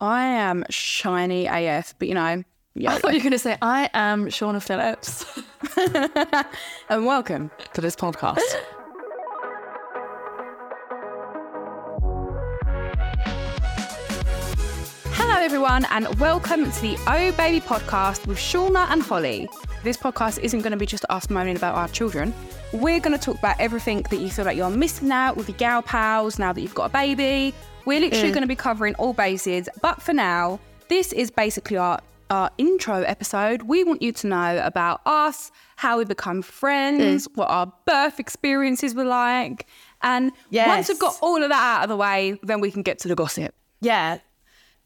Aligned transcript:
I 0.00 0.26
am 0.26 0.62
shiny 0.68 1.46
AF, 1.46 1.94
but 1.98 2.06
you 2.08 2.12
know, 2.12 2.20
I 2.20 2.44
thought 2.98 3.12
you 3.12 3.18
were 3.18 3.22
going 3.22 3.30
to 3.30 3.38
say, 3.38 3.56
I 3.62 3.88
am 3.94 4.26
Shaughna 4.26 4.62
Phillips. 4.62 5.24
and 6.90 7.06
welcome 7.06 7.50
to 7.72 7.80
this 7.80 7.96
podcast. 7.96 8.42
Hello, 15.14 15.40
everyone, 15.40 15.86
and 15.86 16.14
welcome 16.20 16.70
to 16.70 16.80
the 16.82 16.98
Oh 17.06 17.32
Baby 17.38 17.64
podcast 17.64 18.26
with 18.26 18.36
Shaughna 18.36 18.90
and 18.90 19.00
Holly. 19.00 19.48
This 19.82 19.96
podcast 19.96 20.40
isn't 20.40 20.60
going 20.60 20.72
to 20.72 20.76
be 20.76 20.84
just 20.84 21.06
us 21.08 21.30
moaning 21.30 21.56
about 21.56 21.74
our 21.74 21.88
children. 21.88 22.34
We're 22.72 23.00
going 23.00 23.16
to 23.16 23.24
talk 23.24 23.38
about 23.38 23.58
everything 23.60 24.02
that 24.10 24.16
you 24.16 24.28
feel 24.28 24.44
like 24.44 24.56
you're 24.56 24.70
missing 24.70 25.10
out 25.12 25.36
with 25.36 25.48
your 25.48 25.56
gal 25.56 25.82
pals 25.82 26.38
now 26.38 26.52
that 26.52 26.60
you've 26.60 26.74
got 26.74 26.86
a 26.86 26.92
baby. 26.92 27.54
We're 27.84 28.00
literally 28.00 28.30
mm. 28.30 28.34
going 28.34 28.42
to 28.42 28.48
be 28.48 28.56
covering 28.56 28.94
all 28.96 29.12
bases, 29.12 29.68
but 29.80 30.02
for 30.02 30.12
now, 30.12 30.58
this 30.88 31.12
is 31.12 31.30
basically 31.30 31.76
our 31.76 32.00
our 32.28 32.50
intro 32.58 33.02
episode. 33.02 33.62
We 33.62 33.84
want 33.84 34.02
you 34.02 34.10
to 34.10 34.26
know 34.26 34.60
about 34.64 35.00
us, 35.06 35.52
how 35.76 35.98
we 35.98 36.04
become 36.04 36.42
friends, 36.42 37.28
mm. 37.28 37.36
what 37.36 37.48
our 37.48 37.72
birth 37.86 38.18
experiences 38.18 38.96
were 38.96 39.04
like, 39.04 39.66
and 40.02 40.32
once 40.66 40.88
we've 40.88 40.98
got 40.98 41.16
all 41.22 41.40
of 41.40 41.48
that 41.48 41.78
out 41.78 41.82
of 41.84 41.88
the 41.88 41.96
way, 41.96 42.36
then 42.42 42.60
we 42.60 42.72
can 42.72 42.82
get 42.82 42.98
to 43.00 43.08
the 43.08 43.14
gossip. 43.14 43.54
yeah. 43.80 44.18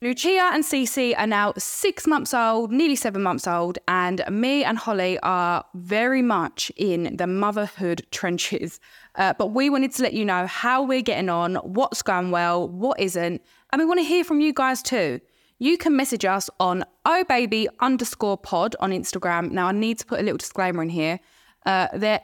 Lucia 0.03 0.51
and 0.55 0.65
Cici 0.65 1.15
are 1.19 1.27
now 1.27 1.53
six 1.59 2.07
months 2.07 2.33
old, 2.33 2.73
nearly 2.73 2.97
seven 2.97 3.23
months 3.23 3.47
old, 3.47 3.79
and 3.87 4.23
me 4.31 4.65
and 4.65 4.79
Holly 4.79 5.19
are 5.23 5.63
very 5.75 6.23
much 6.23 6.73
in 6.77 7.15
the 7.19 7.27
motherhood 7.27 8.07
trenches. 8.11 8.81
Uh, 9.17 9.35
but 9.39 9.49
we 9.49 9.69
wanted 9.69 9.93
to 9.93 10.03
let 10.03 10.15
you 10.15 10.25
know 10.25 10.47
how 10.47 10.83
we're 10.83 11.03
getting 11.03 11.29
on, 11.29 11.57
what's 11.57 12.01
going 12.01 12.31
well, 12.31 12.67
what 12.67 12.99
isn't, 12.99 13.43
and 13.73 13.79
we 13.79 13.85
want 13.85 14.01
to 14.01 14.05
hear 14.05 14.25
from 14.25 14.41
you 14.41 14.55
guys 14.55 14.81
too. 14.83 15.21
You 15.59 15.77
can 15.77 15.95
message 15.95 16.25
us 16.25 16.49
on 16.59 16.83
ohbaby 17.05 17.67
underscore 17.81 18.39
pod 18.39 18.75
on 18.81 18.93
Instagram. 18.93 19.51
Now, 19.51 19.67
I 19.67 19.73
need 19.73 19.99
to 19.99 20.07
put 20.07 20.19
a 20.19 20.23
little 20.23 20.39
disclaimer 20.39 20.83
in 20.83 20.89
here. 20.89 21.21
Uh, 21.67 21.89
there 21.93 22.23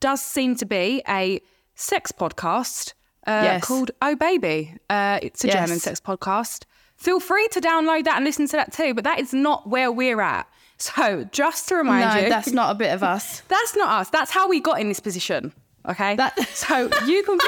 does 0.00 0.20
seem 0.20 0.56
to 0.56 0.66
be 0.66 1.00
a 1.08 1.40
sex 1.76 2.10
podcast 2.10 2.94
uh, 3.28 3.42
Yes. 3.44 3.64
called 3.64 3.92
Oh 4.02 4.16
Baby. 4.16 4.74
Uh, 4.90 5.20
it's 5.22 5.44
a 5.44 5.46
Yes. 5.46 5.54
German 5.54 5.78
sex 5.78 6.00
podcast. 6.00 6.64
Feel 7.02 7.18
free 7.18 7.48
to 7.48 7.60
download 7.60 8.04
that 8.04 8.14
and 8.14 8.24
listen 8.24 8.46
to 8.46 8.52
that 8.52 8.72
too, 8.72 8.94
but 8.94 9.02
that 9.02 9.18
is 9.18 9.34
not 9.34 9.68
where 9.68 9.90
we're 9.90 10.20
at. 10.20 10.46
So 10.78 11.24
just 11.32 11.68
to 11.68 11.74
remind 11.74 12.14
No, 12.14 12.22
you, 12.22 12.28
that's 12.28 12.52
not 12.52 12.70
a 12.70 12.76
bit 12.76 12.94
of 12.94 13.02
us. 13.02 13.40
that's 13.48 13.74
not 13.74 13.88
us. 13.88 14.10
That's 14.10 14.30
how 14.30 14.48
we 14.48 14.60
got 14.60 14.80
in 14.80 14.86
this 14.86 15.00
position. 15.00 15.52
Okay. 15.88 16.14
That- 16.14 16.38
so 16.54 16.88
you 17.04 17.24
can 17.24 17.40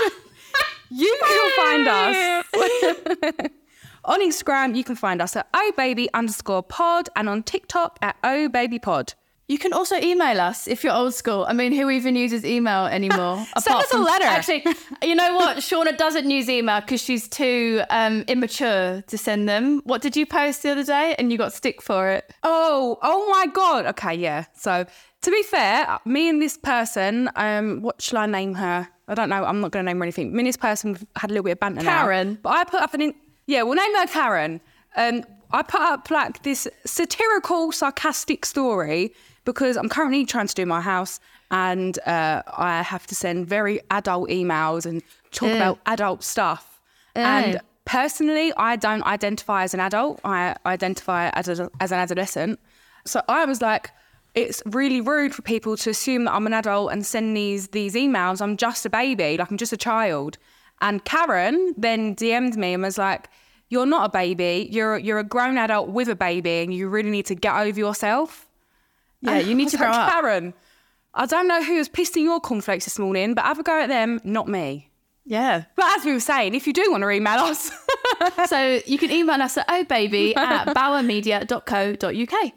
you 0.91 1.19
can 1.25 1.50
find 1.55 1.86
us 1.86 2.47
on 4.05 4.20
Instagram. 4.20 4.75
You 4.75 4.82
can 4.82 4.97
find 4.97 5.22
us 5.22 5.36
at 5.36 5.47
ohbaby 5.52 6.08
underscore 6.12 6.64
pod 6.64 7.08
and 7.14 7.28
on 7.28 7.44
TikTok 7.44 8.00
at 8.02 8.20
ohbabypod. 8.22 9.14
You 9.47 9.59
can 9.59 9.75
also 9.75 9.97
email 9.97 10.41
us 10.41 10.67
if 10.67 10.83
you're 10.83 10.95
old 10.95 11.12
school. 11.12 11.45
I 11.47 11.53
mean, 11.53 11.73
who 11.73 11.91
even 11.91 12.17
uses 12.17 12.45
email 12.47 12.87
anymore? 12.98 13.45
Send 13.59 13.77
us 13.77 13.92
a 13.92 13.98
letter. 13.98 14.25
Actually, 14.25 14.64
you 15.03 15.14
know 15.14 15.34
what? 15.34 15.59
Shaughna 15.59 15.97
doesn't 15.98 16.31
use 16.31 16.48
email 16.48 16.81
because 16.81 17.03
she's 17.03 17.28
too 17.28 17.83
um, 17.91 18.25
immature 18.27 19.03
to 19.06 19.19
send 19.19 19.47
them. 19.48 19.83
What 19.84 20.00
did 20.00 20.17
you 20.17 20.25
post 20.25 20.62
the 20.62 20.70
other 20.70 20.84
day? 20.84 21.15
And 21.19 21.31
you 21.31 21.37
got 21.37 21.53
stick 21.53 21.83
for 21.83 22.09
it. 22.11 22.33
Oh, 22.42 22.98
oh 23.03 23.28
my 23.31 23.47
god. 23.53 23.84
Okay, 23.87 24.15
yeah. 24.15 24.47
So 24.55 24.87
to 25.22 25.31
be 25.31 25.42
fair, 25.42 25.98
me 26.06 26.28
and 26.31 26.41
this 26.41 26.56
person, 26.56 27.28
um, 27.37 27.83
what 27.83 28.00
shall 28.00 28.19
I 28.19 28.27
name 28.27 28.55
her? 28.55 28.89
I 29.09 29.15
don't 29.15 29.28
know. 29.28 29.45
I'm 29.45 29.61
not 29.61 29.72
going 29.72 29.84
to 29.84 29.91
name 29.91 29.98
her 29.98 30.05
anything. 30.05 30.33
Me 30.33 30.39
and 30.39 30.47
this 30.47 30.56
person 30.56 30.97
had 31.17 31.31
a 31.31 31.34
little 31.34 31.45
bit 31.45 31.53
of 31.53 31.61
banter. 31.61 31.83
now. 31.83 32.03
Karen. 32.05 32.39
but 32.42 32.50
I 32.55 32.65
put 32.65 32.81
up 32.81 32.95
an 32.95 33.03
in- 33.03 33.15
yeah. 33.47 33.62
We'll 33.62 33.75
name 33.75 33.95
her 33.97 34.06
Karen. 34.06 34.62
Um, 34.97 35.22
I 35.50 35.62
put 35.62 35.83
up 35.83 36.11
like 36.11 36.42
this 36.45 36.67
satirical, 36.87 37.70
sarcastic 37.72 38.47
story 38.47 39.12
because 39.45 39.77
I'm 39.77 39.89
currently 39.89 40.25
trying 40.25 40.47
to 40.47 40.55
do 40.55 40.67
my 40.67 40.81
house 40.81 41.20
and 41.50 41.98
uh, 42.06 42.42
I 42.47 42.82
have 42.82 43.06
to 43.09 43.15
send 43.15 43.47
very 43.47 43.81
adult 43.91 44.31
emails 44.31 44.87
and 44.87 45.03
talk 45.32 45.50
Ew. 45.50 45.56
about 45.56 45.78
adult 45.87 46.22
stuff. 46.22 46.81
Ew. 47.15 47.22
And 47.22 47.60
personally, 47.84 48.53
I 48.56 48.77
don't 48.77 49.04
identify 49.04 49.65
as 49.65 49.75
an 49.75 49.81
adult. 49.81 50.21
I 50.25 50.56
identify 50.66 51.28
as, 51.31 51.49
a, 51.49 51.71
as 51.81 51.93
an 51.93 51.99
adolescent. 51.99 52.59
So 53.04 53.22
I 53.28 53.44
was 53.44 53.60
like, 53.60 53.91
it's 54.34 54.62
really 54.66 55.00
rude 55.00 55.34
for 55.34 55.43
people 55.43 55.77
to 55.77 55.91
assume 55.91 56.25
that 56.25 56.34
I'm 56.34 56.47
an 56.47 56.54
adult 56.54 56.91
and 56.91 57.06
send 57.06 57.37
these 57.37 57.69
these 57.69 57.94
emails. 57.94 58.43
I'm 58.43 58.56
just 58.56 58.84
a 58.84 58.91
baby, 58.91 59.37
like 59.37 59.50
I'm 59.50 59.56
just 59.56 59.72
a 59.72 59.77
child. 59.77 60.38
And 60.81 61.04
Karen 61.04 61.75
then 61.77 62.16
DM'd 62.16 62.56
me 62.56 62.75
and 62.75 62.83
was 62.83 62.99
like, 62.99 63.28
"You're 63.69 63.87
not 63.87 64.06
a 64.06 64.09
baby. 64.09 64.69
You're 64.72 64.99
you're 64.99 65.21
a 65.21 65.25
grown 65.25 65.56
adult 65.56 65.91
with 65.91 66.09
a 66.09 66.16
baby, 66.16 66.62
and 66.62 66.75
you 66.75 66.88
really 66.88 67.10
need 67.10 67.27
to 67.27 67.37
get 67.37 67.54
over 67.54 67.78
yourself." 67.78 68.44
Yeah, 69.24 69.38
you 69.38 69.54
need 69.54 69.68
to 69.70 69.76
grow 69.78 69.88
like, 69.88 69.98
up. 69.98 70.10
Karen, 70.10 70.54
I 71.14 71.26
don't 71.26 71.48
know 71.48 71.62
who 71.62 71.76
was 71.76 71.88
pissed 71.88 72.16
in 72.16 72.24
your 72.24 72.40
cornflakes 72.40 72.84
this 72.84 72.98
morning, 72.98 73.34
but 73.34 73.44
have 73.44 73.58
a 73.58 73.62
go 73.62 73.80
at 73.80 73.88
them, 73.88 74.20
not 74.24 74.48
me. 74.48 74.90
Yeah. 75.24 75.64
But 75.76 75.86
as 75.98 76.04
we 76.04 76.12
were 76.12 76.20
saying, 76.20 76.54
if 76.54 76.66
you 76.66 76.74
do 76.74 76.90
want 76.90 77.02
to 77.02 77.10
email 77.10 77.38
us, 77.38 77.70
so 78.46 78.80
you 78.84 78.98
can 78.98 79.10
email 79.10 79.40
us 79.40 79.56
at 79.56 79.66
ohbaby 79.68 80.34
at 80.36 80.68
bauermedia.co.uk. 80.68 82.52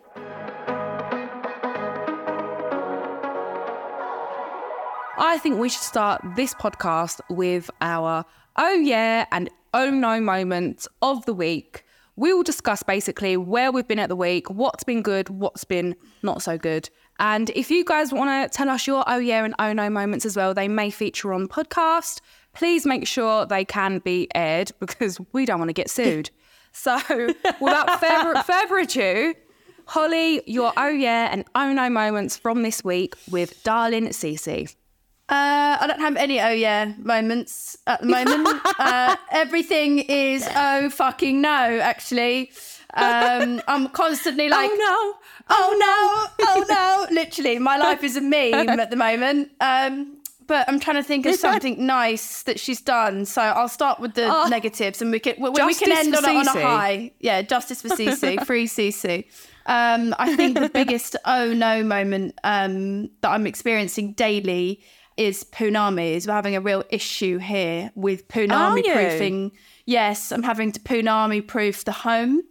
I 5.19 5.39
think 5.39 5.57
we 5.59 5.69
should 5.69 5.81
start 5.81 6.21
this 6.35 6.53
podcast 6.53 7.21
with 7.29 7.71
our 7.81 8.23
oh 8.57 8.73
yeah 8.73 9.25
and 9.31 9.49
oh 9.73 9.89
no 9.89 10.19
moments 10.19 10.87
of 11.01 11.25
the 11.25 11.33
week. 11.33 11.85
We 12.17 12.33
will 12.33 12.43
discuss 12.43 12.81
basically 12.81 13.37
where 13.37 13.71
we've 13.71 13.87
been 13.87 13.99
at 13.99 14.09
the 14.09 14.15
week, 14.15 14.49
what's 14.49 14.83
been 14.83 15.03
good, 15.03 15.29
what's 15.29 15.63
been 15.63 15.95
not 16.23 16.41
so 16.41 16.57
good. 16.57 16.89
And 17.19 17.51
if 17.51 17.69
you 17.69 17.85
guys 17.85 18.11
want 18.11 18.51
to 18.51 18.55
tell 18.55 18.69
us 18.69 18.87
your 18.87 19.03
oh 19.07 19.19
yeah 19.19 19.45
and 19.45 19.53
oh 19.59 19.71
no 19.71 19.87
moments 19.89 20.25
as 20.25 20.35
well, 20.35 20.53
they 20.55 20.67
may 20.67 20.89
feature 20.89 21.31
on 21.31 21.47
podcast. 21.47 22.21
Please 22.53 22.87
make 22.87 23.07
sure 23.07 23.45
they 23.45 23.63
can 23.63 23.99
be 23.99 24.27
aired 24.33 24.71
because 24.79 25.19
we 25.31 25.45
don't 25.45 25.59
want 25.59 25.69
to 25.69 25.73
get 25.73 25.89
sued. 25.89 26.29
So 26.73 26.95
without 27.59 27.99
further, 27.99 28.43
further 28.43 28.77
ado, 28.77 29.33
Holly, 29.87 30.43
your 30.45 30.73
oh 30.77 30.89
yeah 30.89 31.29
and 31.31 31.43
oh 31.55 31.73
no 31.73 31.89
moments 31.89 32.37
from 32.37 32.61
this 32.61 32.83
week 32.83 33.15
with 33.31 33.63
darling 33.63 34.09
Cici. 34.09 34.75
Uh, 35.29 35.77
I 35.81 35.87
don't 35.87 35.99
have 35.99 36.15
any 36.15 36.39
oh 36.39 36.51
yeah 36.51 36.93
moments 36.99 37.77
at 37.85 37.99
the 38.01 38.07
moment. 38.07 38.61
uh, 38.79 39.17
everything 39.31 39.99
is 39.99 40.47
oh 40.55 40.89
fucking 40.89 41.41
no, 41.41 41.79
actually. 41.81 42.51
Um, 42.93 43.61
I'm 43.67 43.89
constantly 43.89 44.47
like, 44.57 44.69
oh 44.71 45.17
no, 45.19 45.27
oh 45.49 45.75
no, 45.77 46.45
oh 46.47 46.65
no. 46.69 47.13
Literally, 47.13 47.59
my 47.59 47.75
life 47.87 48.03
is 48.03 48.15
a 48.15 48.21
meme 48.21 48.79
at 48.79 48.89
the 48.89 48.95
moment. 48.95 49.51
Um, 49.59 50.13
but 50.47 50.63
I'm 50.69 50.79
trying 50.79 50.95
to 50.95 51.03
think 51.03 51.25
of 51.25 51.35
something 51.35 51.85
nice 51.85 52.43
that 52.43 52.57
she's 52.57 52.79
done. 52.79 53.25
So 53.25 53.41
I'll 53.41 53.67
start 53.67 53.99
with 53.99 54.13
the 54.13 54.29
Oh. 54.33 54.47
negatives, 54.47 55.01
and 55.01 55.11
we 55.11 55.19
can 55.19 55.35
we, 55.39 55.49
we 55.49 55.73
can 55.75 55.91
end 55.91 56.15
on, 56.15 56.23
a- 56.23 56.29
on 56.37 56.47
a 56.47 56.51
high. 56.61 57.11
Yeah, 57.19 57.41
justice 57.41 57.81
for 57.81 57.89
Cici, 57.89 58.45
free 58.45 58.65
Cici. 58.67 59.25
Um, 59.65 60.15
I 60.17 60.37
think 60.37 60.57
the 60.57 60.69
biggest 60.69 61.17
oh 61.25 61.53
no 61.53 61.83
moment 61.83 62.39
um, 62.45 63.09
that 63.19 63.31
I'm 63.31 63.45
experiencing 63.45 64.13
daily 64.13 64.81
is 65.17 65.43
punami. 65.43 66.13
Is 66.13 66.27
we're 66.27 66.33
having 66.33 66.55
a 66.55 66.61
real 66.61 66.83
issue 66.89 67.37
here 67.37 67.91
with 67.95 68.27
punami 68.27 68.83
proofing. 68.83 69.51
Yes, 69.85 70.31
I'm 70.31 70.43
having 70.43 70.71
to 70.73 70.79
punami 70.79 71.45
proof 71.45 71.83
the 71.85 71.91
home, 71.91 72.43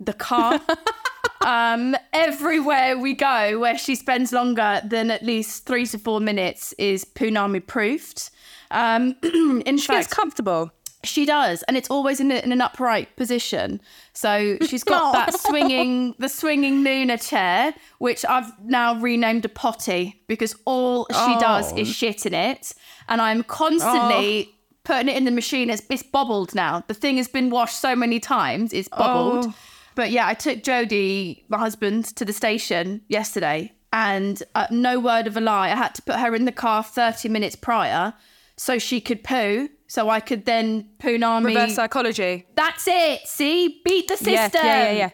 the 0.00 0.12
car. 0.12 0.60
um, 1.44 1.96
everywhere 2.12 2.98
we 2.98 3.14
go 3.14 3.58
where 3.58 3.76
she 3.76 3.94
spends 3.94 4.32
longer 4.32 4.80
than 4.84 5.10
at 5.10 5.22
least 5.22 5.66
three 5.66 5.86
to 5.86 5.98
four 5.98 6.20
minutes 6.20 6.72
is 6.78 7.04
punami 7.04 7.64
proofed. 7.64 8.30
Um, 8.70 9.16
in 9.66 9.76
She 9.78 9.88
gets 9.88 10.12
comfortable. 10.12 10.72
She 11.04 11.24
does, 11.26 11.62
and 11.64 11.76
it's 11.76 11.90
always 11.90 12.20
in, 12.20 12.30
a, 12.30 12.36
in 12.36 12.52
an 12.52 12.60
upright 12.60 13.14
position. 13.16 13.80
So 14.12 14.56
she's 14.66 14.84
got 14.94 15.12
that 15.12 15.38
swinging, 15.38 16.14
the 16.18 16.28
swinging 16.28 16.82
Nuna 16.84 17.26
chair, 17.28 17.74
which 17.98 18.24
I've 18.24 18.50
now 18.64 18.98
renamed 19.00 19.44
a 19.44 19.48
potty 19.48 20.22
because 20.26 20.54
all 20.64 21.06
she 21.10 21.36
does 21.38 21.72
Oh. 21.72 21.76
is 21.78 21.88
shit 21.94 22.26
in 22.26 22.34
it, 22.34 22.72
and 23.08 23.20
I'm 23.20 23.42
constantly 23.44 24.50
putting 24.84 25.08
it 25.08 25.16
in 25.16 25.24
the 25.24 25.30
machine. 25.30 25.70
It's, 25.70 25.82
it's 25.90 26.02
bobbled 26.02 26.54
now. 26.54 26.82
The 26.88 26.94
thing 26.94 27.16
has 27.16 27.28
been 27.28 27.50
washed 27.50 27.80
so 27.80 27.94
many 27.96 28.20
times, 28.20 28.72
it's 28.72 28.88
bobbled. 28.88 29.46
Oh. 29.48 29.54
But 29.94 30.10
yeah, 30.10 30.26
I 30.26 30.34
took 30.34 30.62
Jody, 30.64 31.44
my 31.48 31.58
husband, 31.58 32.04
to 32.16 32.24
the 32.24 32.32
station 32.32 33.00
yesterday, 33.08 33.72
and 33.92 34.42
uh, 34.56 34.66
no 34.70 34.98
word 34.98 35.26
of 35.28 35.36
a 35.36 35.40
lie, 35.40 35.66
I 35.70 35.76
had 35.76 35.94
to 35.94 36.02
put 36.02 36.16
her 36.16 36.34
in 36.34 36.46
the 36.46 36.52
car 36.52 36.82
30 36.82 37.28
minutes 37.28 37.54
prior 37.54 38.12
so 38.56 38.78
she 38.78 39.00
could 39.00 39.22
poo, 39.22 39.68
so 39.86 40.10
I 40.10 40.20
could 40.20 40.44
then 40.44 40.88
punami. 40.98 41.46
Reverse 41.46 41.74
psychology. 41.74 42.46
That's 42.54 42.86
it. 42.88 43.26
See, 43.26 43.80
beat 43.84 44.08
the 44.08 44.16
system. 44.16 44.32
Yeah, 44.32 44.50
yeah, 44.54 44.84
yeah, 44.84 44.96
yeah. 44.98 45.10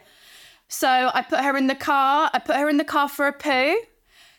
So 0.68 0.88
I 0.88 1.22
put 1.22 1.40
her 1.40 1.56
in 1.56 1.66
the 1.66 1.74
car. 1.74 2.30
I 2.32 2.38
put 2.38 2.56
her 2.56 2.68
in 2.68 2.76
the 2.76 2.84
car 2.84 3.08
for 3.08 3.26
a 3.26 3.32
poo. 3.32 3.76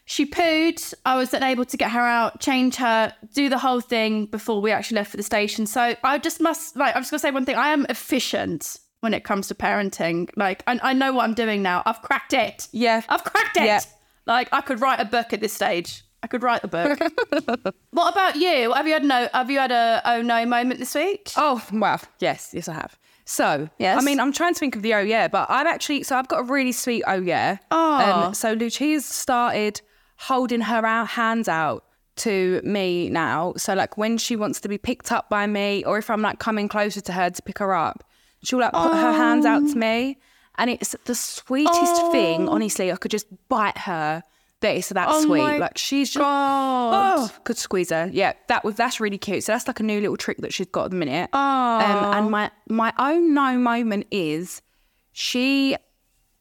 She 0.05 0.25
pooed. 0.25 0.93
I 1.05 1.15
was 1.15 1.29
then 1.29 1.43
able 1.43 1.65
to 1.65 1.77
get 1.77 1.91
her 1.91 2.01
out, 2.01 2.39
change 2.39 2.75
her, 2.77 3.13
do 3.33 3.49
the 3.49 3.57
whole 3.57 3.81
thing 3.81 4.25
before 4.25 4.61
we 4.61 4.71
actually 4.71 4.95
left 4.95 5.11
for 5.11 5.17
the 5.17 5.23
station. 5.23 5.65
So 5.65 5.95
I 6.03 6.17
just 6.17 6.41
must 6.41 6.75
like 6.75 6.95
I'm 6.95 7.01
just 7.01 7.11
gonna 7.11 7.19
say 7.19 7.31
one 7.31 7.45
thing. 7.45 7.55
I 7.55 7.69
am 7.69 7.85
efficient. 7.89 8.77
when 9.01 9.13
it 9.13 9.23
comes 9.23 9.47
to 9.47 9.55
parenting. 9.55 10.29
Like, 10.35 10.63
I, 10.67 10.79
I 10.81 10.93
know 10.93 11.11
what 11.13 11.23
I'm 11.23 11.33
doing 11.33 11.61
now. 11.61 11.81
I've 11.85 12.01
cracked 12.01 12.33
it. 12.33 12.67
Yeah. 12.71 13.01
I've 13.09 13.23
cracked 13.23 13.57
it. 13.57 13.65
Yeah. 13.65 13.81
Like, 14.27 14.47
I 14.51 14.61
could 14.61 14.79
write 14.79 14.99
a 14.99 15.05
book 15.05 15.33
at 15.33 15.41
this 15.41 15.53
stage. 15.53 16.03
I 16.23 16.27
could 16.27 16.43
write 16.43 16.63
a 16.63 16.67
book. 16.67 16.99
what 17.91 18.11
about 18.11 18.35
you? 18.35 18.73
Have 18.73 18.85
you 18.87 18.93
had 18.93 19.03
no? 19.03 19.27
Have 19.33 19.49
you 19.49 19.59
had 19.59 19.71
a 19.71 20.01
oh 20.05 20.21
no 20.21 20.45
moment 20.45 20.79
this 20.79 20.93
week? 20.95 21.31
Oh, 21.35 21.63
well, 21.71 21.99
yes, 22.19 22.51
yes, 22.53 22.67
I 22.67 22.73
have. 22.73 22.97
So, 23.25 23.69
Yes? 23.77 24.01
I 24.01 24.05
mean, 24.05 24.19
I'm 24.19 24.33
trying 24.33 24.53
to 24.53 24.59
think 24.59 24.75
of 24.75 24.81
the 24.81 24.93
oh 24.93 24.99
yeah, 24.99 25.27
but 25.27 25.49
I've 25.49 25.67
actually, 25.67 26.03
so 26.03 26.17
I've 26.17 26.27
got 26.27 26.41
a 26.41 26.43
really 26.43 26.71
sweet 26.71 27.03
oh 27.07 27.21
yeah. 27.21 27.57
Oh. 27.69 28.25
Um, 28.27 28.33
so 28.33 28.53
Lucia's 28.53 29.05
started 29.05 29.81
holding 30.17 30.61
her 30.61 30.85
out, 30.85 31.07
hands 31.09 31.47
out 31.47 31.85
to 32.17 32.61
me 32.63 33.09
now. 33.09 33.53
So, 33.57 33.73
like, 33.73 33.97
when 33.97 34.17
she 34.17 34.35
wants 34.35 34.59
to 34.61 34.69
be 34.69 34.77
picked 34.77 35.11
up 35.11 35.29
by 35.29 35.47
me, 35.47 35.83
or 35.85 35.97
if 35.97 36.09
I'm 36.09 36.21
like 36.21 36.39
coming 36.39 36.67
closer 36.67 37.01
to 37.01 37.13
her 37.13 37.29
to 37.29 37.41
pick 37.41 37.59
her 37.59 37.73
up, 37.73 38.03
she'll 38.43 38.59
like 38.59 38.73
put 38.73 38.93
her 38.93 39.13
hands 39.13 39.45
out 39.45 39.67
to 39.67 39.75
me. 39.75 40.17
And 40.57 40.69
it's 40.69 40.95
the 41.05 41.15
sweetest 41.15 42.11
thing. 42.11 42.49
Honestly, 42.49 42.91
I 42.91 42.95
could 42.97 43.11
just 43.11 43.27
bite 43.47 43.77
her. 43.79 44.23
That 44.61 44.75
it's 44.75 44.89
that 44.89 45.07
Oh 45.09 45.21
sweet. 45.23 45.59
Like, 45.59 45.77
she's 45.77 46.09
just. 46.09 46.21
God. 46.23 47.17
Oh, 47.19 47.31
could 47.43 47.57
squeeze 47.57 47.89
her. 47.89 48.09
Yeah, 48.13 48.33
that 48.47 48.63
was 48.63 48.75
that's 48.75 48.99
really 48.99 49.17
cute. 49.17 49.43
So 49.43 49.51
that's 49.53 49.67
like 49.67 49.79
a 49.79 49.83
new 49.83 49.99
little 49.99 50.17
trick 50.17 50.37
that 50.37 50.53
she's 50.53 50.67
got 50.67 50.85
at 50.85 50.91
the 50.91 50.97
minute. 50.97 51.29
Oh. 51.33 51.39
Um, 51.39 52.13
and 52.13 52.31
my 52.31 52.51
my 52.69 52.93
own 52.99 53.33
no 53.33 53.57
moment 53.57 54.07
is 54.11 54.61
she 55.11 55.75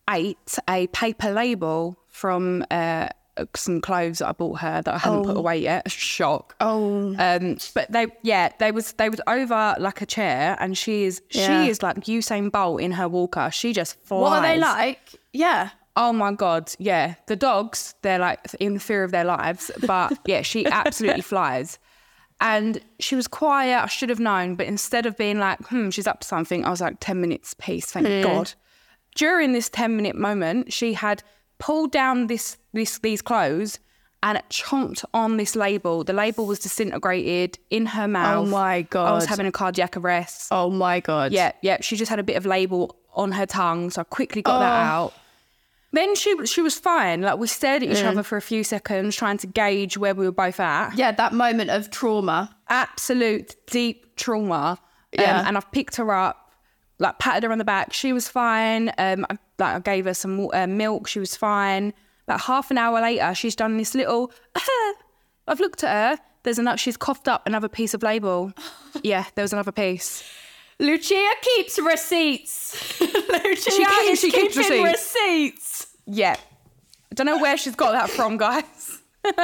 ate 0.09 0.59
a 0.69 0.87
paper 0.89 1.31
label 1.31 1.97
from 2.09 2.65
uh, 2.71 3.09
some 3.55 3.81
clothes 3.81 4.19
that 4.19 4.29
I 4.29 4.33
bought 4.33 4.61
her 4.61 4.83
that 4.83 4.95
I 4.95 4.99
hadn't 4.99 5.25
put 5.25 5.37
away 5.37 5.59
yet. 5.59 5.91
Shock. 5.91 6.57
Oh. 6.61 7.15
Um, 7.19 7.57
but 7.75 7.91
they, 7.91 8.07
yeah, 8.23 8.51
they 8.59 8.71
was 8.73 8.93
they 8.93 9.09
was 9.09 9.21
over 9.27 9.77
like 9.79 10.03
a 10.03 10.07
chair, 10.07 10.57
and 10.61 10.77
she 10.77 11.05
is 11.05 11.23
Yeah. 11.31 11.65
she 11.65 11.71
is 11.71 11.83
like 11.83 11.97
Usain 12.01 12.51
Bolt 12.53 12.81
in 12.83 12.93
her 12.93 13.09
walker. 13.09 13.51
She 13.53 13.73
just 13.73 13.99
flies. 14.05 14.21
What 14.23 14.33
are 14.39 14.43
they 14.43 14.59
like? 14.59 15.15
Yeah. 15.33 15.71
Oh 16.03 16.13
my 16.13 16.33
god, 16.33 16.73
yeah. 16.79 17.15
The 17.27 17.37
dogs, 17.37 17.95
they're 18.03 18.19
like 18.19 18.41
in 18.59 18.79
fear 18.79 19.05
of 19.05 19.11
their 19.11 19.25
lives, 19.25 19.71
but 19.87 20.19
yeah, 20.25 20.43
she 20.43 20.65
absolutely 20.83 21.23
flies. 21.23 21.79
And 22.41 22.81
she 23.01 23.17
was 23.17 23.29
quiet. 23.29 23.83
I 23.85 23.87
should 23.87 24.09
have 24.09 24.19
known, 24.21 24.55
but 24.57 24.67
instead 24.67 25.05
of 25.05 25.17
being 25.19 25.39
like, 25.39 25.59
"Hmm, 25.69 25.91
she's 25.91 26.07
up 26.07 26.21
to 26.21 26.27
something," 26.27 26.65
I 26.65 26.71
was 26.71 26.81
like, 26.81 26.97
10 27.01 27.21
minutes, 27.21 27.55
peace, 27.59 27.87
thank 27.93 28.07
God." 28.25 28.55
During 29.15 29.53
this 29.53 29.69
10 29.69 29.95
minute 29.97 30.17
moment, 30.17 30.73
she 30.73 30.95
had 30.95 31.23
pulled 31.59 31.93
down 31.93 32.29
this 32.29 32.57
this 32.73 32.99
these 33.01 33.21
clothes 33.21 33.79
and 34.23 34.41
chomped 34.49 35.05
on 35.13 35.37
this 35.37 35.55
label. 35.55 36.05
The 36.05 36.13
label 36.15 36.47
was 36.47 36.59
disintegrated 36.61 37.59
in 37.69 37.85
her 37.87 38.09
mouth. 38.09 38.47
Oh 38.47 38.51
my 38.51 38.83
god! 38.83 39.09
I 39.09 39.13
was 39.13 39.27
having 39.27 39.47
a 39.47 39.53
cardiac 39.53 39.97
arrest. 39.99 40.49
Oh 40.51 40.71
my 40.71 41.01
god. 41.01 41.33
Yeah, 41.33 41.53
yeah. 41.61 41.79
She 41.83 41.97
just 41.97 42.09
had 42.09 42.19
a 42.19 42.23
bit 42.23 42.37
of 42.37 42.47
label 42.47 42.97
on 43.15 43.33
her 43.33 43.45
tongue, 43.47 43.91
so 43.91 44.01
I 44.01 44.05
quickly 44.05 44.41
got 44.41 44.61
that 44.61 44.73
Oh. 44.73 44.95
out. 45.05 45.13
Then 45.93 46.15
she 46.15 46.35
she 46.47 46.63
was 46.63 46.79
fine. 46.79 47.23
Like 47.23 47.39
we 47.39 47.47
stared 47.49 47.83
at 47.83 47.89
each 47.91 48.05
other 48.05 48.23
for 48.23 48.37
a 48.37 48.43
few 48.43 48.63
seconds, 48.63 49.17
trying 49.17 49.39
to 49.39 49.47
gauge 49.47 49.97
where 49.97 50.15
we 50.15 50.25
were 50.25 50.33
both 50.33 50.61
at. 50.61 50.97
Yeah, 50.97 51.11
that 51.13 51.33
moment 51.33 51.71
of 51.71 51.91
trauma. 51.91 52.55
Absolute 52.69 53.57
deep 53.67 54.15
trauma. 54.17 54.79
Um, 55.19 55.25
Yeah. 55.25 55.45
and 55.49 55.57
I've 55.57 55.71
picked 55.73 55.97
her 55.97 56.13
up, 56.13 56.53
like 57.01 57.19
patted 57.19 57.43
her 57.43 57.51
on 57.53 57.59
the 57.59 57.65
back. 57.65 57.93
She 57.93 58.13
was 58.13 58.29
fine. 58.29 58.91
Um, 58.99 59.27
I, 59.29 59.39
like 59.59 59.75
I 59.77 59.79
gave 59.81 60.05
her 60.05 60.15
some 60.15 60.49
uh, 60.53 60.69
milk. 60.69 61.09
She 61.09 61.19
was 61.19 61.35
fine. 61.37 61.93
Like 62.29 62.41
half 62.43 62.71
an 62.71 62.79
hour 62.79 63.01
later, 63.01 63.35
she's 63.35 63.57
done 63.57 63.77
this 63.77 63.95
little. 63.95 64.33
I've 65.49 65.59
looked 65.59 65.83
at 65.83 65.91
her. 66.19 66.23
There's 66.45 66.61
another. 66.61 66.79
She's 66.79 66.97
coughed 66.97 67.27
up 67.27 67.43
another 67.47 67.69
piece 67.69 67.95
of 67.95 68.03
label. 68.05 68.53
yeah, 69.03 69.25
there 69.35 69.43
was 69.43 69.53
another 69.53 69.73
piece. 69.73 70.23
Lucia 70.81 71.31
keeps 71.43 71.79
receipts. 71.79 73.01
Lucia 73.01 73.71
She 73.71 73.83
is 73.83 74.21
she 74.21 74.31
keeps 74.31 74.57
keeping 74.57 74.83
receipts. 74.83 75.17
receipts. 75.17 75.87
Yeah. 76.07 76.37
I 76.39 77.15
don't 77.15 77.27
know 77.27 77.39
where 77.39 77.57
she's 77.57 77.77
got 77.77 77.93
that 77.93 78.09
from, 78.11 78.37
guys. 78.37 79.03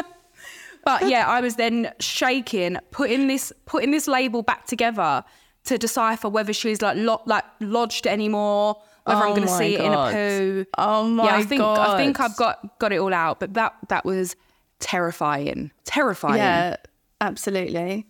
but 0.84 1.08
yeah, 1.08 1.26
I 1.28 1.40
was 1.40 1.56
then 1.56 1.92
shaking, 2.00 2.78
putting 2.90 3.26
this 3.28 3.52
putting 3.66 3.90
this 3.90 4.08
label 4.08 4.42
back 4.42 4.66
together 4.66 5.24
to 5.64 5.78
decipher 5.78 6.28
whether 6.28 6.52
she's 6.52 6.80
like 6.80 6.96
lo- 6.96 7.22
like 7.26 7.44
lodged 7.60 8.06
anymore, 8.06 8.80
whether 9.04 9.20
I'm 9.20 9.32
Oh 9.32 9.36
going 9.36 9.48
to 9.48 9.54
see 9.54 9.74
it 9.74 9.80
in 9.80 9.92
a 9.92 10.10
poo. 10.12 10.66
Oh 10.78 11.04
my 11.08 11.24
god. 11.24 11.30
yeah, 11.30 11.36
I 11.36 11.42
think 11.42 11.62
I 11.62 11.96
think 11.96 12.20
I've 12.20 12.36
got 12.36 12.78
got 12.78 12.92
it 12.92 12.98
all 12.98 13.12
out, 13.12 13.40
but 13.40 13.54
that 13.54 13.74
that 13.88 14.04
was 14.04 14.36
terrifying, 14.78 15.70
terrifying. 15.84 16.36
Yeah, 16.38 16.76
absolutely. 17.20 18.06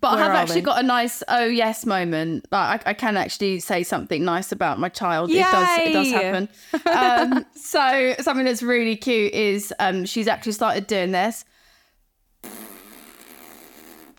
But 0.00 0.14
Where 0.14 0.24
I 0.24 0.26
have 0.28 0.34
actually 0.34 0.62
we? 0.62 0.64
got 0.64 0.80
a 0.80 0.82
nice 0.82 1.22
oh 1.28 1.44
yes 1.44 1.84
moment. 1.84 2.46
Like 2.50 2.86
I, 2.86 2.90
I 2.90 2.94
can 2.94 3.16
actually 3.16 3.60
say 3.60 3.82
something 3.82 4.24
nice 4.24 4.50
about 4.50 4.78
my 4.78 4.88
child. 4.88 5.30
It 5.30 5.40
does 5.40 5.78
it 5.78 5.92
does 5.92 6.10
happen. 6.10 6.48
um, 7.34 7.46
so 7.54 8.14
something 8.20 8.46
that's 8.46 8.62
really 8.62 8.96
cute 8.96 9.32
is 9.34 9.74
um, 9.78 10.06
she's 10.06 10.26
actually 10.26 10.52
started 10.52 10.86
doing 10.86 11.12
this. 11.12 11.44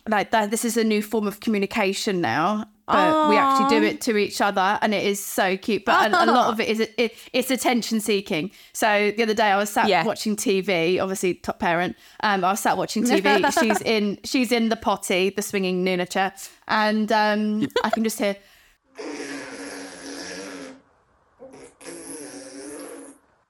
Like 0.08 0.32
that, 0.32 0.52
this 0.52 0.66
is 0.66 0.78
a 0.78 0.84
new 0.84 1.02
form 1.02 1.28
of 1.28 1.40
communication 1.40 2.22
now. 2.22 2.66
But 2.88 3.30
we 3.30 3.38
actually 3.38 3.80
do 3.80 3.86
it 3.86 4.02
to 4.02 4.18
each 4.18 4.42
other, 4.42 4.78
and 4.82 4.94
it 4.94 5.06
is 5.06 5.24
so 5.24 5.56
cute. 5.56 5.86
But 5.86 6.12
a, 6.12 6.26
a 6.26 6.28
lot 6.32 6.52
of 6.52 6.60
it 6.60 6.68
is 6.68 6.80
it, 6.98 7.16
it's 7.32 7.50
attention 7.50 8.02
seeking. 8.02 8.52
So 8.74 9.12
the 9.16 9.24
other 9.24 9.34
day 9.34 9.46
I 9.52 9.58
was 9.58 9.70
sat 9.70 9.88
Yeah. 9.88 10.04
watching 10.04 10.36
TV. 10.36 11.00
Obviously, 11.02 11.36
top 11.36 11.60
parent. 11.60 11.96
Um, 12.22 12.44
I 12.44 12.52
was 12.52 12.60
sat 12.60 12.78
watching 12.78 13.04
TV. 13.04 13.52
she's 13.60 13.82
in 13.82 14.20
she's 14.26 14.52
in 14.52 14.70
the 14.70 14.76
potty, 14.76 15.30
the 15.30 15.42
swinging 15.42 15.86
Nuna 15.86 16.10
chair, 16.10 16.34
and 16.68 17.12
um, 17.12 17.68
I 17.84 17.90
can 17.92 18.04
just 18.04 18.20
hear. 18.20 18.36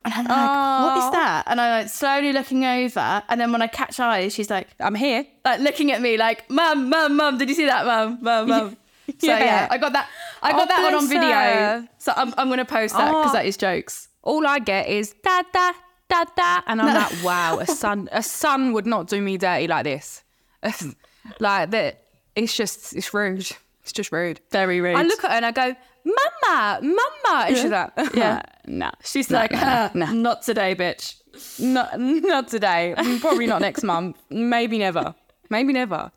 And 0.03 0.11
I'm 0.15 0.25
like, 0.25 0.83
what 0.83 0.97
is 1.05 1.11
that? 1.11 1.43
And 1.45 1.61
I'm 1.61 1.83
like 1.83 1.91
slowly 1.91 2.33
looking 2.33 2.65
over, 2.65 3.21
and 3.29 3.39
then 3.39 3.51
when 3.51 3.61
I 3.61 3.67
catch 3.67 3.99
eyes, 3.99 4.33
she's 4.33 4.49
like, 4.49 4.67
I'm 4.79 4.95
here. 4.95 5.25
like 5.45 5.59
looking 5.59 5.91
at 5.91 6.01
me 6.01 6.17
like, 6.17 6.49
"Mum, 6.49 6.89
mum, 6.89 7.15
mum, 7.17 7.37
did 7.37 7.49
you 7.49 7.53
see 7.55 7.67
that, 7.67 7.85
mum, 7.85 8.17
mum, 8.19 8.47
mum?" 8.49 8.77
So 9.19 9.27
Yeah. 9.27 9.39
yeah, 9.39 9.67
I 9.69 9.77
got 9.77 9.93
that. 9.93 10.07
I 10.41 10.51
got 10.51 10.61
Oh, 10.63 10.65
that 10.67 10.83
one 10.83 10.95
on 10.95 11.07
video. 11.07 11.31
her. 11.31 11.87
So 11.97 12.13
I'm, 12.15 12.33
I'm 12.37 12.49
gonna 12.49 12.65
post 12.65 12.95
that 12.95 13.07
because 13.07 13.29
Oh. 13.31 13.33
that 13.33 13.45
is 13.45 13.57
jokes. 13.57 14.07
All 14.23 14.45
I 14.47 14.59
get 14.59 14.87
is 14.87 15.13
da 15.23 15.41
da 15.53 15.71
da 16.09 16.23
da, 16.35 16.61
and 16.67 16.81
I'm 16.81 16.93
like, 16.93 17.23
wow, 17.23 17.59
a 17.59 17.65
son, 17.65 18.09
a 18.11 18.21
son 18.21 18.73
would 18.73 18.85
not 18.85 19.07
do 19.07 19.21
me 19.21 19.37
dirty 19.37 19.67
like 19.67 19.83
this. 19.85 20.23
like 21.39 21.71
that, 21.71 22.03
it's 22.35 22.55
just, 22.55 22.93
it's 22.95 23.13
rude. 23.13 23.49
It's 23.81 23.91
just 23.93 24.11
rude. 24.11 24.39
Very 24.51 24.79
rude. 24.81 24.95
I 24.95 25.03
look 25.03 25.23
at 25.23 25.31
her 25.31 25.37
and 25.37 25.45
I 25.45 25.51
go, 25.51 25.75
Mama, 26.05 26.79
Mama, 26.83 27.45
and 27.47 27.57
she's 27.57 27.71
like, 27.71 27.91
Yeah. 28.13 28.41
no, 28.67 28.91
She's 29.03 29.29
no, 29.29 29.37
like, 29.39 29.51
no, 29.51 29.59
"Ah, 29.61 29.91
no, 29.93 30.05
"Not 30.11 30.41
today, 30.43 30.75
bitch." 30.75 31.15
not, 31.59 31.99
not 31.99 32.47
today. 32.47 32.93
Probably 33.21 33.47
not 33.47 33.61
next 33.61 33.83
month. 33.83 34.17
Maybe 34.29 34.77
never. 34.77 35.15
Maybe 35.49 35.73
never. 35.73 36.11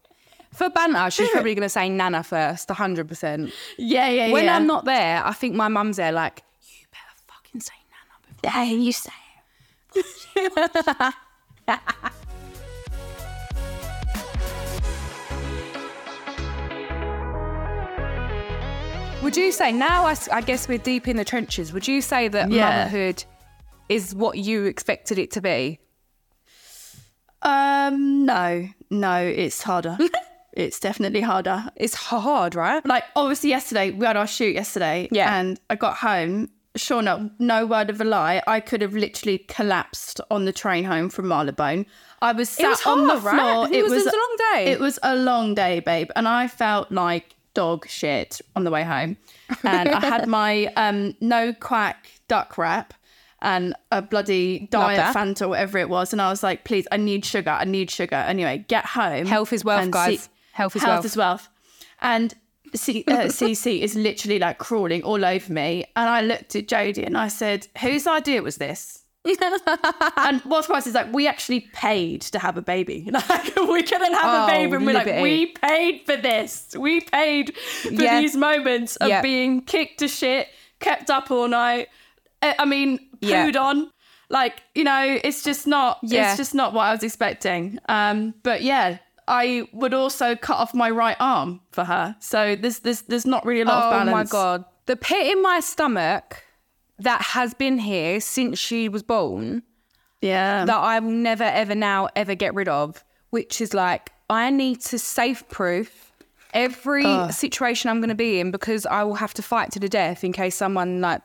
For 0.54 0.70
banter, 0.70 1.10
she's 1.10 1.28
probably 1.30 1.54
going 1.54 1.62
to 1.64 1.68
say 1.68 1.88
Nana 1.88 2.22
first, 2.22 2.68
100%. 2.68 3.52
Yeah, 3.76 4.08
yeah, 4.08 4.30
When 4.32 4.44
yeah. 4.44 4.56
I'm 4.56 4.66
not 4.66 4.84
there, 4.84 5.24
I 5.24 5.32
think 5.32 5.54
my 5.54 5.68
mum's 5.68 5.96
there 5.96 6.12
like, 6.12 6.42
you 6.62 6.86
better 6.90 7.04
fucking 7.26 7.60
say 7.60 7.74
Nana 7.90 8.12
before. 8.28 8.50
Hey, 8.50 8.74
you 8.74 8.92
say. 8.92 9.10
Would 19.22 19.36
you 19.38 19.52
say 19.52 19.72
now? 19.72 20.04
I 20.04 20.42
guess 20.42 20.68
we're 20.68 20.76
deep 20.76 21.08
in 21.08 21.16
the 21.16 21.24
trenches. 21.24 21.72
Would 21.72 21.88
you 21.88 22.02
say 22.02 22.28
that 22.28 22.50
Yeah. 22.50 22.68
motherhood 22.84 23.24
is 23.88 24.14
what 24.14 24.36
you 24.36 24.66
expected 24.66 25.18
it 25.18 25.30
to 25.32 25.40
be? 25.40 25.78
Um, 27.40 28.26
no, 28.26 28.68
no, 28.90 29.16
it's 29.24 29.62
harder. 29.62 29.96
it's 30.56 30.80
definitely 30.80 31.20
harder. 31.20 31.70
It's 31.76 31.94
hard, 31.94 32.54
right? 32.54 32.84
Like 32.86 33.04
obviously 33.16 33.50
yesterday 33.50 33.90
we 33.90 34.06
had 34.06 34.16
our 34.16 34.26
shoot 34.26 34.54
yesterday, 34.54 35.08
Yeah. 35.12 35.36
and 35.38 35.60
I 35.70 35.74
got 35.76 35.96
home. 35.98 36.50
Sure, 36.76 37.02
no, 37.02 37.30
no 37.38 37.66
word 37.66 37.88
of 37.88 38.00
a 38.00 38.04
lie. 38.04 38.42
I 38.48 38.58
could 38.58 38.80
have 38.80 38.94
literally 38.94 39.38
collapsed 39.46 40.20
on 40.30 40.44
the 40.44 40.52
train 40.52 40.82
home 40.84 41.08
from 41.08 41.28
Marylebone. 41.28 41.86
I 42.20 42.32
was 42.32 42.48
sat 42.48 42.68
was 42.70 42.84
on 42.86 43.06
the 43.06 43.12
hard, 43.20 43.24
right? 43.24 43.38
floor. 43.38 43.68
It 43.72 43.82
was- 43.84 43.92
it 43.92 43.96
was 43.96 44.06
a 44.06 44.16
long 44.16 44.36
day. 44.54 44.66
It 44.72 44.80
was 44.80 44.98
a 45.04 45.14
long 45.14 45.54
day, 45.54 45.78
babe, 45.80 46.10
and 46.16 46.26
I 46.26 46.48
felt 46.48 46.90
like 46.90 47.36
dog 47.54 47.86
shit 47.88 48.40
on 48.56 48.64
the 48.64 48.70
way 48.72 48.82
home. 48.82 49.16
And 49.62 49.88
I 49.88 50.00
had 50.04 50.26
my 50.26 50.66
um, 50.76 51.14
no 51.20 51.52
quack 51.52 52.08
duck 52.26 52.58
wrap 52.58 52.92
and 53.40 53.74
a 53.92 54.02
bloody 54.02 54.66
diet. 54.72 55.14
Fanta, 55.14 55.42
or 55.42 55.48
whatever 55.50 55.78
it 55.78 55.88
was, 55.88 56.12
and 56.12 56.20
I 56.20 56.28
was 56.30 56.42
like, 56.42 56.64
please, 56.64 56.88
I 56.90 56.96
need 56.96 57.24
sugar. 57.24 57.50
I 57.50 57.64
need 57.64 57.88
sugar. 57.90 58.16
Anyway, 58.16 58.64
get 58.66 58.84
home. 58.84 59.26
Health 59.26 59.52
is 59.52 59.64
wealth, 59.64 59.90
guys. 59.92 60.28
Health 60.54 60.76
is 60.76 60.82
health 60.82 60.92
wealth. 60.94 61.04
is 61.04 61.16
wealth. 61.16 61.48
And 62.00 62.34
C- 62.74 63.04
uh, 63.08 63.12
Cici 63.38 63.80
is 63.80 63.94
literally 63.94 64.38
like 64.38 64.58
crawling 64.58 65.02
all 65.02 65.24
over 65.24 65.52
me. 65.52 65.84
And 65.96 66.08
I 66.08 66.20
looked 66.22 66.54
at 66.56 66.66
Jodie 66.68 67.04
and 67.06 67.16
I 67.18 67.28
said, 67.28 67.66
whose 67.80 68.06
idea 68.06 68.40
was 68.42 68.56
this? 68.56 69.02
and 70.18 70.40
what's 70.42 70.68
worse 70.68 70.86
is 70.86 70.92
like 70.94 71.10
we 71.12 71.26
actually 71.26 71.60
paid 71.72 72.20
to 72.22 72.38
have 72.38 72.56
a 72.58 72.62
baby. 72.62 73.08
Like 73.12 73.56
we 73.56 73.82
couldn't 73.82 74.12
have 74.12 74.42
Oh, 74.42 74.44
a 74.44 74.46
baby, 74.46 74.76
and 74.76 74.84
we're 74.86 74.92
like, 74.94 75.06
we 75.22 75.46
paid 75.46 76.02
for 76.04 76.16
this. 76.16 76.74
We 76.78 77.00
paid 77.00 77.56
for 77.56 77.90
Yeah. 77.92 78.20
these 78.20 78.36
moments 78.36 78.96
of 78.96 79.08
Yeah. 79.08 79.22
being 79.22 79.62
kicked 79.62 79.98
to 80.00 80.08
shit, 80.08 80.48
kept 80.80 81.08
up 81.10 81.30
all 81.30 81.48
night. 81.48 81.88
I 82.42 82.64
mean, 82.66 83.00
Yeah. 83.20 83.46
pooed 83.46 83.56
on. 83.58 83.90
Like 84.28 84.62
you 84.74 84.84
know, 84.84 85.18
it's 85.24 85.42
just 85.42 85.66
not. 85.66 85.98
Yeah. 86.02 86.28
It's 86.28 86.36
just 86.36 86.54
not 86.54 86.74
what 86.74 86.82
I 86.82 86.92
was 86.92 87.02
expecting. 87.02 87.78
Um, 87.88 88.34
but 88.42 88.62
yeah. 88.62 88.98
I 89.26 89.66
would 89.72 89.94
also 89.94 90.36
cut 90.36 90.56
off 90.58 90.74
my 90.74 90.90
right 90.90 91.16
arm 91.18 91.60
for 91.70 91.84
her, 91.84 92.16
so 92.20 92.56
there's 92.56 92.80
there's 92.80 93.02
there's 93.02 93.26
not 93.26 93.44
really 93.46 93.62
a 93.62 93.64
lot 93.64 93.84
of 93.84 93.90
balance. 93.92 94.10
Oh 94.10 94.12
my 94.12 94.24
god. 94.24 94.64
The 94.86 94.96
pit 94.96 95.26
in 95.28 95.42
my 95.42 95.60
stomach 95.60 96.44
that 96.98 97.22
has 97.22 97.54
been 97.54 97.78
here 97.78 98.20
since 98.20 98.58
she 98.58 98.88
was 98.88 99.02
born 99.02 99.62
Yeah, 100.20 100.64
that 100.66 100.76
I 100.76 100.98
will 101.00 101.10
never 101.10 101.44
ever 101.44 101.74
now 101.74 102.08
ever 102.14 102.34
get 102.34 102.54
rid 102.54 102.68
of, 102.68 103.02
which 103.30 103.60
is 103.60 103.72
like 103.72 104.12
I 104.28 104.50
need 104.50 104.80
to 104.82 104.98
safe 104.98 105.48
proof 105.48 106.12
every 106.52 107.04
situation 107.32 107.90
I'm 107.90 107.98
going 108.00 108.10
to 108.10 108.14
be 108.14 108.38
in 108.40 108.50
because 108.50 108.86
I 108.86 109.02
will 109.04 109.16
have 109.16 109.34
to 109.34 109.42
fight 109.42 109.72
to 109.72 109.80
the 109.80 109.88
death 109.88 110.22
in 110.22 110.32
case 110.32 110.54
someone 110.54 111.00
like 111.00 111.22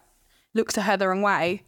looks 0.54 0.78
at 0.78 0.86
her 0.86 0.98
the 0.98 1.08
wrong 1.10 1.22
way. 1.22 1.64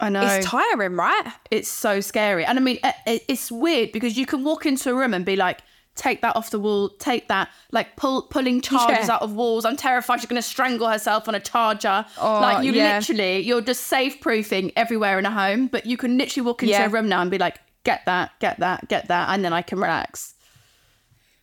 I 0.00 0.08
know. 0.08 0.22
It's 0.22 0.46
tiring, 0.46 0.96
right? 0.96 1.32
it's 1.50 1.68
so 1.68 2.00
scary. 2.00 2.44
And 2.44 2.58
I 2.58 2.62
mean, 2.62 2.78
it- 2.82 2.94
it- 3.06 3.24
it's 3.28 3.52
weird 3.52 3.92
because 3.92 4.16
you 4.16 4.26
can 4.26 4.42
walk 4.44 4.66
into 4.66 4.90
a 4.90 4.94
room 4.94 5.14
and 5.14 5.24
be 5.24 5.36
like, 5.36 5.60
take 5.94 6.22
that 6.22 6.34
off 6.34 6.50
the 6.50 6.58
wall, 6.58 6.88
take 6.88 7.28
that, 7.28 7.50
like 7.70 7.96
pull 7.96 8.22
pulling 8.22 8.60
charges 8.62 9.06
Yeah. 9.08 9.14
out 9.14 9.22
of 9.22 9.32
walls. 9.34 9.64
I'm 9.66 9.76
terrified 9.76 10.20
she's 10.20 10.28
going 10.28 10.40
to 10.40 10.48
strangle 10.48 10.88
herself 10.88 11.28
on 11.28 11.34
a 11.34 11.40
charger. 11.40 12.04
Oh, 12.18 12.40
like 12.40 12.64
you 12.64 12.72
yeah. 12.72 12.96
literally, 12.96 13.40
you're 13.40 13.60
just 13.60 13.84
safe 13.88 14.20
proofing 14.20 14.72
everywhere 14.74 15.18
in 15.18 15.26
a 15.26 15.30
home, 15.30 15.66
but 15.66 15.84
you 15.86 15.96
can 15.98 16.16
literally 16.18 16.46
walk 16.46 16.62
into 16.62 16.72
Yeah. 16.72 16.86
a 16.86 16.88
room 16.88 17.08
now 17.08 17.20
and 17.20 17.30
be 17.30 17.36
like, 17.38 17.58
get 17.84 18.04
that, 18.06 18.30
get 18.40 18.58
that, 18.60 18.88
get 18.88 19.08
that, 19.08 19.28
and 19.28 19.44
then 19.44 19.52
I 19.52 19.60
can 19.62 19.78
relax. 19.78 20.34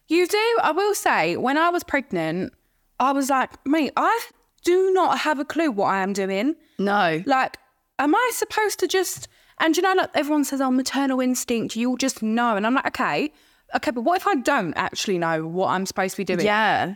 You 0.08 0.26
do. 0.28 0.58
I 0.64 0.72
will 0.72 0.96
say, 0.96 1.38
when 1.38 1.58
I 1.58 1.70
was 1.70 1.84
pregnant, 1.84 2.52
I 3.00 3.12
was 3.12 3.30
like, 3.30 3.52
mate, 3.66 3.94
I 3.96 4.20
do 4.66 4.92
not 4.94 5.20
have 5.20 5.38
a 5.40 5.46
clue 5.46 5.70
what 5.72 5.88
I 5.94 6.02
am 6.02 6.14
doing. 6.14 6.56
No. 6.80 7.22
Like, 7.28 7.58
am 8.00 8.16
I 8.16 8.32
supposed 8.34 8.80
to 8.80 8.88
just? 8.88 9.28
And 9.60 9.76
you 9.76 9.84
know, 9.84 9.94
like 9.94 10.10
everyone 10.16 10.46
says, 10.46 10.62
"Oh, 10.62 10.72
maternal 10.72 11.20
instinct." 11.20 11.76
You'll 11.76 11.98
just 11.98 12.24
know, 12.24 12.56
and 12.56 12.66
I'm 12.66 12.74
like, 12.74 12.88
okay, 12.88 13.32
okay, 13.76 13.92
but 13.92 14.02
what 14.02 14.18
if 14.18 14.28
I 14.28 14.36
don't 14.36 14.74
actually 14.76 15.18
know 15.18 15.46
what 15.46 15.70
I'm 15.70 15.86
supposed 15.86 16.16
to 16.16 16.22
be 16.22 16.26
doing? 16.26 16.46
Yeah. 16.46 16.96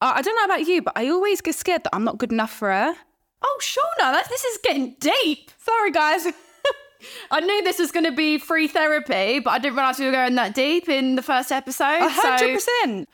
I, 0.00 0.18
I 0.18 0.22
don't 0.22 0.34
know 0.36 0.54
about 0.54 0.66
you, 0.66 0.82
but 0.82 0.92
I 0.96 1.08
always 1.08 1.40
get 1.40 1.54
scared 1.54 1.84
that 1.84 1.94
I'm 1.94 2.04
not 2.04 2.18
good 2.18 2.32
enough 2.32 2.52
for 2.52 2.70
her. 2.70 2.94
Oh, 3.42 3.58
Shaughna, 3.62 4.12
that, 4.12 4.28
this 4.28 4.44
is 4.44 4.58
getting 4.62 4.96
deep. 5.00 5.50
Sorry, 5.58 5.90
guys. 5.90 6.26
I 7.30 7.40
knew 7.40 7.62
this 7.64 7.78
was 7.78 7.90
going 7.90 8.04
to 8.04 8.12
be 8.12 8.36
free 8.38 8.68
therapy, 8.68 9.38
but 9.38 9.50
I 9.50 9.58
didn't 9.58 9.76
realize 9.76 9.98
we 9.98 10.06
were 10.06 10.12
going 10.12 10.34
that 10.34 10.54
deep 10.54 10.88
in 10.88 11.16
the 11.16 11.22
first 11.22 11.50
episode. 11.50 12.02
A 12.02 12.08
hundred 12.10 12.54
percent. 12.54 13.08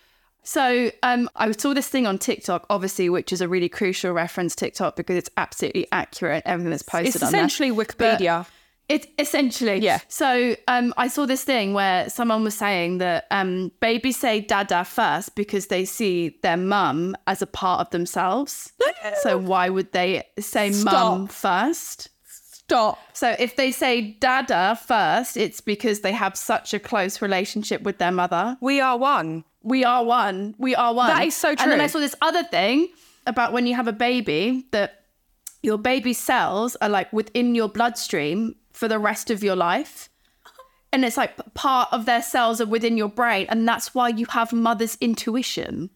So 0.47 0.93
um, 1.03 1.29
I 1.35 1.50
saw 1.50 1.75
this 1.75 1.88
thing 1.88 2.07
on 2.07 2.19
TikTok, 2.19 2.67
obviously, 2.71 3.11
which 3.11 3.33
is 3.33 3.41
a 3.41 3.49
really 3.49 3.69
crucial 3.69 4.12
reference 4.12 4.55
TikTok 4.55 4.95
because 4.95 5.17
it's 5.17 5.31
absolutely 5.37 5.88
accurate. 5.91 6.45
Everything 6.47 6.71
that's 6.71 6.85
posted 6.85 7.17
It's 7.17 7.23
on 7.25 7.33
there. 7.33 7.41
essentially 7.41 7.73
Wikipedia. 7.73 8.47
It 8.88 9.09
essentially, 9.19 9.81
Yeah. 9.81 9.99
So 10.07 10.55
um, 10.69 10.95
I 10.97 11.09
saw 11.09 11.26
this 11.26 11.43
thing 11.43 11.75
where 11.75 12.09
someone 12.09 12.45
was 12.45 12.55
saying 12.55 12.99
that 12.99 13.26
um, 13.33 13.73
babies 13.81 14.17
say 14.17 14.41
"dada" 14.41 14.85
first 14.85 15.35
because 15.35 15.67
they 15.67 15.85
see 15.85 16.38
their 16.45 16.57
mum 16.57 17.17
as 17.26 17.43
a 17.43 17.49
part 17.49 17.81
of 17.81 17.91
themselves. 17.91 18.73
so 19.23 19.38
why 19.38 19.69
would 19.69 19.91
they 19.91 20.23
say 20.38 20.71
"mum" 20.85 21.26
first? 21.26 22.11
Stop. 22.23 23.00
So 23.12 23.35
if 23.41 23.57
they 23.57 23.73
say 23.73 24.17
"dada" 24.21 24.79
first, 24.87 25.37
it's 25.37 25.61
because 25.61 26.03
they 26.03 26.12
have 26.12 26.37
such 26.37 26.73
a 26.73 26.79
close 26.79 27.21
relationship 27.21 27.83
with 27.83 27.99
their 27.99 28.12
mother 28.12 28.57
We 28.61 28.81
are 28.81 28.97
one. 28.97 29.43
We 29.66 29.85
are 29.85 30.04
one. 30.04 30.54
We 30.58 30.75
are 30.76 30.94
one. 30.94 31.08
That 31.08 31.26
is 31.26 31.35
so 31.35 31.54
true. 31.54 31.64
And 31.64 31.73
then. 31.73 31.80
I 31.80 31.88
saw 31.88 31.99
this 31.99 32.14
other 32.23 32.44
thing 32.44 32.88
about 33.26 33.52
when 33.52 33.66
you 33.66 33.75
have 33.75 33.88
a 33.88 33.92
baby 33.92 34.66
that 34.70 35.04
your 35.62 35.76
baby 35.76 36.12
cells 36.12 36.76
are 36.76 36.88
like 36.88 37.12
within 37.12 37.54
your 37.56 37.68
bloodstream 37.68 38.54
for 38.73 38.87
the 38.87 38.99
rest 39.00 39.28
of 39.30 39.42
your 39.42 39.56
life. 39.56 40.08
And 40.92 41.04
it's 41.04 41.16
like 41.16 41.32
part 41.54 41.88
of 41.92 42.06
their 42.06 42.23
cells 42.23 42.61
are 42.61 42.66
within 42.66 42.96
your 42.96 43.08
brain. 43.08 43.46
And 43.49 43.66
that's 43.66 43.92
why 43.92 44.08
you 44.11 44.26
have 44.30 44.52
mother's 44.52 44.96
intuition. 45.00 45.90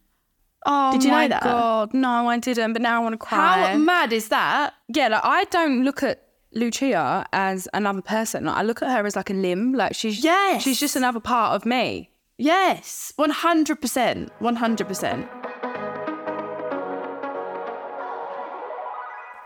Oh 0.65 0.91
Did 0.91 1.05
you 1.05 1.11
know 1.11 1.27
that? 1.29 1.41
god, 1.41 1.93
no, 1.93 2.27
I 2.27 2.37
didn't. 2.39 2.73
But 2.73 2.81
now 2.81 2.97
I 2.97 3.03
want 3.03 3.13
to 3.13 3.17
cry. 3.17 3.71
How 3.71 3.77
mad 3.77 4.11
is 4.11 4.27
that? 4.27 4.73
yeah, 4.89 5.07
like 5.07 5.23
I 5.23 5.45
don't 5.45 5.85
look 5.85 6.03
at 6.03 6.27
Lucia 6.53 7.25
as 7.31 7.69
another 7.73 8.01
person. 8.01 8.45
Like, 8.45 8.57
I 8.57 8.61
look 8.63 8.83
at 8.83 8.91
her 8.91 9.05
as 9.05 9.15
like 9.15 9.29
a 9.29 9.33
limb. 9.33 9.73
Like 9.73 9.95
she's 9.95 10.21
Yes. 10.21 10.61
she's 10.61 10.79
just 10.79 10.97
another 10.97 11.21
part 11.21 11.55
of 11.55 11.65
me. 11.65 12.09
Yes, 12.41 13.13
100%. 13.19 14.29
100%. 14.41 15.29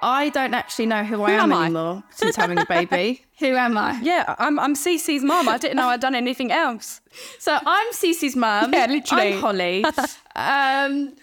I 0.02 0.30
don't 0.30 0.54
actually 0.54 0.86
know 0.86 1.04
who 1.04 1.24
I 1.24 1.32
am, 1.32 1.52
am 1.52 1.54
I? 1.54 1.66
anymore 1.66 2.04
since 2.12 2.38
having 2.38 2.58
a 2.58 2.66
baby. 2.66 3.26
who 3.40 3.48
am 3.48 3.78
I? 3.78 4.00
Yeah, 4.02 4.36
I'm 4.38 4.58
I'm 4.60 4.76
Cici's 4.76 5.24
mum. 5.24 5.50
I 5.50 5.58
didn't 5.58 5.76
know 5.76 5.90
I'd 5.90 6.00
done 6.00 6.16
anything 6.16 6.54
else. 6.54 7.02
So 7.38 7.58
I'm 7.66 7.92
Cici's 7.92 8.36
mum. 8.36 8.72
Yeah, 8.72 8.86
literally. 8.86 9.34
I'm 9.34 9.42
Holly. 9.42 9.84
um, 10.36 11.16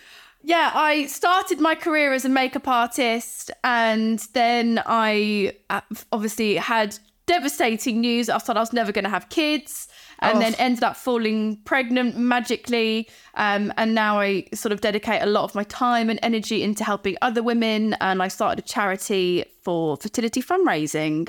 yeah, 0.43 0.73
I 0.75 1.07
started 1.07 1.59
my 1.59 1.75
career 1.75 2.12
as 2.12 2.26
a 2.26 2.29
makeup 2.29 2.69
artist, 2.69 3.50
and 3.64 4.19
then 4.35 4.83
I 4.85 5.55
uh, 5.71 5.81
obviously 6.11 6.57
had 6.57 6.99
devastating 7.26 8.00
news. 8.00 8.29
I 8.29 8.38
thought 8.38 8.57
I 8.57 8.61
was 8.61 8.73
never 8.73 8.93
going 8.93 9.05
to 9.05 9.11
have 9.11 9.29
kids, 9.29 9.88
and 10.23 10.41
then 10.41 10.55
ended 10.55 10.85
up 10.85 10.97
falling 10.97 11.57
pregnant 11.64 12.17
magically. 12.17 13.09
Um, 13.35 13.73
and 13.76 13.95
now 13.95 14.21
I 14.21 14.47
sort 14.55 14.73
of 14.73 14.81
dedicate 14.81 15.23
a 15.23 15.26
lot 15.26 15.45
of 15.45 15.55
my 15.55 15.64
time 15.64 16.11
and 16.11 16.19
energy 16.23 16.62
into 16.62 16.85
helping 16.85 17.17
other 17.23 17.43
women. 17.43 17.95
And 18.00 18.23
I 18.23 18.29
started 18.29 18.64
a 18.64 18.67
charity 18.67 19.45
for 19.62 19.97
fertility 19.97 20.43
fundraising. 20.43 21.29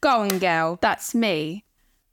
Go 0.00 0.20
on, 0.20 0.38
girl. 0.38 0.78
That's 0.80 1.14
me. 1.14 1.64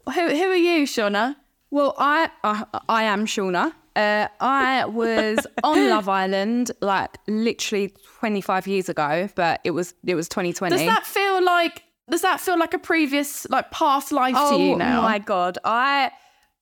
Who 0.06 0.30
who 0.30 0.44
are 0.50 0.56
you, 0.56 0.86
Shaughna? 0.86 1.36
Well, 1.70 1.96
I 1.98 2.30
I, 2.44 2.66
I 2.90 3.04
am 3.04 3.26
Shaughna. 3.26 3.74
Uh, 3.96 4.28
I 4.40 4.86
was 4.86 5.46
on 5.64 5.90
Love 5.90 6.08
Island 6.08 6.72
like 6.82 7.18
literally 7.28 7.94
25 8.20 8.68
years 8.68 8.88
ago, 8.90 9.30
but 9.36 9.60
it 9.64 9.72
was 9.72 9.94
it 10.06 10.16
was 10.16 10.30
2020. 10.30 10.76
Does 10.76 10.86
that 10.86 11.06
feel 11.06 11.44
like 11.44 11.84
does 12.10 12.22
that 12.22 12.40
feel 12.40 12.58
like 12.58 12.74
a 12.74 12.80
previous 12.80 13.50
like 13.50 13.72
past 13.72 14.12
life 14.12 14.36
oh 14.38 14.58
to 14.58 14.64
you 14.64 14.76
now? 14.76 15.00
Oh 15.00 15.02
my 15.04 15.20
god, 15.20 15.58
I 15.64 16.12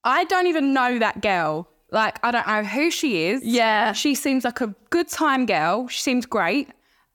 I 0.04 0.24
don't 0.26 0.48
even 0.48 0.74
know 0.74 1.00
that 1.00 1.22
girl. 1.22 1.70
Like 1.92 2.20
I 2.24 2.32
don't 2.32 2.48
know 2.48 2.64
who 2.64 2.92
she 2.92 3.28
is. 3.28 3.44
Yeah. 3.44 3.94
she 3.94 4.16
seems 4.16 4.46
like 4.46 4.62
a 4.62 4.76
good 4.90 5.08
time 5.08 5.46
girl. 5.46 5.88
She 5.88 6.02
seems 6.02 6.26
great, 6.26 6.70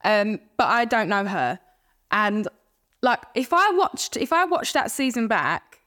um, 0.04 0.40
but 0.56 0.66
I 0.66 0.84
don't 0.84 1.08
know 1.08 1.24
her. 1.24 1.60
And 2.10 2.48
like 3.02 3.20
if 3.34 3.52
I 3.52 3.70
watched 3.70 4.16
if 4.16 4.32
I 4.32 4.44
watched 4.44 4.74
that 4.74 4.90
season 4.90 5.28
back, 5.28 5.80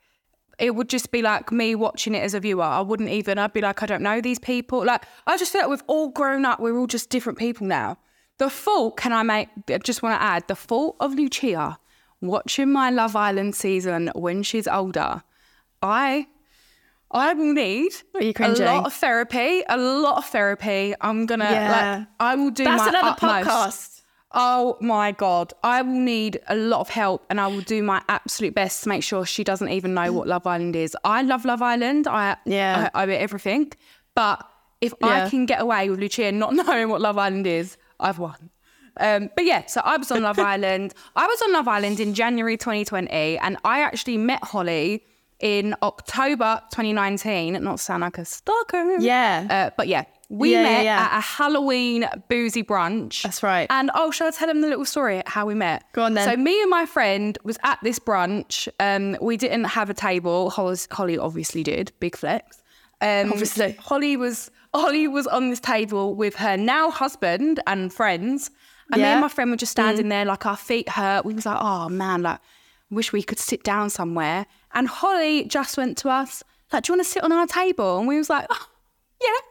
it 0.58 0.76
would 0.76 0.90
just 0.90 1.12
be 1.12 1.22
like 1.22 1.52
me 1.52 1.76
watching 1.76 2.16
it 2.16 2.24
as 2.24 2.34
a 2.34 2.40
viewer. 2.40 2.64
I 2.64 2.82
wouldn't 2.82 3.10
even. 3.10 3.38
I'd 3.38 3.54
be 3.54 3.62
like, 3.62 3.84
I 3.84 3.86
don't 3.86 4.02
know 4.02 4.22
these 4.22 4.40
people. 4.40 4.86
Like 4.86 5.04
I 5.26 5.38
just 5.38 5.52
feel 5.52 5.62
like 5.62 5.70
we've 5.70 5.84
all 5.88 6.10
grown 6.10 6.46
up. 6.46 6.60
We're 6.60 6.78
all 6.78 6.88
just 6.88 7.10
different 7.10 7.38
people 7.38 7.68
now. 7.68 7.98
The 8.38 8.50
fault, 8.50 8.98
can 8.98 9.14
I 9.14 9.24
make? 9.24 9.50
I 9.68 9.80
just 9.80 10.04
want 10.04 10.20
to 10.20 10.24
add 10.24 10.48
the 10.48 10.56
fault 10.56 10.96
of 11.00 11.16
Lucia 11.16 11.80
watching 12.22 12.72
my 12.72 12.90
Love 12.90 13.16
Island 13.16 13.56
season 13.56 14.12
when 14.16 14.44
she's 14.44 14.68
older. 14.68 15.24
I 15.82 16.28
I 17.12 17.34
will 17.34 17.54
need 17.54 17.92
a 18.20 18.50
lot 18.50 18.86
of 18.86 18.94
therapy. 18.94 19.64
A 19.70 19.78
lot 19.78 20.18
of 20.18 20.26
therapy. 20.26 20.94
I'm 21.02 21.26
gonna 21.26 21.46
Yeah. 21.50 21.72
like. 22.00 22.08
I 22.20 22.36
will 22.36 22.52
do 22.52 22.64
That's 22.66 22.84
my 22.84 22.90
another 22.90 23.08
utmost. 23.10 23.48
podcast. 23.48 24.02
Oh 24.34 24.78
my 24.82 25.14
god, 25.14 25.54
I 25.64 25.82
will 25.82 25.94
need 26.00 26.42
a 26.50 26.56
lot 26.56 26.82
of 26.82 26.90
help, 26.90 27.26
and 27.30 27.40
I 27.40 27.48
will 27.48 27.62
do 27.62 27.82
my 27.82 28.02
absolute 28.10 28.54
best 28.54 28.84
to 28.84 28.90
make 28.90 29.04
sure 29.04 29.26
she 29.26 29.44
doesn't 29.46 29.70
even 29.70 29.94
know 29.94 30.12
what 30.12 30.28
Love 30.28 30.46
Island 30.46 30.76
is. 30.76 30.98
I 31.06 31.22
love 31.22 31.46
Love 31.46 31.62
Island. 31.62 32.08
I 32.08 32.36
Yeah. 32.46 32.90
I, 32.94 33.04
I 33.04 33.06
bet 33.06 33.22
everything, 33.22 33.72
but 34.16 34.46
if 34.82 34.94
Yeah. 35.02 35.26
I 35.26 35.30
can 35.30 35.46
get 35.46 35.62
away 35.62 35.90
with 35.90 36.00
Lucia 36.00 36.32
not 36.34 36.54
knowing 36.60 36.90
what 36.90 37.00
Love 37.00 37.18
Island 37.18 37.48
is, 37.48 37.78
I've 38.02 38.20
won. 38.20 38.50
Um, 39.00 39.30
but 39.36 39.46
yeah, 39.46 39.66
so 39.68 39.80
I 39.86 39.96
was 39.96 40.12
on 40.12 40.24
Love 40.24 40.40
Island. 40.54 40.94
I 41.16 41.26
was 41.26 41.42
on 41.44 41.54
Love 41.54 41.68
Island 41.70 42.00
in 42.02 42.14
January 42.14 42.58
2020, 42.58 43.38
and 43.38 43.58
I 43.64 43.80
actually 43.80 44.18
met 44.18 44.44
Holly 44.44 45.04
in 45.40 45.76
October 45.84 46.62
2019. 46.72 47.62
Not 47.64 47.78
to 47.78 47.84
sound 47.84 48.02
like 48.02 48.18
a 48.18 48.26
stalker. 48.26 48.98
Yeah. 49.00 49.48
Uh, 49.50 49.74
but 49.78 49.88
yeah, 49.88 50.06
we 50.30 50.52
Yeah, 50.52 50.62
yeah, 50.62 50.64
met 50.70 50.84
yeah. 50.86 51.10
at 51.12 51.18
a 51.18 51.22
Halloween 51.22 52.08
boozy 52.30 52.64
brunch. 52.64 53.24
That's 53.24 53.44
right. 53.44 53.68
And 53.70 53.92
oh, 53.94 54.12
shall 54.12 54.28
I 54.28 54.32
tell 54.32 54.48
them 54.48 54.62
the 54.62 54.68
little 54.68 54.86
story 54.86 55.22
how 55.26 55.46
we 55.46 55.54
met? 55.54 55.84
Go 55.94 56.04
on 56.04 56.14
then. 56.16 56.28
So 56.28 56.36
me 56.36 56.62
and 56.62 56.70
my 56.70 56.86
friend 56.86 57.38
was 57.44 57.58
at 57.64 57.80
this 57.84 58.00
brunch. 58.00 58.68
Um, 58.80 59.18
we 59.22 59.38
didn't 59.38 59.66
have 59.66 59.90
a 59.90 59.94
table. 59.94 60.50
Holly, 60.50 61.18
obviously 61.18 61.64
did. 61.64 61.92
Big 62.00 62.16
flex. 62.16 62.64
Um, 63.00 63.32
Obviously. 63.32 63.74
Holly 63.80 64.18
was 64.18 64.50
Holly 64.74 65.08
was 65.08 65.28
on 65.28 65.52
this 65.52 65.60
table 65.60 66.16
with 66.16 66.36
her 66.38 66.58
now 66.58 66.90
husband 66.90 67.62
and 67.68 67.94
friends. 67.94 68.50
And 68.92 69.02
me 69.02 69.04
Yeah. 69.04 69.12
Mm. 69.12 69.14
and 69.14 69.22
my 69.22 69.28
friend 69.30 69.52
were 69.52 69.58
just 69.58 69.72
standing 69.72 70.10
there, 70.10 70.26
like 70.26 70.46
our 70.48 70.58
feet 70.58 70.90
hurt. 70.90 71.24
We 71.24 71.34
was 71.36 71.46
like, 71.46 71.58
oh 71.60 71.90
man, 71.90 72.24
like 72.24 72.40
wish 72.90 73.12
we 73.14 73.22
could 73.24 73.40
sit 73.40 73.64
down 73.64 73.90
somewhere. 73.90 74.46
And 74.74 74.88
Holly 74.88 75.46
just 75.46 75.78
went 75.78 75.98
to 76.00 76.10
us, 76.10 76.44
like, 76.72 76.84
do 76.84 76.92
you 76.92 76.98
want 76.98 77.06
to 77.08 77.12
sit 77.12 77.24
on 77.24 77.32
our 77.32 77.48
table? 77.48 78.00
And 78.00 78.08
we 78.08 78.18
was 78.18 78.30
like, 78.30 78.46
oh, 78.50 78.68
yes. 79.22 79.44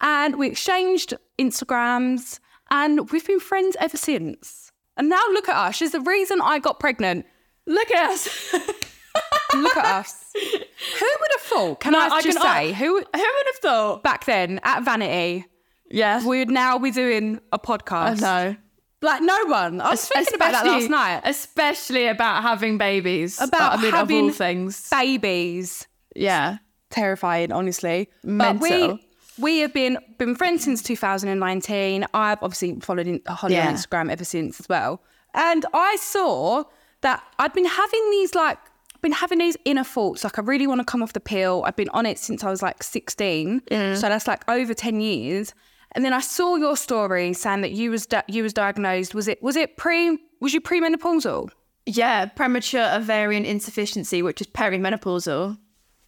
And 0.00 0.36
we 0.36 0.48
exchanged 0.48 1.14
Instagrams 1.38 2.38
and 2.70 3.10
we've 3.10 3.26
been 3.26 3.40
friends 3.40 3.76
ever 3.80 3.96
since. 3.96 4.70
And 4.96 5.08
now 5.08 5.22
look 5.32 5.48
at 5.48 5.56
us. 5.56 5.76
She's 5.76 5.92
the 5.92 6.00
reason 6.00 6.40
I 6.42 6.58
got 6.58 6.78
pregnant. 6.80 7.26
Look 7.66 7.90
at 7.90 8.10
us. 8.10 8.52
Look 9.54 9.76
at 9.76 9.84
us. 9.84 10.32
Who 10.34 11.06
would 11.20 11.30
have 11.32 11.40
thought? 11.42 11.80
Can 11.80 11.92
No, 11.92 12.00
I 12.00 12.08
I 12.08 12.22
just 12.22 12.38
can- 12.38 12.46
say, 12.46 12.72
who 12.72 12.86
Who 12.86 12.96
would 12.96 13.46
have 13.46 13.56
thought? 13.60 14.02
back 14.02 14.24
then 14.24 14.58
at 14.64 14.82
Vanity, 14.82 15.44
Yes. 15.90 16.24
we 16.24 16.38
would 16.38 16.50
now 16.50 16.78
be 16.78 16.90
doing 16.90 17.38
a 17.52 17.58
podcast? 17.58 18.20
no. 18.22 18.56
Like 19.02 19.20
no 19.20 19.44
one. 19.46 19.80
I 19.80 19.90
was 19.90 20.06
thinking 20.06 20.34
about 20.34 20.52
that 20.52 20.64
last 20.66 20.88
night. 20.88 21.22
Especially 21.24 22.06
about 22.06 22.42
having 22.42 22.78
babies. 22.78 23.40
About 23.40 23.78
I 23.78 23.82
mean, 23.82 23.90
having 23.90 24.32
things. 24.32 24.88
Babies. 24.90 25.86
Yeah. 26.14 26.58
Terrifying, 26.90 27.52
honestly. 27.52 28.08
But 28.22 28.60
we 28.60 29.04
we 29.38 29.58
have 29.58 29.72
been 29.72 29.98
been 30.18 30.36
friends 30.36 30.64
since 30.64 30.82
2019. 30.82 32.06
I've 32.14 32.42
obviously 32.42 32.78
followed 32.80 33.06
in, 33.06 33.20
Holly 33.26 33.58
on 33.58 33.74
Instagram 33.74 34.10
ever 34.10 34.24
since 34.24 34.60
as 34.60 34.68
well. 34.68 35.02
And 35.34 35.66
I 35.74 35.96
saw 35.96 36.64
that 37.00 37.22
I'd 37.38 37.52
been 37.52 37.64
having 37.64 38.10
these 38.10 38.34
like 38.34 38.58
been 39.00 39.12
having 39.12 39.38
these 39.38 39.56
inner 39.64 39.82
thoughts 39.82 40.22
like 40.22 40.38
I 40.38 40.42
really 40.42 40.68
want 40.68 40.80
to 40.80 40.84
come 40.84 41.02
off 41.02 41.12
the 41.12 41.20
pill. 41.20 41.64
I've 41.66 41.74
been 41.74 41.88
on 41.88 42.06
it 42.06 42.18
since 42.18 42.44
I 42.44 42.50
was 42.50 42.62
like 42.62 42.82
16. 42.84 43.62
So 43.68 44.00
that's 44.00 44.28
like 44.28 44.48
over 44.48 44.74
10 44.74 45.00
years. 45.00 45.54
And 45.94 46.04
then 46.04 46.12
I 46.12 46.20
saw 46.20 46.56
your 46.56 46.76
story 46.76 47.32
saying 47.32 47.60
that 47.62 47.72
you 47.72 47.90
was 47.90 48.06
di- 48.06 48.24
you 48.28 48.42
was 48.42 48.52
diagnosed 48.52 49.14
was 49.14 49.28
it 49.28 49.42
was 49.42 49.56
it 49.56 49.76
pre 49.76 50.18
was 50.40 50.54
you 50.54 50.60
premenopausal? 50.60 51.50
Yeah. 51.86 52.26
Premature 52.26 52.94
ovarian 52.94 53.44
insufficiency, 53.44 54.22
which 54.22 54.40
is 54.40 54.46
perimenopausal. 54.46 55.58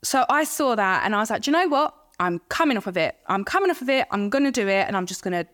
So 0.02 0.24
I 0.28 0.44
saw 0.44 0.74
that 0.74 1.04
and 1.04 1.14
I 1.14 1.18
was 1.18 1.30
like, 1.30 1.42
do 1.42 1.50
you 1.50 1.56
know 1.56 1.68
what? 1.68 1.94
I'm 2.20 2.38
coming 2.48 2.76
off 2.76 2.86
of 2.86 2.96
it. 2.96 3.16
I'm 3.26 3.44
coming 3.44 3.70
off 3.70 3.82
of 3.82 3.88
it. 3.88 4.06
I'm 4.10 4.30
going 4.30 4.44
to 4.44 4.52
do 4.52 4.68
it 4.68 4.86
and 4.86 4.96
I'm 4.96 5.06
just 5.06 5.22
going 5.22 5.32
to 5.32 5.46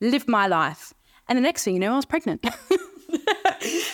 live 0.00 0.28
my 0.28 0.46
life. 0.46 0.92
And 1.28 1.36
the 1.36 1.42
next 1.42 1.64
thing 1.64 1.74
you 1.74 1.80
know, 1.80 1.92
I 1.92 1.96
was 1.96 2.04
pregnant. 2.04 2.46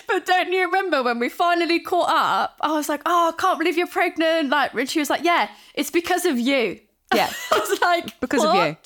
But 0.06 0.26
don't 0.26 0.52
you 0.52 0.66
remember 0.66 1.02
when 1.02 1.18
we 1.18 1.28
finally 1.28 1.80
caught 1.80 2.10
up? 2.10 2.56
I 2.60 2.72
was 2.72 2.88
like, 2.88 3.00
oh, 3.06 3.32
I 3.34 3.40
can't 3.40 3.58
believe 3.58 3.78
you're 3.78 3.86
pregnant. 3.86 4.50
Like, 4.50 4.74
and 4.74 4.88
she 4.88 4.98
was 4.98 5.08
like, 5.08 5.24
yeah, 5.24 5.48
it's 5.74 5.90
because 5.90 6.26
of 6.26 6.38
you. 6.38 6.80
Yeah. 7.14 7.30
I 7.52 7.58
was 7.58 7.80
like, 7.80 8.20
Because 8.20 8.44
of 8.44 8.54
you. 8.54 8.76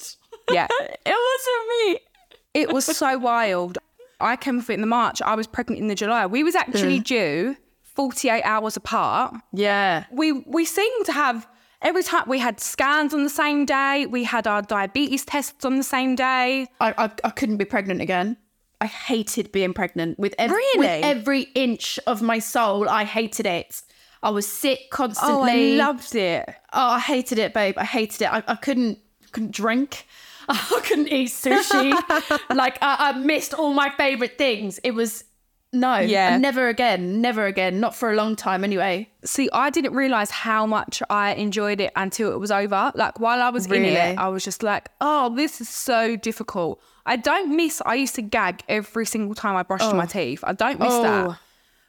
Yeah. 0.51 0.69
It 1.09 1.15
wasn't 1.15 1.69
me. 1.69 2.01
It 2.55 2.73
was 2.73 2.85
so 2.85 3.19
wild. 3.19 3.79
I 4.21 4.37
came 4.37 4.59
off 4.59 4.71
it 4.71 4.75
in 4.75 4.81
the 4.81 4.87
March. 4.87 5.23
I 5.23 5.35
was 5.35 5.47
pregnant 5.47 5.81
in 5.81 5.89
the 5.89 5.95
July. 5.95 6.27
We 6.27 6.43
was 6.43 6.55
actually 6.55 7.01
mm. 7.01 7.05
due 7.05 7.57
48 7.83 8.43
hours 8.43 8.77
apart. 8.77 9.35
Yeah. 9.53 10.05
We 10.11 10.33
we 10.33 10.65
seemed 10.65 11.07
to 11.07 11.13
have 11.13 11.47
every 11.83 12.03
time 12.03 12.25
we 12.27 12.39
had 12.39 12.61
scans 12.61 13.15
on 13.15 13.23
the 13.23 13.31
same 13.31 13.67
day. 13.67 14.07
We 14.07 14.25
had 14.25 14.47
our 14.47 14.63
diabetes 14.63 15.25
tests 15.25 15.65
on 15.65 15.77
the 15.77 15.85
same 15.85 16.17
day. 16.17 16.67
I, 16.81 16.95
I, 16.99 17.11
I 17.25 17.31
couldn't 17.31 17.59
be 17.59 17.65
pregnant 17.65 18.01
again. 18.01 18.37
I 18.81 18.87
hated 18.87 19.53
being 19.53 19.73
pregnant 19.73 20.19
with 20.19 20.35
every, 20.39 20.57
Really? 20.57 20.79
with 20.79 21.05
every 21.05 21.43
inch 21.55 21.99
of 22.07 22.21
my 22.21 22.39
soul. 22.39 22.89
I 22.89 23.05
hated 23.05 23.47
it. 23.47 23.83
I 24.23 24.31
was 24.31 24.47
sick 24.47 24.91
constantly. 24.91 25.81
Oh. 25.81 25.85
I 25.85 25.87
loved 25.87 26.15
it. 26.15 26.49
Oh, 26.73 26.91
I 26.91 26.99
hated 26.99 27.39
it, 27.39 27.55
babe. 27.55 27.79
I 27.79 27.85
hated 27.85 28.23
it. 28.23 28.33
I, 28.33 28.43
I 28.47 28.57
couldn't 28.57 28.99
couldn't 29.33 29.53
drink. 29.53 30.07
I 30.49 30.81
couldn't 30.85 31.09
eat 31.09 31.29
sushi. 31.29 31.93
like 32.55 32.79
I, 32.83 33.11
I 33.11 33.19
missed 33.19 33.55
all 33.55 33.73
my 33.75 33.91
favorite 33.91 34.39
things. 34.39 34.79
It 34.85 34.93
was 34.93 35.25
no, 35.73 35.99
Yeah. 35.99 36.39
never 36.39 36.69
again, 36.69 37.21
never 37.21 37.45
again. 37.47 37.81
Not 37.81 37.95
for 37.95 38.11
a 38.11 38.15
long 38.15 38.35
time, 38.37 38.65
anyway. 38.65 39.09
See, 39.25 39.49
I 39.53 39.69
didn't 39.71 39.95
realize 39.95 40.31
how 40.31 40.65
much 40.65 41.03
I 41.11 41.35
enjoyed 41.35 41.81
it 41.81 41.93
until 41.97 42.33
it 42.33 42.39
was 42.39 42.51
over. 42.51 42.93
Like 42.95 43.21
while 43.21 43.43
I 43.43 43.51
was 43.51 43.67
in 43.67 43.85
it, 43.85 44.17
I 44.19 44.29
was 44.29 44.45
just 44.45 44.63
like, 44.63 44.89
"Oh, 45.01 45.35
this 45.35 45.61
is 45.61 45.69
so 45.69 46.17
difficult." 46.17 46.81
I 47.05 47.17
don't 47.17 47.55
miss. 47.57 47.83
I 47.85 47.95
used 47.95 48.15
to 48.17 48.23
gag 48.23 48.63
every 48.69 49.07
single 49.07 49.35
time 49.35 49.55
I 49.57 49.63
brushed 49.65 49.95
my 49.95 50.05
oh. 50.05 50.07
teeth. 50.07 50.43
I 50.45 50.53
don't 50.53 50.81
miss 50.81 50.93
Oh, 50.93 51.03
that. 51.03 51.39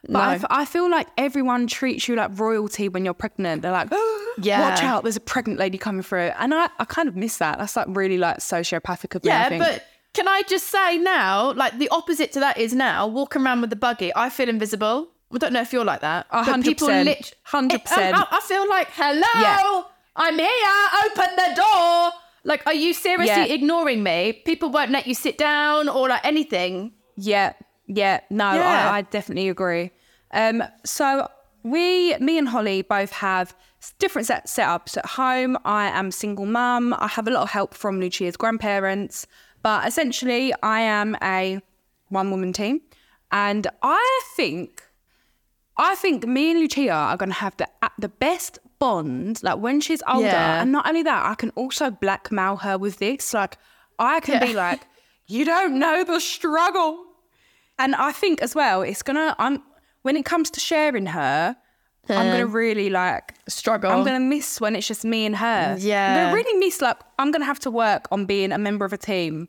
But 0.08 0.18
I, 0.18 0.26
no. 0.28 0.32
f- 0.34 0.44
I 0.50 0.64
feel 0.64 0.88
like 0.90 1.08
everyone 1.16 1.66
treats 1.66 2.06
you 2.06 2.14
like 2.14 2.38
royalty 2.38 2.88
when 2.88 3.04
you're 3.04 3.14
pregnant. 3.14 3.62
They're 3.62 3.72
like, 3.72 3.88
oh, 3.92 4.17
Yeah. 4.40 4.60
watch 4.70 4.82
out, 4.82 5.02
there's 5.02 5.16
a 5.16 5.20
pregnant 5.20 5.58
lady 5.58 5.78
coming 5.78 6.02
through," 6.02 6.30
and 6.38 6.54
I, 6.54 6.68
I 6.78 6.84
kind 6.84 7.08
of 7.08 7.16
miss 7.16 7.38
that. 7.38 7.58
That's 7.58 7.76
like 7.76 7.86
really 7.88 8.18
like 8.18 8.38
sociopathic 8.38 9.14
of 9.14 9.24
me. 9.24 9.30
I 9.30 9.34
Yeah, 9.42 9.48
think. 9.48 9.62
but 9.64 9.84
can 10.14 10.26
I 10.28 10.42
just 10.48 10.68
say 10.68 10.98
now, 10.98 11.52
like 11.52 11.78
the 11.78 11.88
opposite 11.90 12.32
to 12.32 12.40
that 12.40 12.58
is 12.58 12.74
now 12.74 13.06
walking 13.06 13.42
around 13.44 13.60
with 13.60 13.70
the 13.70 13.76
buggy. 13.76 14.12
I 14.16 14.30
feel 14.30 14.48
invisible. 14.48 15.08
I 15.32 15.38
don't 15.38 15.52
know 15.52 15.60
if 15.60 15.72
you're 15.72 15.84
like 15.84 16.00
that. 16.00 16.26
Hundred 16.30 16.64
people 16.64 16.88
lit- 16.88 17.34
Hundred 17.44 17.80
I, 17.80 17.84
percent. 17.84 18.16
I- 18.16 18.26
I 18.30 18.40
feel 18.40 18.68
like, 18.68 18.88
hello, 18.92 19.20
Yeah. 19.40 19.82
I'm 20.16 20.38
here. 20.38 20.76
Open 21.04 21.36
the 21.36 21.54
door. 21.54 22.12
Like, 22.44 22.66
are 22.66 22.72
you 22.74 22.94
seriously 22.94 23.26
Yeah. 23.48 23.54
ignoring 23.54 24.02
me? 24.02 24.32
People 24.46 24.70
won't 24.70 24.90
let 24.90 25.06
you 25.06 25.14
sit 25.14 25.36
down 25.36 25.88
or 25.88 26.08
like 26.08 26.24
anything. 26.24 26.92
Yeah, 27.16 27.52
yeah, 27.86 28.20
no, 28.30 28.54
Yeah. 28.54 28.90
I, 28.90 28.98
I 28.98 29.02
definitely 29.02 29.48
agree. 29.50 29.90
Um, 30.32 30.62
so 30.84 31.28
we, 31.62 32.16
me 32.18 32.38
and 32.38 32.48
Holly, 32.48 32.82
both 32.82 33.12
have 33.12 33.54
different 33.98 34.26
set 34.26 34.46
setups 34.46 34.96
at 34.96 35.06
home. 35.06 35.56
I 35.64 35.86
am 35.88 36.10
single 36.10 36.46
mum. 36.46 36.94
I 36.98 37.08
have 37.08 37.26
a 37.28 37.30
lot 37.30 37.42
of 37.42 37.50
help 37.50 37.74
from 37.74 38.00
Lucia's 38.00 38.36
grandparents, 38.36 39.26
but 39.62 39.86
essentially, 39.86 40.52
I 40.62 40.80
am 40.80 41.16
a 41.22 41.60
one 42.08 42.30
woman 42.30 42.52
team, 42.52 42.80
and 43.32 43.66
I 43.82 44.20
think. 44.36 44.82
I 45.80 45.94
think 45.94 46.26
me 46.26 46.50
and 46.50 46.58
Lucia 46.58 46.90
are 46.90 47.16
going 47.16 47.28
to 47.28 47.34
have 47.36 47.56
the 47.56 47.68
the 47.98 48.08
best 48.08 48.58
bond. 48.80 49.40
Like 49.44 49.58
when 49.58 49.80
she's 49.80 50.02
older, 50.08 50.26
Yeah. 50.26 50.62
and 50.62 50.72
not 50.72 50.88
only 50.88 51.04
that, 51.04 51.24
I 51.26 51.34
can 51.36 51.50
also 51.50 51.90
blackmail 51.90 52.56
her 52.56 52.76
with 52.76 52.98
this. 52.98 53.32
Like 53.32 53.58
I 53.98 54.18
can 54.20 54.40
be 54.44 54.54
like, 54.66 54.80
"You 55.28 55.44
don't 55.44 55.78
know 55.78 56.02
the 56.02 56.18
struggle," 56.18 57.04
and 57.78 57.94
I 57.94 58.10
think 58.10 58.42
as 58.42 58.56
well, 58.56 58.82
it's 58.82 59.02
gonna. 59.04 59.36
I'm 59.38 59.62
when 60.08 60.16
it 60.16 60.24
comes 60.24 60.50
to 60.56 60.60
sharing 60.60 61.06
her, 61.06 61.54
I'm 62.08 62.30
gonna 62.32 62.46
really 62.46 62.88
like 62.88 63.34
Struggle. 63.48 63.90
I'm 63.92 64.02
gonna 64.08 64.26
miss 64.34 64.60
when 64.62 64.74
it's 64.76 64.88
just 64.88 65.04
me 65.04 65.26
and 65.26 65.36
her. 65.36 65.76
Yeah, 65.78 66.06
I'm 66.08 66.14
gonna 66.16 66.34
really 66.34 66.56
miss 66.64 66.80
like 66.80 66.96
I'm 67.18 67.30
gonna 67.34 67.44
have 67.52 67.60
to 67.66 67.70
work 67.70 68.02
on 68.10 68.24
being 68.24 68.50
a 68.52 68.58
member 68.58 68.84
of 68.88 68.92
a 68.94 68.96
team 69.12 69.48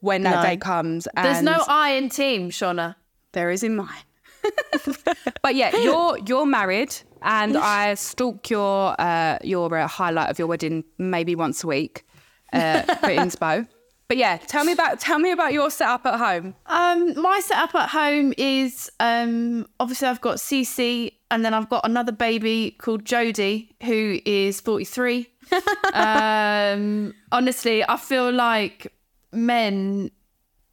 when 0.00 0.22
that 0.22 0.36
No. 0.36 0.42
day 0.48 0.56
comes. 0.56 1.06
And 1.16 1.24
There's 1.26 1.42
no 1.42 1.58
I 1.68 1.90
in 1.98 2.08
team, 2.08 2.50
Shaughna. 2.50 2.96
there 3.32 3.50
is 3.50 3.62
in 3.62 3.76
mine. 3.76 4.04
but 5.42 5.54
yeah, 5.54 5.76
you're 5.76 6.16
you're 6.28 6.46
married, 6.46 6.94
and 7.22 7.56
I 7.56 7.94
stalk 7.94 8.48
your 8.48 8.98
uh, 8.98 9.38
your 9.44 9.76
uh, 9.76 9.86
highlight 9.86 10.30
of 10.30 10.38
your 10.38 10.48
wedding 10.48 10.84
maybe 10.96 11.34
once 11.34 11.64
a 11.64 11.66
week 11.66 12.06
uh, 12.54 12.82
for 12.82 13.08
inspo. 13.22 13.66
But 14.08 14.16
yeah, 14.16 14.38
tell 14.38 14.64
me 14.64 14.72
about 14.72 15.00
tell 15.00 15.18
me 15.18 15.32
about 15.32 15.52
your 15.52 15.70
setup 15.70 16.06
at 16.06 16.18
home. 16.18 16.54
Um, 16.64 17.20
my 17.20 17.40
setup 17.40 17.74
at 17.74 17.90
home 17.90 18.32
is 18.38 18.90
um, 19.00 19.66
obviously 19.78 20.08
I've 20.08 20.22
got 20.22 20.38
Cici, 20.38 21.12
and 21.30 21.44
then 21.44 21.52
I've 21.52 21.68
got 21.68 21.84
another 21.84 22.12
baby 22.12 22.70
called 22.78 23.04
Jody 23.04 23.76
who 23.82 24.18
is 24.24 24.62
43. 24.62 25.28
um, 25.92 27.12
honestly, 27.30 27.84
I 27.86 27.98
feel 27.98 28.32
like 28.32 28.90
men 29.30 30.10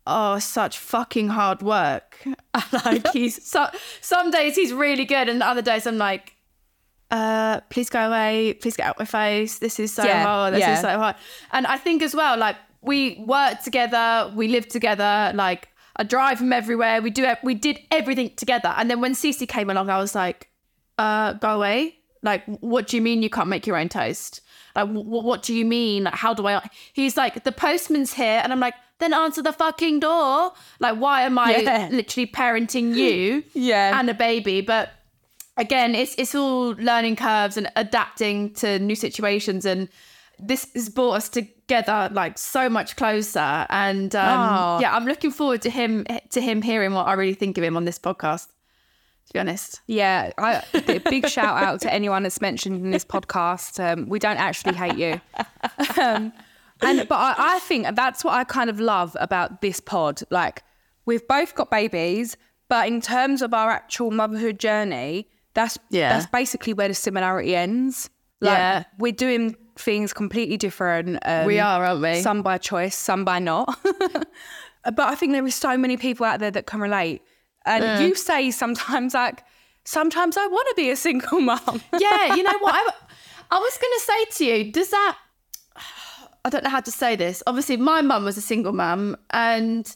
are 0.07 0.39
such 0.39 0.79
fucking 0.79 1.27
hard 1.27 1.61
work. 1.61 2.23
like 2.85 3.05
he's 3.11 3.45
so 3.45 3.67
some 3.99 4.31
days 4.31 4.55
he's 4.55 4.71
really 4.71 5.03
good, 5.03 5.27
and 5.27 5.43
other 5.43 5.61
days 5.61 5.85
I'm 5.85 5.97
like, 5.97 6.35
uh, 7.11 7.59
please 7.69 7.89
go 7.89 8.07
away, 8.07 8.53
please 8.53 8.77
get 8.77 8.87
out 8.87 8.97
my 8.97 9.03
face. 9.03 9.59
This 9.59 9.77
is 9.77 9.93
so 9.93 10.05
Yeah, 10.05 10.23
hard. 10.23 10.53
This 10.53 10.61
yeah. 10.61 10.75
is 10.75 10.79
so 10.79 10.97
hard. 10.97 11.17
And 11.51 11.67
I 11.67 11.75
think 11.77 12.01
as 12.01 12.15
well, 12.15 12.37
like 12.37 12.55
we 12.85 13.23
work 13.27 13.61
together, 13.63 14.31
we 14.35 14.47
live 14.47 14.67
together. 14.67 15.31
Like 15.33 15.69
I 15.95 16.03
drive 16.03 16.39
him 16.39 16.51
everywhere. 16.53 17.01
We 17.01 17.09
do. 17.09 17.25
We 17.43 17.55
did 17.55 17.79
everything 17.91 18.31
together. 18.35 18.73
And 18.77 18.89
then 18.89 19.01
when 19.01 19.13
Cici 19.13 19.47
came 19.47 19.69
along, 19.69 19.89
I 19.89 19.97
was 19.97 20.13
like, 20.15 20.49
uh, 20.97 21.33
go 21.33 21.55
away. 21.55 21.95
Like, 22.21 22.43
what 22.61 22.87
do 22.87 22.97
you 22.97 23.01
mean 23.01 23.21
you 23.21 23.29
can't 23.29 23.47
make 23.49 23.67
your 23.67 23.77
own 23.77 23.87
toast? 23.89 24.41
Like, 24.75 24.87
w- 24.87 25.07
what 25.07 25.43
do 25.43 25.53
you 25.53 25.63
mean? 25.63 26.05
Like, 26.05 26.15
how 26.15 26.33
do 26.33 26.47
I? 26.47 26.67
He's 26.93 27.15
like, 27.15 27.43
the 27.43 27.51
postman's 27.51 28.13
here, 28.13 28.41
and 28.43 28.51
I'm 28.51 28.59
like, 28.59 28.73
then 28.99 29.13
answer 29.13 29.41
the 29.43 29.53
fucking 29.53 29.99
door. 29.99 30.51
Like, 30.79 30.97
why 30.97 31.21
am 31.21 31.37
I 31.37 31.57
Yeah. 31.57 31.89
literally 31.91 32.27
parenting 32.27 32.95
you? 32.95 33.43
Yeah. 33.53 33.99
and 33.99 34.09
a 34.09 34.13
baby, 34.13 34.61
but 34.61 34.89
again, 35.55 35.93
it's 35.95 36.15
it's 36.17 36.33
all 36.35 36.69
learning 36.79 37.15
curves 37.15 37.57
and 37.57 37.71
adapting 37.75 38.53
to 38.55 38.79
new 38.79 38.95
situations, 38.95 39.63
and 39.65 39.87
this 40.39 40.67
has 40.73 40.89
brought 40.89 41.11
us 41.13 41.29
together 41.67 42.09
like 42.13 42.37
so 42.37 42.69
much 42.69 42.95
closer. 42.95 43.65
And 43.69 44.15
um, 44.15 44.25
Aw. 44.39 44.79
yeah, 44.79 44.95
I'm 44.95 45.05
looking 45.05 45.31
forward 45.31 45.61
to 45.63 45.69
him 45.69 46.05
to 46.29 46.41
him 46.41 46.61
hearing 46.61 46.93
what 46.93 47.07
I 47.07 47.13
really 47.13 47.33
think 47.33 47.57
of 47.57 47.63
him 47.63 47.75
on 47.77 47.85
this 47.85 47.99
podcast. 47.99 48.47
To 49.27 49.33
be 49.33 49.39
honest, 49.39 49.81
Yeah, 49.87 50.31
I, 50.37 50.61
a 50.73 50.99
big 50.99 51.27
shout 51.27 51.57
out 51.63 51.81
to 51.81 51.91
anyone 51.91 52.21
that's 52.21 52.41
mentioned 52.41 52.85
in 52.85 52.91
this 52.91 53.03
podcast. 53.03 53.79
Um, 53.83 54.07
we 54.07 54.19
don't 54.19 54.37
actually 54.37 54.75
hate 54.75 54.97
you. 54.97 55.19
Um, 55.99 56.31
and 56.81 57.07
but 57.09 57.15
I, 57.15 57.55
I 57.55 57.59
think 57.59 57.95
that's 57.95 58.23
what 58.23 58.35
I 58.35 58.43
kind 58.43 58.69
of 58.69 58.79
love 58.79 59.17
about 59.19 59.61
this 59.61 59.79
pod. 59.79 60.21
Like 60.29 60.61
we've 61.07 61.27
both 61.27 61.55
got 61.55 61.71
babies, 61.71 62.37
But 62.69 62.87
in 62.87 63.01
terms 63.01 63.41
of 63.41 63.51
our 63.53 63.71
actual 63.71 64.11
motherhood 64.11 64.59
journey, 64.59 65.27
that's 65.55 65.79
Yeah. 65.89 66.09
that's 66.09 66.27
basically 66.27 66.73
where 66.73 66.87
the 66.87 66.93
similarity 66.93 67.55
ends. 67.55 68.11
Like, 68.41 68.57
Yeah. 68.57 68.83
we're 68.97 69.11
doing 69.13 69.55
things 69.77 70.13
completely 70.13 70.57
different. 70.57 71.19
Um, 71.25 71.45
We 71.45 71.59
are, 71.59 71.83
aren't 71.85 72.01
we? 72.01 72.21
Some 72.21 72.41
by 72.41 72.57
choice, 72.57 72.95
some 72.95 73.25
by 73.25 73.39
not. 73.39 73.77
but 74.83 74.99
I 74.99 75.15
think 75.15 75.33
there 75.33 75.45
is 75.45 75.55
so 75.55 75.77
many 75.77 75.97
people 75.97 76.25
out 76.25 76.39
there 76.39 76.51
that 76.51 76.65
can 76.65 76.79
relate. 76.79 77.21
And 77.65 78.03
you 78.05 78.15
say 78.15 78.51
sometimes 78.51 79.13
like, 79.13 79.43
sometimes 79.83 80.37
I 80.37 80.45
want 80.47 80.67
to 80.69 80.75
be 80.75 80.89
a 80.91 80.95
single 80.95 81.39
mum. 81.49 81.81
yeah, 81.99 82.35
you 82.35 82.43
know 82.43 82.57
what? 82.59 82.75
I, 82.75 82.89
I 83.51 83.59
was 83.59 83.77
going 83.77 83.93
to 83.93 84.01
say 84.01 84.25
to 84.37 84.45
you, 84.65 84.71
does 84.71 84.89
that. 84.89 85.17
I 86.45 86.49
don't 86.49 86.63
know 86.63 86.69
how 86.69 86.81
to 86.81 86.91
say 86.91 87.15
this. 87.15 87.41
Obviously, 87.47 87.77
my 87.77 88.01
mum 88.01 88.23
was 88.23 88.37
a 88.37 88.41
single 88.41 88.71
mum, 88.73 89.17
and 89.31 89.93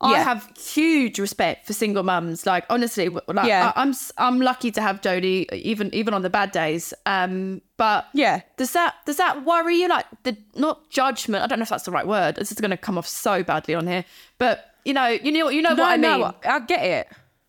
I 0.00 0.12
Yeah. 0.12 0.24
have 0.24 0.50
huge 0.58 1.18
respect 1.18 1.66
for 1.66 1.72
single 1.72 2.02
mums. 2.02 2.44
Like 2.44 2.64
honestly, 2.68 3.08
like 3.08 3.48
Yeah. 3.48 3.72
I, 3.74 3.80
I'm 3.80 3.90
s- 3.90 4.12
I'm 4.18 4.40
lucky 4.40 4.70
to 4.72 4.82
have 4.82 5.00
Jodie, 5.00 5.50
even 5.54 5.94
even 5.94 6.12
on 6.12 6.20
the 6.22 6.28
bad 6.30 6.52
days. 6.52 6.92
Um, 7.06 7.62
but 7.78 8.06
Yeah. 8.12 8.40
does 8.58 8.72
that 8.72 8.94
does 9.06 9.16
that 9.16 9.44
worry 9.46 9.76
you? 9.76 9.88
Like 9.88 10.04
the 10.24 10.36
not 10.54 10.90
judgment. 10.90 11.42
I 11.42 11.46
don't 11.46 11.58
know 11.58 11.62
if 11.64 11.70
that's 11.70 11.84
the 11.84 11.90
right 11.92 12.06
word. 12.06 12.36
This 12.36 12.52
is 12.52 12.60
going 12.60 12.72
to 12.72 12.76
come 12.76 12.98
off 12.98 13.06
so 13.08 13.42
badly 13.42 13.74
on 13.74 13.86
here, 13.86 14.04
but 14.38 14.70
you 14.84 14.92
know, 14.92 15.06
you 15.08 15.32
know, 15.32 15.48
you 15.48 15.62
know 15.62 15.70
what 15.74 15.80
I 15.80 15.96
mean. 15.96 16.20
No, 16.20 16.34
I 16.44 16.60
get 16.60 16.84
it. 16.84 17.08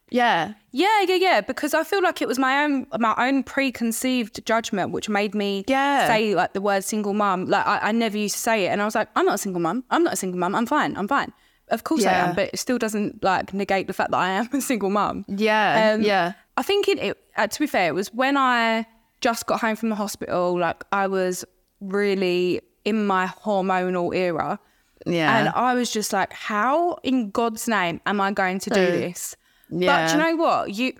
Yeah, 0.09 0.53
Yeah, 0.71 1.01
yeah, 1.05 1.15
yeah. 1.15 1.41
Because 1.41 1.73
I 1.73 1.83
feel 1.83 2.01
like 2.01 2.21
it 2.21 2.29
was 2.29 2.39
my 2.39 2.63
own 2.63 2.87
my 2.97 3.13
own 3.17 3.43
preconceived 3.43 4.45
judgment 4.45 4.91
which 4.91 5.09
made 5.09 5.35
me 5.35 5.65
Yeah. 5.67 6.07
say 6.07 6.33
like 6.33 6.53
the 6.53 6.61
word 6.61 6.85
single 6.85 7.13
mum. 7.13 7.45
Like 7.47 7.67
I, 7.67 7.89
I 7.89 7.91
never 7.91 8.17
used 8.17 8.35
to 8.35 8.41
say 8.41 8.65
it, 8.65 8.69
and 8.69 8.81
I 8.81 8.85
was 8.85 8.95
like, 8.95 9.09
I'm 9.17 9.25
not 9.25 9.35
a 9.35 9.37
single 9.37 9.59
mum. 9.59 9.83
I'm 9.91 10.03
not 10.05 10.13
a 10.13 10.15
single 10.15 10.39
mum. 10.39 10.55
I'm 10.55 10.65
fine. 10.65 10.95
I'm 10.95 11.09
fine. 11.09 11.33
Of 11.69 11.83
course 11.83 12.05
I 12.05 12.13
am, 12.13 12.35
but 12.35 12.49
it 12.53 12.59
still 12.59 12.77
doesn't 12.77 13.23
like 13.23 13.53
negate 13.53 13.87
the 13.87 13.93
fact 13.93 14.11
that 14.11 14.17
I 14.17 14.29
am 14.29 14.49
a 14.53 14.61
single 14.61 14.89
mum. 14.89 15.25
yeah, 15.27 15.93
Um, 15.95 16.01
yeah. 16.01 16.33
I 16.55 16.63
think 16.63 16.87
it, 16.87 16.97
it 16.99 17.17
uh, 17.35 17.47
to 17.47 17.59
be 17.59 17.67
fair, 17.67 17.89
it 17.89 17.93
was 17.95 18.13
when 18.13 18.37
I 18.37 18.85
just 19.21 19.45
got 19.47 19.59
home 19.61 19.75
from 19.75 19.89
the 19.89 19.95
hospital. 19.95 20.57
Like 20.57 20.83
I 20.91 21.07
was 21.07 21.43
really 21.81 22.61
in 22.85 23.05
my 23.05 23.27
hormonal 23.27 24.15
era. 24.15 24.59
Yeah. 25.05 25.37
And 25.37 25.49
I 25.49 25.73
was 25.73 25.91
just 25.91 26.13
like, 26.13 26.33
how 26.33 26.97
in 27.03 27.31
God's 27.31 27.67
name 27.67 28.01
am 28.05 28.19
I 28.21 28.31
going 28.31 28.59
to 28.59 28.69
do 28.69 28.85
this? 28.85 29.35
But 29.69 29.77
Yeah. 29.81 30.07
do 30.07 30.13
you 30.17 30.23
know 30.23 30.35
what? 30.37 30.73
You 30.73 30.93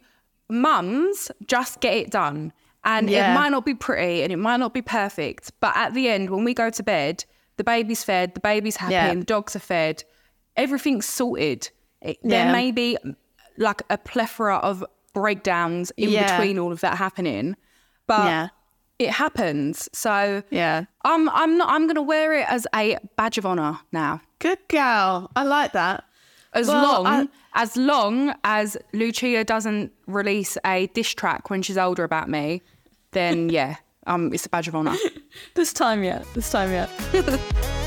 mums 0.49 1.31
just 1.47 1.79
get 1.79 1.93
it 1.95 2.09
done. 2.11 2.53
And 2.83 3.09
Yeah. 3.09 3.31
it 3.31 3.35
might 3.35 3.49
not 3.49 3.65
be 3.65 3.73
pretty 3.73 4.21
and 4.23 4.31
it 4.31 4.37
might 4.37 4.57
not 4.57 4.73
be 4.73 4.81
perfect. 4.81 5.51
But 5.59 5.75
at 5.75 5.93
the 5.93 6.07
end, 6.09 6.29
when 6.29 6.43
we 6.43 6.53
go 6.53 6.69
to 6.69 6.83
bed, 6.83 7.25
the 7.57 7.63
baby's 7.63 8.03
fed, 8.03 8.33
the 8.33 8.39
baby's 8.39 8.77
happy, 8.77 8.93
Yeah. 8.93 9.07
and 9.09 9.21
the 9.21 9.25
dogs 9.25 9.55
are 9.55 9.59
fed, 9.59 10.03
everything's 10.57 11.05
sorted. 11.05 11.69
It, 12.01 12.17
Yeah. 12.23 12.43
There 12.45 12.51
may 12.51 12.71
be 12.71 12.97
like 13.57 13.81
a 13.89 13.97
plethora 13.97 14.57
of 14.57 14.83
breakdowns 15.13 15.91
in 15.97 16.09
Yeah. 16.09 16.37
between 16.37 16.59
all 16.59 16.71
of 16.71 16.81
that 16.81 16.97
happening. 16.97 17.55
But 18.07 18.25
Yeah. 18.25 18.47
it 18.99 19.09
happens. 19.11 19.89
So 19.93 20.43
Yeah. 20.49 20.85
I'm 21.03 21.29
I'm 21.29 21.57
not 21.57 21.69
I'm 21.69 21.87
gonna 21.87 22.01
wear 22.01 22.33
it 22.33 22.47
as 22.49 22.67
a 22.75 22.97
badge 23.15 23.37
of 23.37 23.45
honor 23.45 23.79
now. 23.91 24.21
Good 24.39 24.59
girl, 24.67 25.31
I 25.35 25.43
like 25.43 25.71
that. 25.73 26.03
As 26.53 26.67
Well, 26.67 27.03
long 27.03 27.07
I- 27.07 27.27
as 27.53 27.75
long 27.75 28.35
as 28.43 28.77
Lucia 28.93 29.43
doesn't 29.43 29.91
release 30.05 30.57
a 30.65 30.87
dish 30.87 31.15
track 31.15 31.49
when 31.49 31.61
she's 31.61 31.77
older 31.77 32.03
about 32.03 32.29
me, 32.29 32.61
then 33.11 33.49
yeah, 33.57 33.75
um, 34.05 34.31
it's 34.33 34.45
a 34.45 34.49
badge 34.49 34.67
of 34.67 34.75
honor. 34.75 34.95
This 35.55 35.73
time 35.73 36.03
yet. 36.03 36.25
This 36.35 36.49
time 36.51 36.71
yet. 36.71 36.89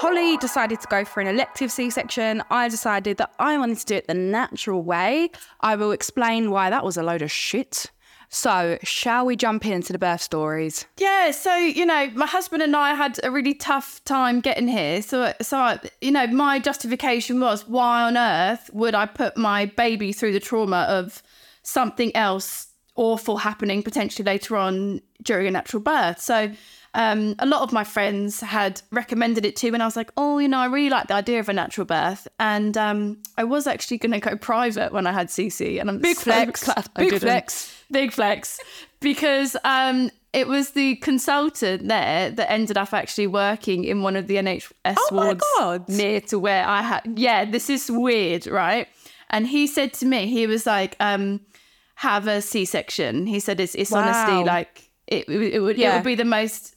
Holly 0.00 0.38
decided 0.38 0.80
to 0.80 0.88
go 0.88 1.04
for 1.04 1.20
an 1.20 1.26
elective 1.26 1.70
C 1.70 1.90
section. 1.90 2.42
I 2.50 2.70
decided 2.70 3.18
that 3.18 3.34
I 3.38 3.58
wanted 3.58 3.80
to 3.80 3.84
do 3.84 3.94
it 3.96 4.06
the 4.06 4.14
natural 4.14 4.82
way. 4.82 5.30
I 5.60 5.76
will 5.76 5.92
explain 5.92 6.50
why 6.50 6.70
that 6.70 6.86
was 6.86 6.96
a 6.96 7.02
load 7.02 7.20
of 7.20 7.30
shit. 7.30 7.90
So, 8.30 8.78
shall 8.82 9.26
we 9.26 9.36
jump 9.36 9.66
into 9.66 9.92
the 9.92 9.98
birth 9.98 10.22
stories? 10.22 10.86
Yeah, 10.96 11.32
so 11.32 11.54
you 11.54 11.84
know, 11.84 12.08
my 12.14 12.24
husband 12.24 12.62
and 12.62 12.74
I 12.74 12.94
had 12.94 13.20
a 13.22 13.30
really 13.30 13.52
tough 13.52 14.02
time 14.06 14.40
getting 14.40 14.68
here. 14.68 15.02
So, 15.02 15.34
so 15.42 15.58
I, 15.58 15.78
you 16.00 16.12
know, 16.12 16.26
my 16.28 16.58
justification 16.60 17.38
was, 17.38 17.68
why 17.68 18.04
on 18.04 18.16
earth 18.16 18.70
would 18.72 18.94
I 18.94 19.04
put 19.04 19.36
my 19.36 19.66
baby 19.66 20.14
through 20.14 20.32
the 20.32 20.40
trauma 20.40 20.86
of 20.88 21.22
something 21.62 22.16
else 22.16 22.68
awful 22.96 23.36
happening 23.36 23.82
potentially 23.82 24.24
later 24.24 24.56
on 24.56 25.02
during 25.22 25.46
a 25.46 25.50
natural 25.50 25.82
birth? 25.82 26.22
So, 26.22 26.52
um, 26.94 27.36
a 27.38 27.46
lot 27.46 27.62
of 27.62 27.72
my 27.72 27.84
friends 27.84 28.40
had 28.40 28.82
recommended 28.90 29.44
it 29.44 29.54
too, 29.56 29.72
and 29.74 29.82
I 29.82 29.86
was 29.86 29.96
like, 29.96 30.10
oh, 30.16 30.38
you 30.38 30.48
know, 30.48 30.58
I 30.58 30.66
really 30.66 30.90
like 30.90 31.06
the 31.08 31.14
idea 31.14 31.38
of 31.40 31.48
a 31.48 31.52
natural 31.52 31.84
birth, 31.84 32.26
and 32.40 32.76
um, 32.76 33.18
I 33.38 33.44
was 33.44 33.66
actually 33.66 33.98
going 33.98 34.12
to 34.12 34.20
go 34.20 34.36
private 34.36 34.92
when 34.92 35.06
I 35.06 35.12
had 35.12 35.28
Cici, 35.28 35.80
and 35.80 35.88
I'm 35.88 35.98
Big 35.98 36.16
so 36.16 36.22
flex. 36.24 36.64
glad 36.64 36.88
I 36.96 37.00
Big 37.00 37.10
didn't. 37.10 37.20
flex. 37.28 37.84
Big 37.92 38.12
flex. 38.12 38.58
Because 39.00 39.56
um, 39.64 40.10
it 40.32 40.46
was 40.48 40.70
the 40.72 40.96
consultant 40.96 41.88
there 41.88 42.30
that 42.32 42.50
ended 42.50 42.76
up 42.76 42.92
actually 42.92 43.26
working 43.28 43.84
in 43.84 44.02
one 44.02 44.14
of 44.16 44.26
the 44.26 44.36
NHS 44.36 44.70
Oh 44.86 45.08
wards 45.12 45.88
near 45.88 46.20
to 46.22 46.38
where 46.38 46.66
I 46.66 46.82
had. 46.82 47.02
Yeah, 47.16 47.44
this 47.44 47.70
is 47.70 47.90
weird, 47.90 48.46
right? 48.46 48.88
And 49.30 49.46
he 49.46 49.66
said 49.68 49.92
to 49.94 50.06
me, 50.06 50.26
he 50.26 50.46
was 50.46 50.66
like, 50.66 50.96
um, 51.00 51.40
"Have 51.96 52.26
a 52.26 52.42
C-section." 52.42 53.26
He 53.26 53.38
said, 53.40 53.60
"It's, 53.60 53.74
it's 53.76 53.92
honestly 53.92 54.44
like 54.44 54.90
it, 55.06 55.28
it, 55.28 55.38
would- 55.38 55.52
it 55.54 55.60
would 55.60 55.78
it 55.78 55.92
would 55.94 56.04
be 56.04 56.14
the 56.16 56.24
most 56.24 56.76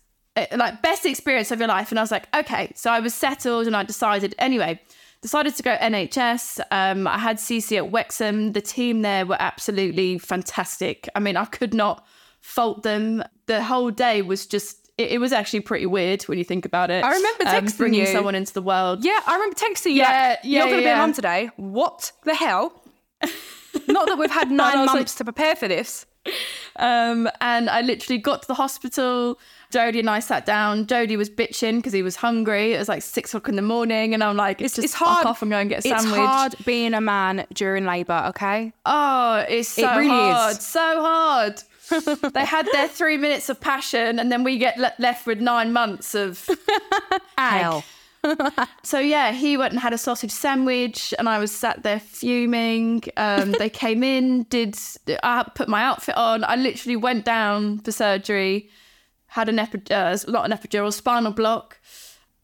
like 0.55 0.81
best 0.81 1.05
experience 1.05 1.51
of 1.51 1.59
your 1.59 1.67
life." 1.67 1.91
And 1.91 1.99
I 1.99 2.03
was 2.03 2.11
like, 2.11 2.27
"Okay." 2.35 2.71
So 2.75 2.91
I 2.91 2.99
was 2.99 3.13
settled, 3.13 3.67
and 3.67 3.75
I 3.75 3.83
decided 3.83 4.35
anyway. 4.37 4.79
Decided 5.21 5.55
to 5.55 5.63
go 5.63 5.77
NHS. 5.77 6.59
Um, 6.69 7.07
I 7.07 7.17
had 7.17 7.37
Cici 7.37 7.77
at 7.77 7.91
Wexham. 7.91 8.51
The 8.51 8.59
team 8.59 9.03
there 9.03 9.25
were 9.25 9.37
absolutely 9.39 10.17
fantastic. 10.17 11.07
I 11.15 11.21
mean, 11.21 11.37
I 11.37 11.45
could 11.45 11.73
not 11.73 12.05
fault 12.41 12.83
them. 12.83 13.23
The 13.45 13.63
whole 13.63 13.89
day 13.89 14.21
was 14.21 14.45
just. 14.45 14.91
It, 14.97 15.13
it 15.13 15.17
was 15.19 15.31
actually 15.31 15.61
pretty 15.61 15.85
weird 15.85 16.23
when 16.23 16.37
you 16.37 16.43
think 16.43 16.65
about 16.65 16.91
it. 16.91 17.05
I 17.05 17.13
remember 17.13 17.47
um, 17.47 17.55
texting 17.55 17.77
bringing 17.77 18.01
you. 18.01 18.07
someone 18.07 18.35
into 18.35 18.53
the 18.53 18.61
world. 18.61 19.05
Yeah, 19.05 19.19
I 19.25 19.35
remember 19.35 19.55
texting 19.55 19.91
you. 19.91 19.99
Yeah, 19.99 20.29
like, 20.31 20.39
yeah, 20.43 20.59
You're 20.59 20.65
going 20.65 20.77
to 20.79 20.81
be 20.81 20.83
yeah. 20.83 20.95
a 20.95 20.97
mum 20.97 21.13
today. 21.13 21.49
What 21.55 22.11
the 22.25 22.35
hell? 22.35 22.83
Not 23.87 24.07
that 24.07 24.17
we've 24.19 24.29
had 24.29 24.51
nine 24.51 24.79
was 24.79 24.87
like- 24.87 24.95
months 24.97 25.15
to 25.15 25.23
prepare 25.23 25.55
for 25.55 25.67
this. 25.67 26.05
Um, 26.77 27.29
and 27.39 27.69
I 27.69 27.81
literally 27.81 28.17
got 28.17 28.41
to 28.41 28.47
the 28.47 28.55
hospital. 28.55 29.37
Jodie 29.73 29.99
and 29.99 30.09
I 30.09 30.19
sat 30.19 30.45
down. 30.45 30.85
Jodie 30.85 31.17
was 31.17 31.31
bitching 31.31 31.77
because 31.77 31.93
he 31.93 32.03
was 32.03 32.15
hungry. 32.15 32.73
It 32.73 32.77
was 32.77 32.87
like 32.87 33.01
six 33.01 33.31
o'clock 33.31 33.49
in 33.49 33.55
the 33.55 33.63
morning, 33.63 34.13
and 34.13 34.23
I'm 34.23 34.37
like, 34.37 34.61
"It's 34.61 34.75
just 34.75 34.85
it's 34.85 34.93
hard. 34.93 35.25
off 35.25 35.41
and 35.41 35.49
go 35.49 35.57
and 35.57 35.67
get 35.67 35.83
a 35.83 35.89
it's 35.89 36.03
sandwich." 36.03 36.19
It's 36.19 36.27
hard 36.27 36.55
being 36.63 36.93
a 36.93 37.01
man 37.01 37.47
during 37.53 37.85
labour. 37.85 38.25
Okay. 38.29 38.71
Oh, 38.85 39.43
it's 39.49 39.69
so 39.69 39.97
really 39.97 40.05
is. 40.29 40.35
hard, 40.35 40.55
so 40.61 41.01
hard. 41.01 41.63
they 42.33 42.45
had 42.45 42.67
their 42.71 42.87
three 42.87 43.17
minutes 43.17 43.49
of 43.49 43.59
passion, 43.59 44.19
and 44.19 44.31
then 44.31 44.43
we 44.43 44.59
get 44.59 44.77
le- 44.77 44.93
left 44.99 45.25
with 45.25 45.39
nine 45.41 45.73
months 45.73 46.13
of 46.13 46.47
Hell. 47.37 47.83
So 48.83 48.99
yeah, 48.99 49.33
he 49.33 49.57
went 49.57 49.73
and 49.73 49.81
had 49.81 49.91
a 49.91 49.97
sausage 49.97 50.31
sandwich, 50.31 51.13
and 51.19 51.27
I 51.27 51.39
was 51.39 51.51
sat 51.51 51.83
there 51.83 51.99
fuming. 51.99 53.03
Um, 53.17 53.51
they 53.51 53.69
came 53.69 54.01
in, 54.01 54.43
did 54.43 54.77
I 55.23 55.49
put 55.55 55.67
my 55.67 55.83
outfit 55.83 56.15
on? 56.15 56.45
I 56.45 56.55
literally 56.55 56.95
went 56.95 57.25
down 57.25 57.79
for 57.79 57.91
surgery, 57.91 58.69
had 59.33 59.49
an 59.49 59.59
epi- 59.59 59.91
uh, 59.93 60.17
not 60.27 60.45
an 60.49 60.57
epidural, 60.57 60.93
spinal 60.93 61.31
block, 61.31 61.79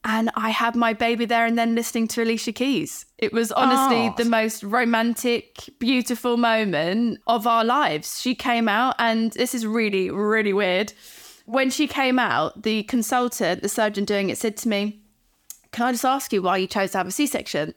and 0.03 0.29
I 0.35 0.49
had 0.49 0.75
my 0.75 0.93
baby 0.93 1.25
there, 1.25 1.45
and 1.45 1.57
then 1.57 1.75
listening 1.75 2.07
to 2.09 2.23
Alicia 2.23 2.51
Keys. 2.53 3.05
It 3.17 3.31
was 3.33 3.51
honestly 3.51 4.07
Oh. 4.07 4.13
the 4.17 4.25
most 4.25 4.63
romantic, 4.63 5.69
beautiful 5.79 6.37
moment 6.37 7.19
of 7.27 7.45
our 7.45 7.63
lives. 7.63 8.21
She 8.21 8.33
came 8.35 8.67
out, 8.67 8.95
and 8.97 9.31
this 9.33 9.53
is 9.53 9.65
really, 9.67 10.09
really 10.09 10.53
weird. 10.53 10.93
When 11.45 11.69
she 11.69 11.85
came 11.87 12.17
out, 12.19 12.63
the 12.63 12.83
consultant, 12.83 13.61
the 13.61 13.69
surgeon 13.69 14.05
doing 14.05 14.29
it, 14.29 14.37
said 14.37 14.55
to 14.57 14.69
me 14.69 15.01
can 15.71 15.85
I 15.85 15.91
just 15.91 16.05
ask 16.05 16.33
you 16.33 16.41
why 16.41 16.57
you 16.57 16.65
chose 16.65 16.91
to 16.91 16.97
have 16.97 17.07
a 17.07 17.11
C-section? 17.11 17.75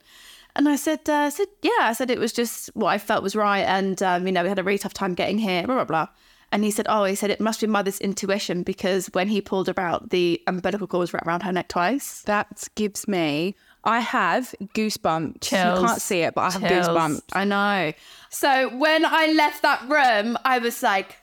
And 0.55 0.67
I 0.67 0.75
said, 0.77 1.01
uh, 1.07 1.13
I 1.13 1.29
said, 1.29 1.47
yeah. 1.61 1.81
I 1.81 1.93
said 1.93 2.09
it 2.09 2.17
was 2.19 2.33
just 2.33 2.69
what 2.75 2.87
I 2.87 2.97
felt 2.97 3.21
was 3.21 3.35
right, 3.35 3.61
and 3.61 4.01
um, 4.01 4.25
you 4.25 4.31
know, 4.33 4.41
we 4.43 4.49
had 4.49 4.57
a 4.59 4.63
really 4.63 4.79
tough 4.79 4.93
time 4.93 5.13
getting 5.13 5.37
here. 5.37 5.63
Blah 5.67 5.75
blah 5.75 5.85
blah. 5.85 6.07
And 6.53 6.63
he 6.63 6.71
said, 6.71 6.85
oh, 6.87 7.03
he 7.03 7.15
said 7.15 7.29
it 7.31 7.41
must 7.41 7.59
be 7.61 7.67
mother's 7.67 7.99
intuition 7.99 8.63
because 8.63 9.07
when 9.07 9.27
he 9.27 9.41
pulled 9.41 9.67
her 9.67 9.79
out, 9.79 10.11
the 10.11 10.41
umbilical 10.47 10.87
cord 10.87 10.99
was 11.01 11.13
wrapped 11.13 11.27
around 11.27 11.41
her 11.43 11.51
neck 11.51 11.67
twice. 11.67 12.21
That 12.21 12.67
gives 12.75 13.07
me. 13.07 13.55
I 13.83 13.99
have 13.99 14.53
goosebumps. 14.75 15.41
Chills. 15.41 15.81
You 15.81 15.87
can't 15.87 16.01
see 16.01 16.19
it, 16.21 16.35
but 16.35 16.41
I 16.41 16.51
have 16.51 16.61
Chills. 16.61 16.87
goosebumps. 16.87 17.21
I 17.33 17.43
know. 17.43 17.91
So 18.29 18.69
when 18.77 19.03
I 19.03 19.33
left 19.33 19.61
that 19.63 19.81
room, 19.89 20.37
I 20.45 20.59
was 20.59 20.81
like, 20.81 21.17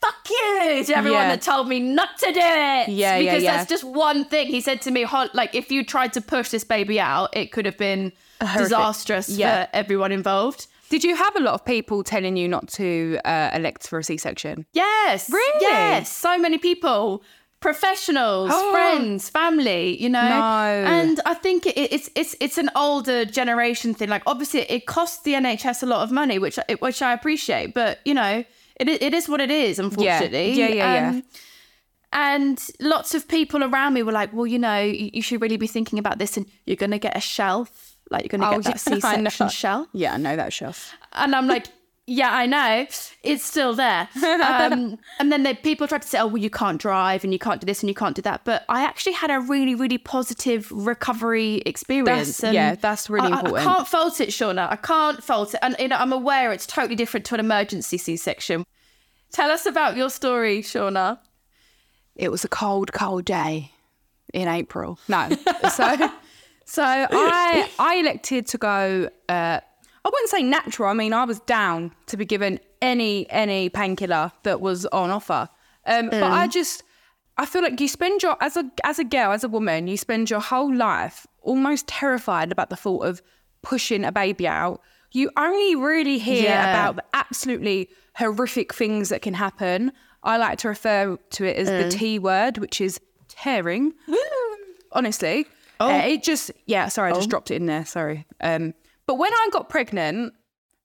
fuck 0.00 0.14
you 0.30 0.84
to 0.84 0.96
everyone 0.96 1.22
Yeah. 1.22 1.28
that 1.30 1.42
told 1.42 1.68
me 1.68 1.80
not 1.80 2.16
to 2.18 2.26
do 2.26 2.40
it. 2.40 2.88
Yeah, 2.90 3.18
Because 3.18 3.42
yeah. 3.42 3.56
that's 3.56 3.68
just 3.68 3.82
one 3.84 4.24
thing. 4.24 4.46
He 4.46 4.60
said 4.60 4.80
to 4.82 4.90
me, 4.90 5.04
like, 5.34 5.54
if 5.54 5.70
you 5.72 5.84
tried 5.84 6.12
to 6.14 6.20
push 6.20 6.50
this 6.50 6.64
baby 6.64 7.00
out, 7.00 7.36
it 7.36 7.50
could 7.52 7.66
have 7.66 7.76
been 7.76 8.12
Horrific. 8.40 8.62
disastrous 8.62 9.36
for 9.36 9.68
everyone 9.72 10.12
involved. 10.12 10.68
Did 10.88 11.02
you 11.04 11.16
have 11.16 11.34
a 11.36 11.40
lot 11.40 11.54
of 11.54 11.64
people 11.64 12.02
telling 12.04 12.36
you 12.36 12.46
not 12.48 12.68
to 12.74 13.18
uh, 13.24 13.50
elect 13.54 13.88
for 13.88 13.98
a 13.98 14.04
C-section? 14.04 14.66
Yes. 14.72 15.28
Really? 15.30 15.60
Yes. 15.62 16.12
So 16.12 16.38
many 16.38 16.58
people. 16.58 17.22
Professionals, 17.60 18.50
Oh. 18.52 18.70
friends, 18.72 19.30
family, 19.30 20.00
you 20.00 20.10
know, 20.10 20.28
No. 20.28 20.36
and 20.36 21.18
I 21.24 21.32
think 21.34 21.66
it, 21.66 21.76
it's 21.76 22.10
it's 22.14 22.36
it's 22.38 22.58
an 22.58 22.70
older 22.76 23.24
generation 23.24 23.94
thing. 23.94 24.10
Like, 24.10 24.22
obviously, 24.26 24.60
it 24.60 24.84
costs 24.86 25.22
the 25.22 25.32
NHS 25.32 25.82
a 25.82 25.86
lot 25.86 26.02
of 26.02 26.12
money, 26.12 26.38
which 26.38 26.58
I- 26.58 26.74
which 26.80 27.00
I 27.00 27.14
appreciate, 27.14 27.72
but 27.72 27.98
you 28.04 28.12
know, 28.12 28.44
it 28.78 28.88
it 28.88 29.14
is 29.14 29.26
what 29.28 29.40
it 29.40 29.50
is. 29.50 29.78
Unfortunately, 29.78 30.52
Um, 30.52 30.58
Yeah, 30.58 30.68
yeah, 30.68 31.12
yeah. 31.12 31.20
And 32.12 32.62
lots 32.78 33.14
of 33.14 33.26
people 33.26 33.64
around 33.64 33.94
me 33.94 34.02
were 34.02 34.12
like, 34.12 34.32
"Well, 34.34 34.46
you 34.46 34.58
know, 34.58 34.80
you, 34.80 35.10
you 35.14 35.22
should 35.22 35.40
really 35.40 35.56
be 35.56 35.66
thinking 35.66 35.98
about 35.98 36.18
this, 36.18 36.36
and 36.36 36.46
you're 36.66 36.76
going 36.76 36.92
to 36.92 36.98
get 36.98 37.16
a 37.16 37.20
shelf, 37.20 37.95
like 38.10 38.22
you're 38.24 38.38
going 38.38 38.40
to 38.40 38.56
Oh, 38.56 38.60
get 38.60 38.76
that 38.84 38.86
yeah, 39.02 39.08
I 39.08 39.16
know. 39.16 39.28
C-section 39.30 39.48
shell. 39.48 39.88
Yeah, 39.92 40.14
I 40.14 40.16
know 40.16 40.36
that 40.36 40.52
shelf. 40.52 40.92
And 41.12 41.34
I'm 41.34 41.46
like, 41.46 41.66
yeah, 42.08 42.32
I 42.32 42.46
know. 42.46 42.86
It's 43.24 43.44
still 43.44 43.74
there. 43.74 44.08
Um, 44.46 44.98
and 45.18 45.32
then 45.32 45.42
the 45.42 45.54
people 45.54 45.88
tried 45.88 46.02
to 46.02 46.08
say, 46.08 46.18
oh, 46.18 46.26
well, 46.26 46.36
you 46.38 46.50
can't 46.50 46.80
drive 46.80 47.24
and 47.24 47.32
you 47.32 47.38
can't 47.38 47.60
do 47.60 47.64
this 47.66 47.82
and 47.82 47.88
you 47.90 47.94
can't 47.94 48.14
do 48.14 48.22
that. 48.22 48.44
But 48.44 48.64
I 48.68 48.84
actually 48.84 49.12
had 49.14 49.30
a 49.30 49.40
really, 49.40 49.74
really 49.74 49.98
positive 49.98 50.70
recovery 50.72 51.56
experience. 51.66 52.38
That's- 52.38 52.44
and 52.44 52.54
yeah, 52.54 52.74
that's 52.76 53.10
really 53.10 53.32
I- 53.32 53.40
important. 53.40 53.68
I, 53.68 53.74
can't 53.74 53.88
fault 53.88 54.20
it, 54.20 54.28
Shaughna. 54.30 54.68
I 54.70 54.76
can't 54.76 55.22
fault 55.22 55.54
it. 55.54 55.60
And 55.62 55.74
you 55.78 55.88
know, 55.88 55.96
I'm 55.96 56.12
aware 56.12 56.52
it's 56.52 56.66
totally 56.66 56.94
different 56.96 57.26
to 57.26 57.34
an 57.34 57.40
emergency 57.40 57.98
C-section. 57.98 58.64
Tell 59.32 59.50
us 59.50 59.66
about 59.66 59.96
your 59.96 60.10
story, 60.10 60.62
Shaughna. 60.62 61.18
It 62.14 62.30
was 62.30 62.44
a 62.44 62.48
cold, 62.48 62.92
cold 62.92 63.24
day 63.24 63.72
in 64.32 64.48
April. 64.48 64.98
No, 65.08 65.28
so 65.72 66.10
so 66.66 66.82
I 66.84 67.70
I 67.78 67.96
elected 67.96 68.46
to 68.48 68.58
go. 68.58 69.08
Uh, 69.28 69.60
I 70.04 70.08
wouldn't 70.08 70.28
say 70.30 70.42
natural. 70.42 70.88
I 70.90 70.92
mean, 70.94 71.12
I 71.12 71.24
was 71.24 71.40
down 71.40 71.92
to 72.06 72.16
be 72.16 72.24
given 72.24 72.60
any 72.82 73.28
any 73.30 73.68
painkiller 73.70 74.32
that 74.42 74.60
was 74.60 74.84
on 74.86 75.10
offer. 75.10 75.48
Um, 75.86 76.10
But 76.10 76.22
I 76.22 76.46
just 76.48 76.82
I 77.38 77.46
feel 77.46 77.62
like 77.62 77.80
you 77.80 77.88
spend 77.88 78.22
your 78.22 78.36
as 78.40 78.56
a 78.56 78.64
as 78.84 78.98
a 78.98 79.04
girl 79.04 79.32
as 79.32 79.44
a 79.44 79.48
woman 79.48 79.86
you 79.88 79.96
spend 79.96 80.28
your 80.30 80.40
whole 80.40 80.72
life 80.74 81.26
almost 81.42 81.86
terrified 81.86 82.50
about 82.52 82.70
the 82.70 82.76
thought 82.76 83.04
of 83.06 83.22
pushing 83.62 84.04
a 84.04 84.12
baby 84.12 84.46
out. 84.46 84.80
You 85.12 85.30
only 85.36 85.74
really 85.76 86.18
hear 86.18 86.44
Yeah. 86.44 86.70
about 86.70 86.96
the 86.96 87.04
absolutely 87.14 87.88
horrific 88.16 88.74
things 88.74 89.08
that 89.08 89.22
can 89.22 89.34
happen. 89.34 89.92
I 90.22 90.36
like 90.36 90.58
to 90.58 90.68
refer 90.68 91.16
to 91.30 91.44
it 91.44 91.56
as 91.56 91.68
the 91.68 91.88
T 91.88 92.18
word, 92.18 92.58
which 92.58 92.80
is 92.80 93.00
tearing. 93.28 93.92
Honestly, 94.92 95.46
Oh. 95.80 95.88
Uh, 95.90 95.98
it 96.06 96.22
just 96.22 96.50
yeah. 96.66 96.88
Sorry, 96.88 97.10
I 97.10 97.14
just 97.14 97.30
dropped 97.30 97.50
it 97.50 97.56
in 97.56 97.66
there. 97.66 97.84
Sorry. 97.84 98.26
Um, 98.40 98.74
but 99.06 99.16
when 99.16 99.32
I 99.32 99.48
got 99.52 99.68
pregnant, 99.68 100.34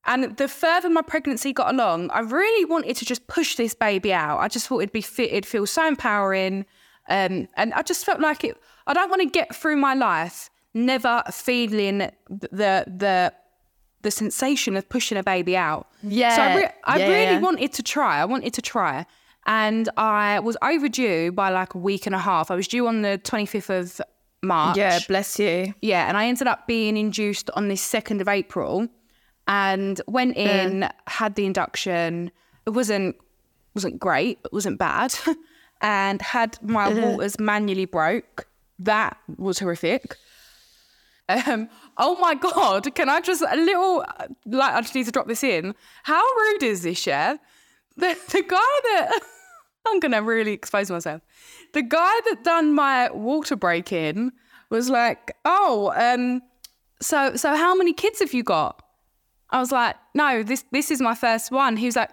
and 0.06 0.36
the 0.38 0.48
further 0.48 0.90
my 0.90 1.02
pregnancy 1.02 1.54
got 1.54 1.74
along, 1.74 2.10
I 2.12 2.20
really 2.22 2.66
wanted 2.66 2.96
to 2.98 3.06
just 3.06 3.28
push 3.28 3.56
this 3.56 3.74
baby 3.74 4.14
out. 4.14 4.40
I 4.40 4.48
just 4.48 4.68
thought 4.68 4.80
it'd 4.80 4.92
be 4.92 5.02
fit, 5.02 5.32
it'd 5.32 5.46
feel 5.46 5.68
so 5.68 5.88
empowering. 5.88 6.66
Um, 7.10 7.48
and 7.56 7.74
I 7.74 7.82
just 7.82 8.06
felt 8.06 8.20
like 8.20 8.44
it, 8.44 8.58
I 8.88 8.94
don't 8.94 9.10
want 9.10 9.22
to 9.22 9.28
get 9.30 9.56
through 9.56 9.78
my 9.78 9.94
life 9.94 10.50
never 10.74 11.22
feeling 11.32 11.98
the, 12.30 12.86
the, 12.88 13.34
the 14.02 14.12
sensation 14.12 14.76
of 14.76 14.88
pushing 14.88 15.18
a 15.18 15.24
baby 15.24 15.56
out. 15.58 15.88
Yeah, 16.02 16.36
So 16.36 16.42
I, 16.42 16.56
re- 16.56 16.70
I 16.86 16.98
yeah, 17.00 17.08
really 17.08 17.34
yeah. 17.34 17.40
wanted 17.40 17.74
to 17.74 17.84
try. 17.84 18.20
I 18.22 18.26
wanted 18.26 18.54
to 18.54 18.62
try. 18.62 19.06
And 19.46 19.90
I 19.98 20.40
was 20.40 20.58
overdue 20.62 21.32
by 21.32 21.50
like 21.50 21.74
a 21.74 21.80
week 21.80 22.06
and 22.06 22.16
a 22.16 22.20
half. 22.20 22.50
I 22.50 22.56
was 22.56 22.68
due 22.68 22.88
on 22.88 23.02
the 23.02 23.20
25th 23.24 23.70
of 23.70 24.02
March. 24.44 24.78
Yeah, 24.78 25.00
bless 25.08 25.40
you. 25.40 25.74
Yeah, 25.82 26.08
and 26.08 26.18
I 26.18 26.28
ended 26.28 26.48
up 26.48 26.68
being 26.68 26.98
induced 26.98 27.50
on 27.52 27.68
the 27.68 27.76
2nd 27.76 28.22
of 28.22 28.28
April 28.28 28.88
and 29.48 30.02
went 30.08 30.38
in, 30.38 30.90
had 31.08 31.36
the 31.36 31.46
induction. 31.46 32.32
It 32.66 32.72
wasn't 32.72 33.16
wasn't 33.74 34.00
great, 34.00 34.40
it 34.44 34.52
wasn't 34.52 34.78
bad. 34.78 35.14
and 35.82 36.22
had 36.22 36.58
my 36.62 36.94
waters 36.94 37.40
manually 37.40 37.86
broke. 37.86 38.48
That 38.80 39.18
was 39.38 39.60
horrific. 39.60 40.16
Um, 41.30 41.70
oh 41.98 42.18
my 42.20 42.36
god, 42.36 42.94
can 42.94 43.10
I 43.10 43.22
just 43.22 43.42
a 43.42 43.56
little 43.56 44.06
like 44.46 44.74
I 44.74 44.82
just 44.82 44.96
need 44.96 45.06
to 45.06 45.12
drop 45.12 45.28
this 45.28 45.44
in. 45.44 45.76
How 46.04 46.22
rude 46.22 46.64
is 46.64 46.84
this, 46.84 47.06
yeah? 47.08 47.38
The 47.98 48.18
the 48.32 48.42
guy 48.42 48.58
that 48.58 49.20
I'm 49.88 50.00
gonna 50.00 50.22
really 50.22 50.54
expose 50.54 50.92
myself. 50.92 51.22
The 51.74 51.82
guy 51.82 52.20
that 52.30 52.44
done 52.44 52.74
my 52.74 53.10
water 53.12 53.56
break 53.56 53.92
in 53.92 54.32
was 54.70 54.90
like, 54.90 55.36
"Oh, 55.46 55.94
um, 55.96 56.42
so 57.02 57.36
so 57.36 57.56
how 57.56 57.76
many 57.76 57.94
kids 57.94 58.20
have 58.20 58.34
you 58.34 58.44
got?" 58.44 58.82
I 59.50 59.60
was 59.60 59.72
like, 59.72 59.96
"No, 60.14 60.44
this 60.44 60.66
this 60.72 60.92
is 60.92 61.02
my 61.02 61.16
first 61.16 61.52
one." 61.52 61.78
He 61.78 61.86
was 61.86 61.96
like, 61.96 62.12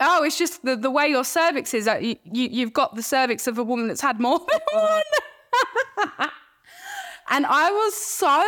"Oh, 0.00 0.24
it's 0.24 0.38
just 0.38 0.64
the 0.64 0.76
the 0.76 0.90
way 0.90 1.08
your 1.08 1.24
cervix 1.24 1.74
is. 1.74 1.86
Like, 1.86 2.02
you, 2.02 2.16
you 2.24 2.48
you've 2.50 2.72
got 2.72 2.94
the 2.94 3.02
cervix 3.02 3.46
of 3.46 3.58
a 3.58 3.64
woman 3.64 3.88
that's 3.88 4.00
had 4.00 4.20
more 4.20 4.38
than 4.50 4.60
one." 4.72 5.02
and 7.30 7.46
I 7.46 7.70
was 7.70 7.94
so 7.94 8.44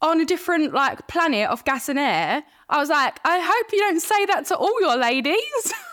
on 0.00 0.20
a 0.20 0.24
different 0.24 0.72
like 0.72 1.06
planet 1.08 1.48
of 1.48 1.64
gas 1.64 1.88
and 1.88 1.98
air. 1.98 2.44
I 2.68 2.78
was 2.78 2.88
like, 2.88 3.18
"I 3.24 3.40
hope 3.40 3.72
you 3.72 3.78
don't 3.78 4.00
say 4.00 4.26
that 4.26 4.46
to 4.46 4.56
all 4.56 4.80
your 4.80 4.96
ladies." 4.96 5.72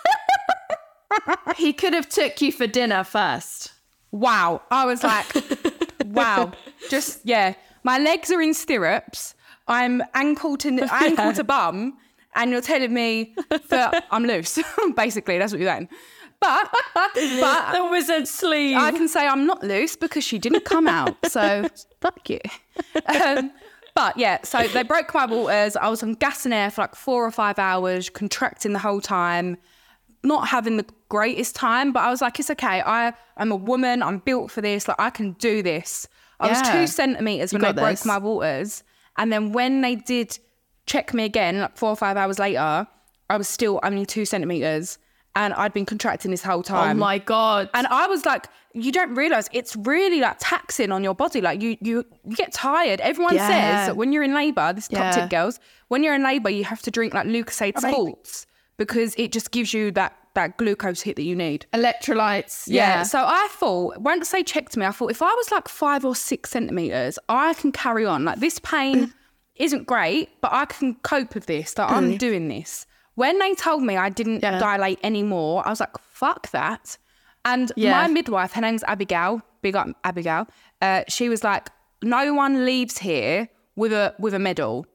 He 1.57 1.73
could 1.73 1.93
have 1.93 2.09
took 2.09 2.41
you 2.41 2.51
for 2.51 2.67
dinner 2.67 3.03
first. 3.03 3.71
wow. 4.11 4.61
I 4.71 4.85
was 4.85 5.03
like, 5.03 5.25
wow. 6.05 6.51
Just 6.89 7.21
yeah. 7.23 7.53
My 7.83 7.97
legs 7.99 8.31
are 8.31 8.41
in 8.41 8.53
stirrups. 8.53 9.35
I'm 9.67 10.01
ankle 10.13 10.57
to 10.57 10.69
ankle 10.91 11.33
to 11.33 11.43
bum, 11.43 11.97
and 12.35 12.51
you're 12.51 12.61
telling 12.61 12.93
me 12.93 13.35
that 13.69 14.05
I'm 14.11 14.23
loose. 14.25 14.59
Basically, 14.95 15.37
that's 15.37 15.51
what 15.51 15.61
you're 15.61 15.69
saying. 15.71 15.89
But 16.39 16.69
but 16.93 17.71
The 17.73 17.87
wizard 17.89 18.27
sleeve. 18.27 18.77
I 18.77 18.91
can 18.91 19.07
say 19.07 19.25
I'm 19.27 19.45
not 19.45 19.63
loose 19.63 19.95
because 19.95 20.23
she 20.23 20.37
didn't 20.37 20.65
come 20.65 20.87
out. 20.87 21.15
So 21.29 21.67
fuck 22.01 22.29
you. 22.29 22.39
Um, 23.07 23.51
but 23.95 24.17
yeah, 24.17 24.39
so 24.43 24.67
they 24.67 24.83
broke 24.83 25.13
my 25.13 25.25
waters. 25.25 25.75
I 25.75 25.87
was 25.89 26.03
on 26.03 26.13
gas 26.15 26.45
and 26.45 26.53
air 26.53 26.69
for 26.69 26.81
like 26.81 26.95
four 26.95 27.25
or 27.25 27.31
five 27.31 27.57
hours, 27.57 28.09
contracting 28.09 28.73
the 28.73 28.79
whole 28.79 28.99
time, 29.01 29.57
not 30.25 30.47
having 30.47 30.77
the 30.77 30.85
greatest 31.09 31.55
time. 31.55 31.91
But 31.91 32.01
I 32.01 32.09
was 32.09 32.21
like, 32.21 32.39
it's 32.39 32.49
okay. 32.51 32.81
I 32.85 33.13
I'm 33.37 33.51
a 33.51 33.55
woman. 33.55 34.03
I'm 34.03 34.19
built 34.19 34.51
for 34.51 34.61
this. 34.61 34.87
Like 34.87 34.99
I 34.99 35.09
can 35.09 35.33
do 35.33 35.61
this. 35.63 36.07
I 36.39 36.49
was 36.49 36.61
two 36.63 36.85
centimeters 36.87 37.53
when 37.53 37.61
they 37.61 37.69
got 37.69 37.75
broke 37.77 38.05
my 38.05 38.17
waters, 38.17 38.83
and 39.17 39.31
then 39.31 39.53
when 39.53 39.81
they 39.81 39.95
did 39.95 40.37
check 40.85 41.13
me 41.13 41.23
again, 41.23 41.59
like 41.59 41.77
four 41.77 41.89
or 41.89 41.95
five 41.95 42.17
hours 42.17 42.39
later, 42.39 42.85
I 43.29 43.37
was 43.37 43.47
still 43.47 43.79
only 43.83 44.05
two 44.05 44.25
centimeters, 44.25 44.97
and 45.35 45.53
I'd 45.53 45.71
been 45.71 45.85
contracting 45.85 46.31
this 46.31 46.43
whole 46.43 46.59
oh 46.59 46.61
time. 46.63 46.97
oh 46.97 46.99
my 46.99 47.19
god. 47.19 47.69
And 47.73 47.87
I 47.87 48.07
was 48.07 48.25
like, 48.25 48.47
you 48.73 48.91
don't 48.91 49.15
realize 49.15 49.47
it's 49.53 49.77
really 49.77 50.19
like 50.19 50.35
taxing 50.39 50.91
on 50.91 51.03
your 51.05 51.15
body. 51.15 51.39
Like 51.39 51.61
you, 51.61 51.77
you, 51.79 52.05
you 52.25 52.35
get 52.35 52.51
tired. 52.51 52.99
Everyone 52.99 53.35
Yeah. 53.35 53.47
says 53.47 53.87
that 53.87 53.95
when 53.97 54.11
you're 54.11 54.23
in 54.23 54.33
labour, 54.33 54.73
this 54.73 54.89
top 54.89 54.99
Yeah. 54.99 55.11
tip 55.11 55.29
girls, 55.29 55.59
when 55.87 56.03
you're 56.03 56.13
in 56.15 56.23
labour, 56.23 56.49
you 56.49 56.65
have 56.65 56.81
to 56.81 56.91
drink 56.91 57.13
like 57.13 57.25
Lucozade 57.27 57.79
salts 57.79 58.45
because 58.77 59.15
it 59.17 59.31
just 59.31 59.51
gives 59.51 59.73
you 59.73 59.91
that 59.91 60.15
that 60.33 60.57
glucose 60.57 61.01
hit 61.01 61.15
that 61.15 61.23
you 61.23 61.35
need. 61.35 61.65
Electrolytes. 61.73 62.65
Yeah. 62.67 62.97
Yeah. 62.97 63.03
So 63.03 63.19
I 63.25 63.47
thought 63.51 63.99
once 64.01 64.31
they 64.31 64.43
checked 64.43 64.75
me, 64.75 64.85
I 64.85 64.91
thought 64.91 65.11
if 65.11 65.21
I 65.21 65.33
was 65.33 65.49
like 65.51 65.67
five 65.69 66.03
or 66.03 66.13
six 66.15 66.49
centimeters, 66.51 67.17
I 67.29 67.53
can 67.53 67.71
carry 67.71 68.05
on. 68.05 68.25
Like 68.25 68.39
this 68.39 68.59
pain 68.59 69.13
isn't 69.55 69.87
great, 69.87 70.29
but 70.41 70.51
I 70.51 70.65
can 70.65 70.95
cope 70.95 71.35
with 71.35 71.45
this. 71.45 71.73
That 71.75 71.89
I'm 71.89 72.17
doing 72.17 72.49
this. 72.49 72.85
When 73.15 73.39
they 73.39 73.53
told 73.55 73.83
me 73.83 73.95
I 73.95 74.09
didn't 74.09 74.43
Yeah. 74.43 74.59
dilate 74.59 74.99
anymore, 75.03 75.65
I 75.65 75.69
was 75.69 75.79
like, 75.79 75.97
fuck 75.99 76.51
that. 76.51 76.97
And 77.45 77.71
Yeah. 77.77 77.91
my 77.91 78.07
midwife, 78.07 78.51
her 78.53 78.61
name's 78.61 78.83
Abigail, 78.83 79.41
big 79.61 79.75
up 79.77 79.87
Abigail. 80.03 80.47
Uh, 80.81 81.03
she 81.07 81.29
was 81.29 81.43
like, 81.45 81.69
no 82.03 82.33
one 82.33 82.65
leaves 82.65 82.97
here 82.97 83.47
with 83.77 83.93
a 83.93 84.13
with 84.19 84.33
a 84.33 84.39
medal. 84.39 84.85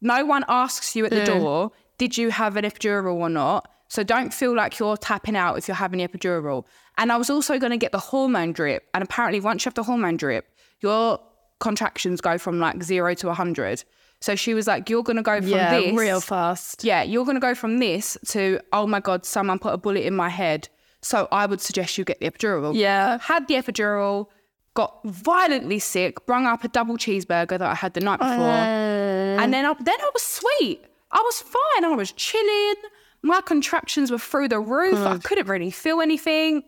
No 0.00 0.24
one 0.24 0.44
asks 0.48 0.96
you 0.96 1.04
at 1.04 1.10
the 1.10 1.24
door, 1.24 1.72
did 1.98 2.16
you 2.16 2.30
have 2.30 2.56
an 2.56 2.64
epidural 2.64 3.14
or 3.14 3.28
not? 3.28 3.68
So 3.88 4.02
don't 4.02 4.34
feel 4.34 4.54
like 4.54 4.78
you're 4.78 4.96
tapping 4.96 5.36
out 5.36 5.58
if 5.58 5.68
you're 5.68 5.76
having 5.76 5.98
the 5.98 6.08
epidural. 6.08 6.64
And 6.98 7.12
I 7.12 7.16
was 7.16 7.30
also 7.30 7.58
going 7.58 7.70
to 7.70 7.76
get 7.76 7.92
the 7.92 7.98
hormone 7.98 8.52
drip. 8.52 8.88
And 8.94 9.02
apparently, 9.02 9.40
once 9.40 9.64
you 9.64 9.68
have 9.68 9.74
the 9.74 9.84
hormone 9.84 10.16
drip, 10.16 10.46
your 10.80 11.20
contractions 11.60 12.20
go 12.20 12.38
from 12.38 12.58
like 12.58 12.82
zero 12.82 13.14
to 13.14 13.26
100. 13.28 13.84
So 14.20 14.34
she 14.34 14.54
was 14.54 14.66
like, 14.66 14.88
"You're 14.88 15.02
gonna 15.02 15.22
go 15.22 15.40
from 15.40 15.50
yeah, 15.50 15.78
this 15.78 15.94
real 15.94 16.20
fast. 16.20 16.82
yeah, 16.84 17.02
you're 17.02 17.24
going 17.24 17.36
to 17.36 17.40
go 17.40 17.54
from 17.54 17.78
this 17.78 18.16
to, 18.28 18.60
oh 18.72 18.86
my 18.86 19.00
God, 19.00 19.26
someone 19.26 19.58
put 19.58 19.74
a 19.74 19.76
bullet 19.76 20.04
in 20.04 20.14
my 20.14 20.30
head. 20.30 20.68
So 21.02 21.28
I 21.30 21.46
would 21.46 21.60
suggest 21.60 21.98
you 21.98 22.04
get 22.04 22.20
the 22.20 22.30
epidural. 22.30 22.74
Yeah. 22.74 23.18
Had 23.20 23.46
the 23.46 23.54
epidural, 23.54 24.26
got 24.74 25.00
violently 25.04 25.78
sick, 25.78 26.24
brung 26.26 26.46
up 26.46 26.64
a 26.64 26.68
double 26.68 26.96
cheeseburger 26.96 27.58
that 27.58 27.62
I 27.62 27.74
had 27.74 27.94
the 27.94 28.00
night 28.00 28.18
before. 28.18 28.32
and 28.32 29.52
then 29.52 29.64
I, 29.64 29.74
then 29.74 30.00
I 30.00 30.10
was 30.12 30.22
sweet. 30.22 30.84
I 31.16 31.22
was 31.24 31.40
fine. 31.40 31.84
I 31.86 31.94
was 31.96 32.12
chilling. 32.12 32.74
My 33.22 33.40
contractions 33.40 34.10
were 34.10 34.18
through 34.18 34.48
the 34.48 34.60
roof. 34.60 34.98
I 34.98 35.16
couldn't 35.16 35.48
really 35.48 35.70
feel 35.70 36.02
anything. 36.02 36.62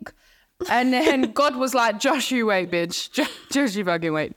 And 0.71 0.91
then 0.91 1.33
God 1.35 1.55
was 1.57 1.75
like, 1.75 2.01
Josh, 2.01 2.31
you 2.31 2.47
wait, 2.47 2.71
bitch. 2.71 3.11
Josh, 3.53 3.77
you 3.77 3.85
fucking 3.85 4.11
wait. 4.11 4.33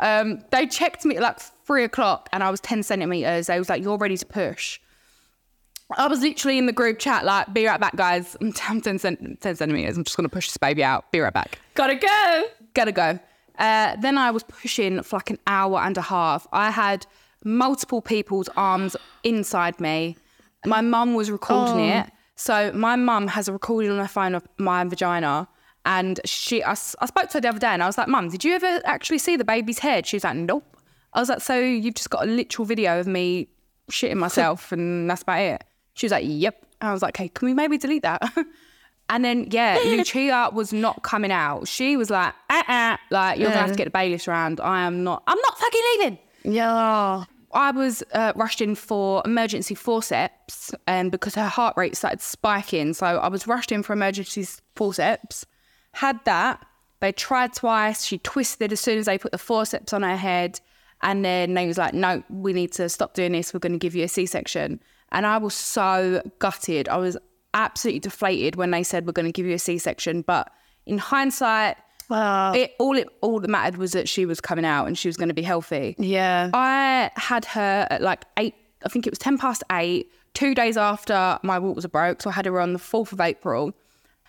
Um, 0.00 0.40
they 0.50 0.66
checked 0.66 1.04
me 1.04 1.14
at 1.16 1.22
like 1.22 1.38
three 1.38 1.84
o'clock 1.84 2.28
and 2.32 2.42
I 2.42 2.50
was 2.50 2.60
10 2.62 2.82
centimeters. 2.82 3.46
They 3.46 3.56
was 3.56 3.68
like, 3.68 3.80
you're 3.80 3.96
ready 3.96 4.16
to 4.16 4.26
push. 4.26 4.80
I 5.96 6.08
was 6.08 6.20
literally 6.20 6.58
in 6.58 6.66
the 6.66 6.72
group 6.72 6.98
chat, 6.98 7.24
like, 7.24 7.54
be 7.54 7.64
right 7.66 7.78
back, 7.78 7.94
guys. 7.94 8.36
I'm 8.40 8.52
10, 8.52 8.82
cent- 8.98 9.40
10 9.40 9.54
centimeters. 9.54 9.96
I'm 9.96 10.02
just 10.02 10.16
going 10.16 10.28
to 10.28 10.34
push 10.34 10.48
this 10.48 10.56
baby 10.56 10.82
out. 10.82 11.12
Be 11.12 11.20
right 11.20 11.32
back. 11.32 11.60
Gotta 11.74 11.94
go. 11.94 12.44
Gotta 12.74 12.90
go. 12.90 13.20
Uh, 13.56 13.94
then 14.00 14.18
I 14.18 14.32
was 14.32 14.42
pushing 14.42 15.00
for 15.04 15.16
like 15.16 15.30
an 15.30 15.38
hour 15.46 15.78
and 15.78 15.96
a 15.96 16.02
half. 16.02 16.48
I 16.52 16.72
had 16.72 17.06
multiple 17.44 18.02
people's 18.02 18.48
arms 18.56 18.96
inside 19.22 19.80
me. 19.80 20.16
My 20.66 20.80
mum 20.80 21.14
was 21.14 21.30
recording 21.30 21.80
it. 21.80 22.10
So 22.36 22.72
my 22.72 22.96
mum 22.96 23.28
has 23.28 23.48
a 23.48 23.52
recording 23.52 23.90
on 23.90 23.98
her 23.98 24.08
phone 24.08 24.34
of 24.34 24.46
my 24.58 24.82
vagina. 24.84 25.48
And 25.86 26.20
she, 26.24 26.64
I 26.64 26.74
spoke 26.74 27.28
to 27.28 27.34
her 27.34 27.40
the 27.40 27.48
other 27.48 27.58
day 27.58 27.68
and 27.68 27.82
I 27.82 27.86
was 27.86 27.98
like, 27.98 28.08
Mum, 28.08 28.30
did 28.30 28.42
you 28.42 28.54
ever 28.54 28.80
actually 28.86 29.18
see 29.18 29.36
the 29.36 29.44
baby's 29.44 29.78
head? 29.78 30.06
She 30.06 30.16
was 30.16 30.24
like, 30.24 30.34
Nope. 30.36 30.78
I 31.12 31.20
was 31.20 31.28
like, 31.28 31.42
So 31.42 31.58
you've 31.58 31.94
just 31.94 32.08
got 32.08 32.24
a 32.26 32.26
literal 32.26 32.64
video 32.64 32.98
of 32.98 33.06
me 33.06 33.48
shitting 33.90 34.16
myself 34.16 34.72
and 34.72 35.10
that's 35.10 35.22
about 35.22 35.40
it? 35.40 35.64
She 35.92 36.06
was 36.06 36.12
like, 36.12 36.24
Yep. 36.26 36.66
And 36.80 36.88
I 36.88 36.92
was 36.94 37.02
like, 37.02 37.14
Okay, 37.14 37.28
can 37.28 37.46
we 37.46 37.54
maybe 37.54 37.76
delete 37.78 38.02
that? 38.02 38.22
And 39.10 39.22
then, 39.22 39.48
yeah, 39.50 39.78
Lucia 39.84 40.48
was 40.52 40.72
not 40.72 41.02
coming 41.02 41.30
out. 41.30 41.68
She 41.68 41.96
was 41.96 42.08
like, 42.08 42.32
uh 42.48 42.62
uh 42.66 42.96
like, 43.10 43.38
you're 43.38 43.48
going 43.50 43.58
to 43.58 43.60
have 43.60 43.70
to 43.70 43.76
get 43.76 43.84
the 43.84 43.90
bailiffs 43.90 44.26
around. 44.26 44.60
I 44.60 44.86
am 44.86 45.04
not, 45.04 45.22
I'm 45.26 45.38
not 45.38 45.58
fucking 45.58 45.82
leaving. 45.98 46.18
Yeah. 46.44 47.24
I 47.54 47.70
was 47.70 48.02
uh, 48.12 48.32
rushed 48.36 48.60
in 48.60 48.74
for 48.74 49.22
emergency 49.24 49.74
forceps 49.74 50.74
um, 50.86 51.10
because 51.10 51.34
her 51.36 51.48
heart 51.48 51.76
rate 51.76 51.96
started 51.96 52.20
spiking. 52.20 52.94
So 52.94 53.06
I 53.06 53.28
was 53.28 53.46
rushed 53.46 53.72
in 53.72 53.82
for 53.82 53.92
emergency 53.92 54.46
forceps, 54.74 55.46
had 55.92 56.18
that. 56.24 56.64
They 57.00 57.12
tried 57.12 57.52
twice. 57.52 58.04
She 58.04 58.18
twisted 58.18 58.72
as 58.72 58.80
soon 58.80 58.98
as 58.98 59.06
they 59.06 59.18
put 59.18 59.32
the 59.32 59.38
forceps 59.38 59.92
on 59.92 60.02
her 60.02 60.16
head. 60.16 60.60
And 61.02 61.24
then 61.24 61.54
they 61.54 61.66
was 61.66 61.78
like, 61.78 61.94
no, 61.94 62.22
we 62.30 62.52
need 62.52 62.72
to 62.72 62.88
stop 62.88 63.14
doing 63.14 63.32
this. 63.32 63.52
We're 63.52 63.60
going 63.60 63.72
to 63.72 63.78
give 63.78 63.94
you 63.94 64.04
a 64.04 64.08
C-section. 64.08 64.80
And 65.12 65.26
I 65.26 65.38
was 65.38 65.54
so 65.54 66.22
gutted. 66.38 66.88
I 66.88 66.96
was 66.96 67.16
absolutely 67.52 68.00
deflated 68.00 68.56
when 68.56 68.70
they 68.70 68.82
said, 68.82 69.06
we're 69.06 69.12
going 69.12 69.26
to 69.26 69.32
give 69.32 69.46
you 69.46 69.54
a 69.54 69.58
C-section. 69.58 70.22
But 70.22 70.50
in 70.86 70.98
hindsight, 70.98 71.76
Wow. 72.08 72.52
it 72.52 72.74
all 72.78 72.96
it 72.96 73.08
all 73.20 73.40
that 73.40 73.48
mattered 73.48 73.76
was 73.76 73.92
that 73.92 74.08
she 74.08 74.26
was 74.26 74.40
coming 74.40 74.64
out 74.64 74.86
and 74.86 74.96
she 74.96 75.08
was 75.08 75.16
going 75.16 75.28
to 75.28 75.34
be 75.34 75.42
healthy. 75.42 75.94
Yeah. 75.98 76.50
I 76.52 77.10
had 77.16 77.44
her 77.46 77.86
at 77.90 78.02
like 78.02 78.24
eight, 78.36 78.54
I 78.84 78.88
think 78.88 79.06
it 79.06 79.10
was 79.10 79.18
10 79.18 79.38
past 79.38 79.62
eight, 79.72 80.10
two 80.34 80.54
days 80.54 80.76
after 80.76 81.38
my 81.42 81.58
waters 81.58 81.86
broke. 81.86 82.22
So 82.22 82.30
I 82.30 82.34
had 82.34 82.46
her 82.46 82.60
on 82.60 82.72
the 82.72 82.78
4th 82.78 83.12
of 83.12 83.20
April. 83.20 83.72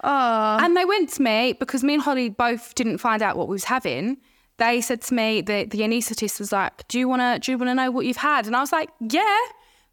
Oh. 0.04 0.58
And 0.62 0.76
they 0.78 0.86
went 0.86 1.10
to 1.14 1.22
me 1.22 1.54
because 1.54 1.84
me 1.84 1.96
and 1.96 2.04
Holly 2.04 2.30
both 2.30 2.76
didn't 2.76 3.00
find 3.00 3.22
out 3.22 3.38
what 3.38 3.48
we 3.48 3.54
was 3.54 3.66
having. 3.66 4.18
They 4.58 4.80
said 4.80 5.02
to 5.04 5.14
me, 5.14 5.42
the, 5.42 5.66
the 5.66 5.80
anaesthetist 5.80 6.40
was 6.40 6.52
like, 6.52 6.88
do 6.88 6.98
you 6.98 7.10
want 7.10 7.22
to 7.22 7.40
do 7.40 7.52
you 7.52 7.58
want 7.58 7.70
to 7.70 7.76
know 7.76 7.92
what 7.92 8.06
you've 8.06 8.18
had? 8.18 8.48
And 8.48 8.56
I 8.56 8.62
was 8.62 8.72
like, 8.72 8.90
yeah. 9.02 9.38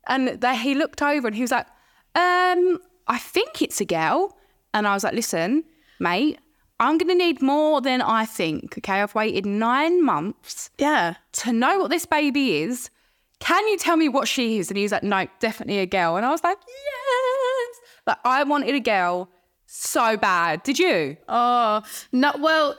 And 0.06 0.40
they, 0.40 0.56
he 0.56 0.74
looked 0.74 1.02
over 1.02 1.26
and 1.26 1.34
he 1.34 1.42
was 1.42 1.50
like, 1.50 1.66
um, 2.14 2.78
I 3.08 3.18
think 3.18 3.62
it's 3.62 3.80
a 3.80 3.84
girl. 3.84 4.36
And 4.74 4.86
I 4.86 4.94
was 4.94 5.04
like, 5.04 5.14
listen, 5.14 5.64
mate, 5.98 6.38
I'm 6.82 6.98
going 6.98 7.08
to 7.08 7.14
need 7.14 7.40
more 7.40 7.80
than 7.80 8.02
I 8.02 8.24
think. 8.24 8.76
Okay. 8.78 9.00
I've 9.00 9.14
waited 9.14 9.46
nine 9.46 10.04
months 10.04 10.70
Yeah. 10.78 11.14
to 11.32 11.52
know 11.52 11.78
what 11.78 11.90
this 11.90 12.06
baby 12.06 12.58
is. 12.62 12.90
Can 13.38 13.66
you 13.68 13.76
tell 13.78 13.96
me 13.96 14.08
what 14.08 14.28
she 14.28 14.58
is? 14.58 14.68
And 14.70 14.76
he 14.76 14.82
was 14.84 14.92
like, 14.92 15.02
no, 15.02 15.26
definitely 15.40 15.78
a 15.78 15.86
girl. 15.86 16.16
And 16.16 16.24
I 16.26 16.30
was 16.30 16.44
like, 16.44 16.58
yes. 16.66 17.76
Like, 18.06 18.18
I 18.24 18.42
wanted 18.44 18.74
a 18.74 18.80
girl 18.80 19.28
so 19.66 20.16
bad. 20.16 20.62
Did 20.62 20.78
you? 20.78 21.16
Oh 21.28 21.82
no. 22.12 22.32
Well, 22.38 22.76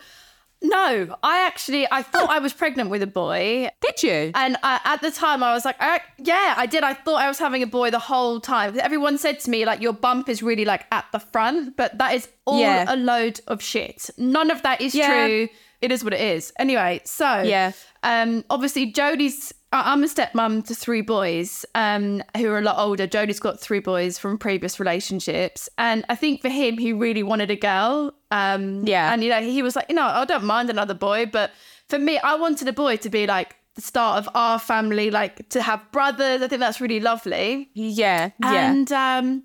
no. 0.64 1.16
I 1.22 1.46
actually 1.46 1.88
I 1.92 2.02
thought 2.02 2.30
I 2.30 2.40
was 2.40 2.54
pregnant 2.54 2.90
with 2.90 3.04
a 3.04 3.08
boy, 3.08 3.70
Did 3.82 4.02
you? 4.04 4.32
and 4.34 4.58
I, 4.64 4.80
at 4.86 5.02
the 5.02 5.12
time 5.12 5.44
I 5.44 5.54
was 5.54 5.66
like, 5.66 5.76
I, 5.80 6.00
yeah, 6.18 6.54
I 6.58 6.66
did. 6.66 6.84
I 6.84 6.94
thought 6.94 7.22
I 7.22 7.28
was 7.28 7.38
having 7.40 7.62
a 7.64 7.68
boy 7.68 7.92
the 7.92 8.00
whole 8.00 8.40
time. 8.40 8.80
Everyone 8.80 9.18
said 9.18 9.40
to 9.42 9.50
me 9.50 9.66
like, 9.66 9.82
your 9.82 9.94
bump 9.94 10.30
is 10.30 10.42
really 10.42 10.66
like 10.66 10.86
at 10.92 11.06
the 11.12 11.20
front, 11.20 11.76
but 11.78 11.98
that 11.98 12.14
is 12.16 12.28
all 12.46 12.60
Yeah. 12.60 12.86
a 12.88 12.96
load 12.96 13.40
of 13.48 13.62
shit. 13.62 14.10
None 14.18 14.50
of 14.50 14.62
that 14.64 14.82
is 14.82 14.96
Yeah. 14.96 15.08
true. 15.28 15.50
It 15.82 15.92
is 15.92 16.04
what 16.04 16.14
it 16.14 16.22
is. 16.22 16.54
Anyway, 16.58 17.02
so 17.04 17.42
Yeah. 17.42 17.74
um, 18.04 18.46
obviously 18.50 18.92
Jodie's. 18.94 19.54
I'm 19.84 20.04
a 20.04 20.08
stepmom 20.08 20.66
to 20.68 20.76
three 20.76 21.02
boys 21.02 21.66
um, 21.76 22.22
who 22.38 22.50
are 22.50 22.60
a 22.60 22.62
lot 22.62 22.78
older. 22.78 23.08
Jodie's 23.08 23.40
got 23.40 23.60
three 23.60 23.80
boys 23.80 24.18
from 24.18 24.38
previous 24.38 24.80
relationships, 24.80 25.68
and 25.78 26.06
I 26.10 26.16
think 26.16 26.42
for 26.42 26.50
him, 26.50 26.78
he 26.78 26.94
really 26.94 27.24
wanted 27.24 27.50
a 27.52 27.56
girl. 27.56 28.14
Um, 28.32 28.86
Yeah. 28.86 29.12
and 29.14 29.24
you 29.24 29.30
know, 29.30 29.42
he 29.42 29.62
was 29.62 29.76
like, 29.76 29.86
you 29.90 29.96
know, 29.96 30.06
I 30.06 30.26
don't 30.26 30.44
mind 30.46 30.70
another 30.70 30.94
boy, 30.94 31.26
but 31.26 31.52
for 31.90 31.98
me, 32.00 32.18
I 32.20 32.36
wanted 32.36 32.68
a 32.68 32.74
boy 32.74 32.98
to 32.98 33.10
be 33.10 33.26
like 33.28 33.56
the 33.76 33.82
start 33.82 34.18
of 34.20 34.30
our 34.36 34.60
family, 34.60 35.10
like 35.10 35.50
to 35.50 35.62
have 35.62 35.82
brothers. 35.92 36.42
I 36.42 36.48
think 36.48 36.60
that's 36.60 36.80
really 36.80 37.00
lovely. 37.00 37.70
Yeah. 37.74 38.30
Yeah. 38.40 38.72
And 38.72 38.92
um, 38.92 39.44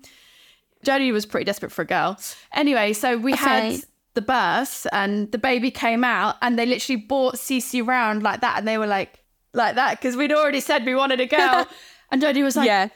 Jodie 0.85 1.11
was 1.11 1.25
pretty 1.25 1.45
desperate 1.45 1.71
for 1.71 1.81
a 1.81 1.85
girl. 1.85 2.19
Anyway, 2.53 2.93
so 2.93 3.17
we 3.17 3.33
had 3.33 3.81
the 4.13 4.21
birth 4.21 4.85
and 4.91 5.31
the 5.31 5.37
baby 5.37 5.71
came 5.71 6.03
out 6.03 6.35
and 6.41 6.57
they 6.57 6.65
literally 6.65 6.97
brought 6.97 7.35
Cici 7.35 7.85
round 7.85 8.21
like 8.23 8.41
that 8.41 8.57
and 8.59 8.67
they 8.67 8.77
were 8.77 8.87
like, 8.87 9.18
like 9.53 9.75
that, 9.75 9.99
because 9.99 10.15
we'd 10.15 10.31
already 10.31 10.59
said 10.59 10.85
we 10.85 10.95
wanted 10.95 11.19
a 11.19 11.25
girl. 11.25 11.67
and 12.11 12.21
Jodie 12.21 12.43
was 12.43 12.55
like, 12.55 12.67
yeah. 12.67 12.89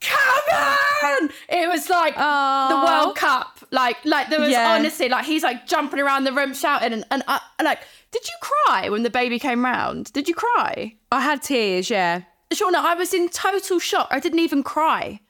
come 0.00 0.18
on! 0.52 1.30
It 1.48 1.68
was 1.68 1.88
like 1.88 2.14
the 2.14 2.84
World 2.84 3.16
Cup. 3.16 3.58
Like, 3.70 4.04
like 4.04 4.28
there 4.30 4.40
was 4.40 4.50
Yeah. 4.50 4.74
honestly, 4.74 5.08
like 5.08 5.24
he's 5.24 5.42
like 5.42 5.66
jumping 5.66 6.00
around 6.00 6.24
the 6.24 6.32
room 6.32 6.54
shouting 6.54 6.92
and, 6.92 7.04
and 7.10 7.22
I, 7.26 7.40
like, 7.62 7.80
did 8.10 8.22
you 8.28 8.34
cry 8.40 8.88
when 8.88 9.02
the 9.02 9.10
baby 9.10 9.38
came 9.38 9.64
round? 9.64 10.12
Did 10.12 10.28
you 10.28 10.34
cry? 10.34 10.94
I 11.10 11.20
had 11.20 11.42
tears. 11.42 11.88
Yeah. 11.88 12.22
Shaughna, 12.52 12.76
I 12.76 12.94
was 12.94 13.14
in 13.14 13.30
total 13.30 13.78
shock. 13.78 14.08
I 14.10 14.20
didn't 14.20 14.40
even 14.40 14.62
cry. 14.62 15.20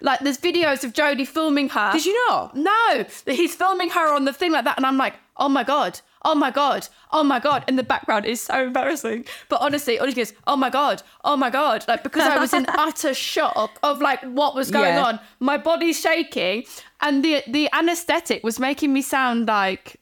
Like, 0.00 0.20
there's 0.20 0.38
videos 0.38 0.84
of 0.84 0.92
Jodie 0.92 1.26
filming 1.26 1.68
her. 1.70 1.92
Did 1.92 2.06
you 2.06 2.28
not? 2.28 2.54
No, 2.56 3.04
he's 3.26 3.54
filming 3.54 3.90
her 3.90 4.14
on 4.14 4.24
the 4.24 4.32
thing 4.32 4.52
like 4.52 4.64
that, 4.64 4.76
and 4.76 4.86
I'm 4.86 4.96
like, 4.96 5.14
oh 5.36 5.48
my 5.48 5.62
god, 5.64 6.00
oh 6.24 6.34
my 6.34 6.50
god, 6.50 6.88
oh 7.12 7.22
my 7.24 7.38
god. 7.38 7.64
In 7.68 7.76
the 7.76 7.82
background 7.82 8.24
is 8.26 8.40
so 8.40 8.64
embarrassing. 8.66 9.24
But 9.48 9.60
honestly, 9.60 9.98
all 9.98 10.06
he 10.06 10.12
goes, 10.14 10.32
oh 10.46 10.56
my 10.56 10.70
god, 10.70 11.02
oh 11.24 11.36
my 11.36 11.50
god, 11.50 11.84
like 11.88 12.02
because 12.02 12.22
I 12.22 12.38
was 12.38 12.52
in 12.52 12.66
utter 12.78 13.14
shock 13.14 13.78
of 13.82 14.00
like 14.00 14.22
what 14.22 14.54
was 14.54 14.70
going 14.70 14.94
Yeah. 14.94 15.04
on. 15.04 15.20
My 15.40 15.56
body's 15.58 15.98
shaking, 16.00 16.64
and 17.00 17.24
the 17.24 17.42
the 17.48 17.68
anesthetic 17.72 18.42
was 18.44 18.58
making 18.58 18.92
me 18.92 19.02
sound 19.02 19.48
like 19.48 19.96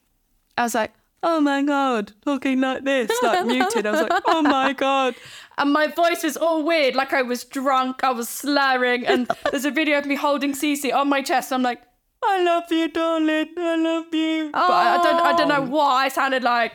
I 0.58 0.62
was 0.62 0.74
like, 0.74 0.92
oh 1.26 1.40
my 1.40 1.60
God, 1.62 2.12
talking 2.24 2.60
like 2.60 2.84
this, 2.84 3.10
like 3.22 3.44
muted. 3.52 3.84
I 3.84 3.90
was 3.90 4.02
like, 4.02 4.22
oh 4.26 4.42
my 4.42 4.72
God. 4.72 5.16
And 5.58 5.72
my 5.72 5.88
voice 5.88 6.22
was 6.22 6.36
all 6.36 6.62
weird, 6.62 6.94
like 6.94 7.12
I 7.12 7.22
was 7.22 7.44
drunk, 7.44 8.04
I 8.04 8.12
was 8.12 8.28
slurring. 8.28 9.04
And 9.06 9.28
there's 9.50 9.64
a 9.64 9.70
video 9.70 9.98
of 9.98 10.06
me 10.06 10.14
holding 10.14 10.52
Cici 10.52 10.94
on 10.94 11.08
my 11.08 11.22
chest. 11.22 11.52
I'm 11.52 11.62
like, 11.62 11.82
I 12.24 12.42
love 12.42 12.70
you, 12.70 12.88
darling. 12.88 13.48
I 13.58 13.76
love 13.76 14.14
you. 14.14 14.50
But 14.52 14.70
I, 14.70 14.94
I 14.94 15.02
don't 15.02 15.20
I 15.20 15.36
don't 15.36 15.48
know 15.48 15.62
oh. 15.62 15.76
what 15.76 15.90
I 15.90 16.08
sounded 16.08 16.42
like. 16.42 16.72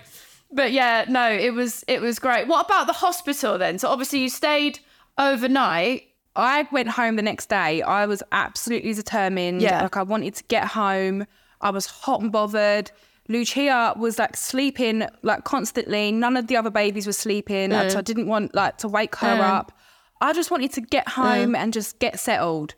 But 0.51 0.73
yeah, 0.73 1.05
no, 1.07 1.31
it 1.31 1.53
was 1.53 1.83
it 1.87 2.01
was 2.01 2.19
great. 2.19 2.47
What 2.47 2.65
about 2.65 2.87
the 2.87 2.93
hospital 2.93 3.57
then? 3.57 3.79
So 3.79 3.87
obviously 3.87 4.19
you 4.19 4.29
stayed 4.29 4.79
overnight. 5.17 6.09
I 6.35 6.67
went 6.71 6.89
home 6.89 7.15
the 7.15 7.21
next 7.21 7.49
day. 7.49 7.81
I 7.81 8.05
was 8.05 8.21
absolutely 8.31 8.93
determined. 8.93 9.61
Yeah. 9.61 9.83
Like 9.83 9.97
I 9.97 10.03
wanted 10.03 10.35
to 10.35 10.43
get 10.45 10.67
home. 10.67 11.25
I 11.61 11.69
was 11.69 11.85
hot 11.85 12.21
and 12.21 12.31
bothered. 12.31 12.91
Lucia 13.31 13.93
was 13.97 14.19
like 14.19 14.35
sleeping 14.35 15.07
like 15.21 15.43
constantly. 15.43 16.11
None 16.11 16.37
of 16.37 16.47
the 16.47 16.57
other 16.57 16.69
babies 16.69 17.07
were 17.07 17.13
sleeping. 17.13 17.71
So 17.71 17.77
I 17.77 17.85
mm. 17.85 18.03
didn't 18.03 18.27
want 18.27 18.53
like 18.53 18.77
to 18.79 18.87
wake 18.87 19.15
her 19.17 19.37
mm. 19.37 19.39
up. 19.39 19.71
I 20.21 20.33
just 20.33 20.51
wanted 20.51 20.71
to 20.73 20.81
get 20.81 21.07
mm. 21.07 21.11
home 21.13 21.55
and 21.55 21.73
just 21.73 21.99
get 21.99 22.19
settled. 22.19 22.75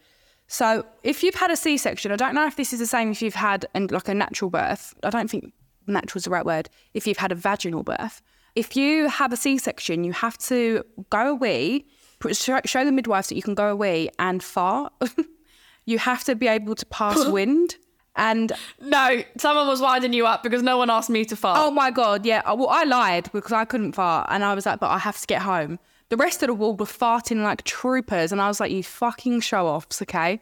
So 0.47 0.85
if 1.03 1.23
you've 1.23 1.35
had 1.35 1.51
a 1.51 1.55
C-section, 1.55 2.11
I 2.11 2.15
don't 2.15 2.35
know 2.35 2.45
if 2.45 2.55
this 2.55 2.73
is 2.73 2.79
the 2.79 2.85
same 2.85 3.11
if 3.11 3.21
you've 3.21 3.33
had 3.33 3.65
an, 3.73 3.87
like 3.87 4.07
a 4.07 4.13
natural 4.13 4.49
birth. 4.49 4.93
I 5.03 5.09
don't 5.09 5.29
think 5.29 5.53
natural 5.87 6.19
is 6.19 6.25
the 6.25 6.29
right 6.29 6.45
word. 6.45 6.69
If 6.93 7.07
you've 7.07 7.17
had 7.17 7.31
a 7.31 7.35
vaginal 7.35 7.83
birth, 7.83 8.21
if 8.55 8.75
you 8.75 9.09
have 9.09 9.33
a 9.33 9.37
C-section, 9.37 10.03
you 10.03 10.11
have 10.13 10.37
to 10.39 10.83
go 11.09 11.29
away, 11.29 11.85
show, 12.31 12.59
show 12.65 12.85
the 12.85 12.91
midwives 12.91 13.29
that 13.29 13.35
you 13.35 13.41
can 13.41 13.55
go 13.55 13.69
away 13.69 14.09
and 14.19 14.43
fart. 14.43 14.93
you 15.85 15.97
have 15.97 16.23
to 16.25 16.35
be 16.35 16.47
able 16.47 16.75
to 16.75 16.85
pass 16.85 17.25
wind. 17.29 17.77
And 18.15 18.51
No, 18.79 19.23
someone 19.37 19.67
was 19.67 19.81
winding 19.81 20.13
you 20.13 20.27
up 20.27 20.43
because 20.43 20.61
no 20.61 20.77
one 20.77 20.89
asked 20.89 21.09
me 21.09 21.25
to 21.25 21.35
fart. 21.35 21.57
oh 21.59 21.71
my 21.71 21.89
god, 21.89 22.25
yeah. 22.25 22.41
Well, 22.51 22.69
I 22.69 22.83
lied 22.83 23.29
because 23.33 23.51
I 23.51 23.65
couldn't 23.65 23.93
fart, 23.93 24.27
and 24.29 24.43
I 24.43 24.53
was 24.53 24.65
like, 24.67 24.79
but 24.79 24.91
I 24.91 24.99
have 24.99 25.19
to 25.19 25.25
get 25.27 25.41
home 25.41 25.79
The 26.09 26.17
rest 26.17 26.43
of 26.43 26.47
the 26.47 26.53
ward 26.53 26.79
were 26.79 26.85
farting 26.85 27.41
like 27.43 27.63
troopers, 27.63 28.31
and 28.31 28.39
I 28.39 28.47
was 28.47 28.59
like, 28.59 28.71
"You 28.71 28.83
fucking 28.83 29.39
show 29.41 29.65
offs, 29.67 29.99
okay?" 30.03 30.41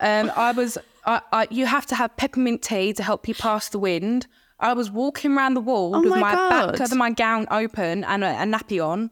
Um, 0.00 0.32
I 0.36 0.50
was, 0.52 0.78
I, 1.06 1.20
I, 1.32 1.46
you 1.50 1.66
have 1.66 1.86
to 1.86 1.94
have 1.94 2.16
peppermint 2.16 2.62
tea 2.62 2.92
to 2.94 3.02
help 3.02 3.28
you 3.28 3.34
pass 3.34 3.68
the 3.68 3.78
wind. 3.78 4.26
I 4.60 4.72
was 4.72 4.90
walking 4.90 5.36
around 5.36 5.54
the 5.54 5.60
wall 5.60 5.94
Oh 5.94 6.00
with 6.00 6.10
my 6.10 6.20
my, 6.20 6.34
back 6.50 6.80
of 6.80 6.96
my 6.96 7.10
gown 7.10 7.46
open 7.50 8.02
and 8.04 8.24
a, 8.24 8.30
a 8.42 8.44
nappy 8.44 8.84
on, 8.84 9.10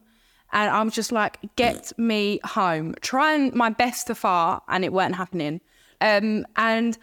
and 0.51 0.69
I'm 0.69 0.89
just 0.91 1.13
like, 1.13 1.39
"Get 1.55 1.93
me 1.97 2.41
home!" 2.43 2.95
Trying 3.01 3.55
my 3.55 3.69
best 3.69 4.07
to 4.07 4.15
fart, 4.15 4.63
and 4.67 4.83
it 4.83 4.91
weren't 4.91 5.15
happening. 5.15 5.61
Um, 6.01 6.45
and 6.57 6.97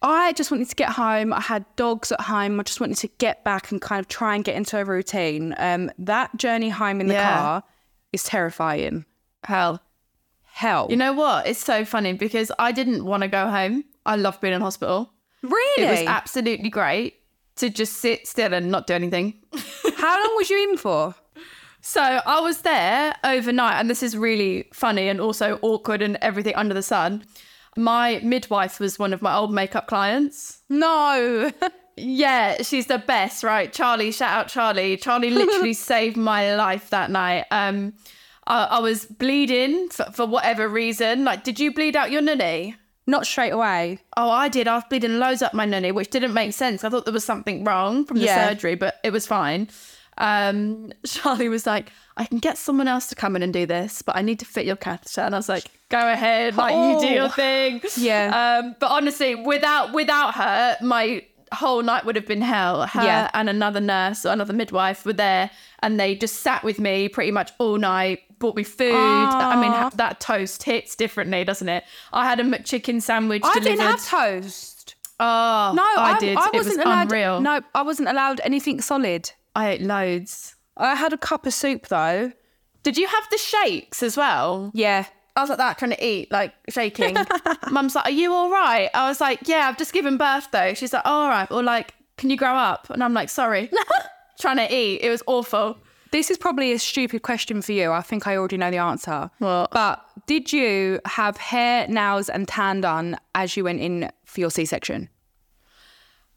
I 0.00 0.32
just 0.34 0.50
wanted 0.50 0.68
to 0.68 0.76
get 0.76 0.90
home. 0.90 1.32
I 1.32 1.40
had 1.40 1.64
dogs 1.76 2.12
at 2.12 2.20
home. 2.20 2.60
I 2.60 2.62
just 2.62 2.80
wanted 2.80 2.98
to 2.98 3.08
get 3.18 3.42
back 3.44 3.70
and 3.72 3.80
kind 3.80 3.98
of 4.00 4.06
try 4.08 4.34
and 4.36 4.44
get 4.44 4.54
into 4.54 4.78
a 4.78 4.84
routine. 4.84 5.54
Um, 5.58 5.90
that 5.98 6.36
journey 6.36 6.68
home 6.70 7.00
in 7.00 7.08
the 7.08 7.14
Yeah. 7.14 7.36
car 7.36 7.62
is 8.12 8.22
terrifying. 8.22 9.04
Hell. 9.44 9.82
Hell, 10.44 10.88
You 10.90 10.96
know 10.96 11.12
what? 11.12 11.46
It's 11.46 11.62
so 11.64 11.84
funny 11.84 12.12
because 12.14 12.50
I 12.58 12.72
didn't 12.72 13.04
want 13.04 13.22
to 13.22 13.28
go 13.28 13.48
home. 13.48 13.84
I 14.04 14.16
love 14.16 14.40
being 14.40 14.54
in 14.54 14.60
hospital. 14.60 15.12
really? 15.42 15.84
It 15.84 15.90
was 15.90 16.00
absolutely 16.08 16.68
great 16.68 17.14
to 17.56 17.70
just 17.70 17.94
sit 17.98 18.26
still 18.26 18.52
and 18.52 18.68
not 18.70 18.86
do 18.88 18.94
anything. 18.94 19.34
How 19.96 20.16
long 20.24 20.36
was 20.36 20.50
you 20.50 20.68
in 20.70 20.76
for? 20.76 21.14
So 21.80 22.00
I 22.02 22.40
was 22.40 22.62
there 22.62 23.14
overnight, 23.22 23.74
and 23.74 23.88
this 23.88 24.02
is 24.02 24.16
really 24.16 24.68
funny 24.72 25.08
and 25.08 25.20
also 25.20 25.60
awkward 25.62 26.02
and 26.02 26.18
everything 26.22 26.56
under 26.56 26.74
the 26.74 26.82
sun. 26.82 27.24
My 27.78 28.18
midwife 28.24 28.80
was 28.80 28.98
one 28.98 29.12
of 29.12 29.22
my 29.22 29.34
old 29.36 29.52
makeup 29.54 29.86
clients. 29.86 30.62
No. 30.68 31.52
Yeah, 31.96 32.62
she's 32.62 32.86
the 32.86 32.98
best, 32.98 33.42
right? 33.44 33.72
Charlie, 33.72 34.10
shout 34.12 34.30
out 34.30 34.48
Charlie. 34.48 34.96
Charlie 34.96 35.30
literally 35.30 35.72
saved 35.92 36.16
my 36.16 36.54
life 36.56 36.90
that 36.90 37.10
night. 37.10 37.44
Um, 37.50 37.92
I, 38.46 38.64
I 38.64 38.78
was 38.80 39.04
bleeding 39.06 39.88
for, 39.90 40.04
for 40.12 40.26
whatever 40.26 40.68
reason. 40.68 41.24
Like, 41.24 41.44
did 41.44 41.60
you 41.60 41.72
bleed 41.72 41.94
out 41.96 42.10
your 42.10 42.20
nunny? 42.22 42.74
Not 43.06 43.26
straight 43.26 43.50
away. 43.50 44.00
Oh, 44.16 44.28
I 44.28 44.48
did. 44.48 44.68
I 44.68 44.74
was 44.74 44.84
bleeding 44.90 45.18
loads 45.18 45.40
up 45.40 45.54
my 45.54 45.64
nunny, 45.64 45.92
which 45.92 46.10
didn't 46.10 46.34
make 46.34 46.52
sense. 46.52 46.84
I 46.84 46.88
thought 46.88 47.04
there 47.04 47.14
was 47.14 47.24
something 47.24 47.64
wrong 47.64 48.04
from 48.04 48.18
the 48.18 48.24
Yeah. 48.26 48.48
surgery, 48.48 48.74
but 48.74 48.96
it 49.04 49.12
was 49.12 49.26
fine. 49.26 49.68
Um, 50.18 50.92
Charlie 51.06 51.48
was 51.48 51.64
like, 51.66 51.90
I 52.16 52.24
can 52.24 52.38
get 52.38 52.58
someone 52.58 52.88
else 52.88 53.06
to 53.08 53.14
come 53.14 53.34
in 53.36 53.42
and 53.42 53.52
do 53.52 53.66
this, 53.66 54.02
but 54.02 54.16
I 54.16 54.22
need 54.22 54.40
to 54.40 54.44
fit 54.44 54.66
your 54.66 54.76
catheter. 54.76 55.22
And 55.22 55.34
I 55.34 55.38
was 55.38 55.48
like, 55.48 55.70
go 55.90 55.98
ahead, 56.12 56.56
like 56.56 56.74
you 56.74 57.08
do 57.08 57.14
your 57.14 57.24
Oh. 57.24 57.28
thing. 57.28 57.80
Yeah. 57.96 58.58
Um, 58.62 58.76
but 58.78 58.90
honestly, 58.90 59.34
without 59.34 59.92
without 59.92 60.34
her, 60.34 60.76
my 60.82 61.24
whole 61.52 61.82
night 61.82 62.04
would 62.04 62.14
have 62.16 62.26
been 62.26 62.42
hell. 62.42 62.86
Her 62.86 63.02
Yeah. 63.02 63.30
and 63.32 63.48
another 63.48 63.80
nurse 63.80 64.26
or 64.26 64.32
another 64.32 64.52
midwife 64.52 65.06
were 65.06 65.14
there 65.14 65.50
and 65.82 65.98
they 65.98 66.14
just 66.14 66.42
sat 66.42 66.62
with 66.62 66.78
me 66.78 67.08
pretty 67.08 67.30
much 67.30 67.52
all 67.58 67.78
night, 67.78 68.20
bought 68.38 68.54
me 68.54 68.64
food. 68.64 68.94
I 68.94 69.56
mean, 69.60 69.90
that 69.96 70.20
toast 70.20 70.64
hits 70.64 70.94
differently, 70.94 71.44
doesn't 71.44 71.68
it? 71.68 71.84
I 72.12 72.26
had 72.26 72.38
a 72.38 72.44
McChicken 72.44 73.00
sandwich 73.00 73.42
I 73.44 73.54
delivered. 73.54 73.70
didn't 73.76 73.80
have 73.90 74.04
toast. 74.06 74.94
Oh, 75.20 75.72
No, 75.74 75.82
I, 75.82 76.12
I, 76.14 76.18
did. 76.18 76.36
I 76.36 76.46
it 76.48 76.52
was 76.58 76.66
wasn't 76.66 76.84
allowed. 76.86 77.02
unreal. 77.10 77.40
No, 77.40 77.60
I 77.74 77.82
wasn't 77.82 78.08
allowed 78.08 78.40
anything 78.44 78.80
solid. 78.82 79.30
I 79.56 79.70
ate 79.70 79.80
loads. 79.80 80.54
I 80.76 80.94
had 80.94 81.12
a 81.14 81.18
cup 81.18 81.46
of 81.46 81.54
soup 81.54 81.88
though. 81.88 82.32
Did 82.82 82.96
you 82.98 83.06
have 83.08 83.24
the 83.30 83.38
shakes 83.38 84.02
as 84.02 84.16
well? 84.18 84.70
Yeah. 84.74 85.06
I 85.38 85.42
was 85.42 85.50
like 85.50 85.58
that, 85.58 85.78
trying 85.78 85.92
to 85.92 86.04
eat, 86.04 86.32
like 86.32 86.52
shaking. 86.68 87.16
Mum's 87.70 87.94
like, 87.94 88.06
"Are 88.06 88.10
you 88.10 88.32
all 88.32 88.50
right?" 88.50 88.90
I 88.92 89.08
was 89.08 89.20
like, 89.20 89.46
"Yeah, 89.46 89.68
I've 89.68 89.78
just 89.78 89.92
given 89.92 90.16
birth 90.16 90.48
though." 90.50 90.74
She's 90.74 90.92
like, 90.92 91.02
"All 91.04 91.28
right," 91.28 91.48
or 91.52 91.62
like, 91.62 91.94
"Can 92.16 92.28
you 92.28 92.36
grow 92.36 92.54
up?" 92.54 92.90
And 92.90 93.04
I'm 93.04 93.14
like, 93.14 93.28
"Sorry." 93.28 93.70
trying 94.40 94.56
to 94.56 94.74
eat. 94.74 95.00
It 95.00 95.10
was 95.10 95.22
awful. 95.26 95.78
This 96.10 96.30
is 96.30 96.38
probably 96.38 96.72
a 96.72 96.78
stupid 96.78 97.22
question 97.22 97.62
for 97.62 97.72
you. 97.72 97.92
I 97.92 98.00
think 98.00 98.26
I 98.26 98.36
already 98.36 98.56
know 98.56 98.70
the 98.70 98.78
answer. 98.78 99.30
What? 99.38 99.70
But 99.70 100.04
did 100.26 100.52
you 100.52 101.00
have 101.04 101.36
hair, 101.36 101.86
nails, 101.86 102.28
and 102.28 102.48
tan 102.48 102.80
done 102.80 103.16
as 103.34 103.56
you 103.56 103.64
went 103.64 103.80
in 103.80 104.10
for 104.24 104.40
your 104.40 104.50
C-section? 104.50 105.08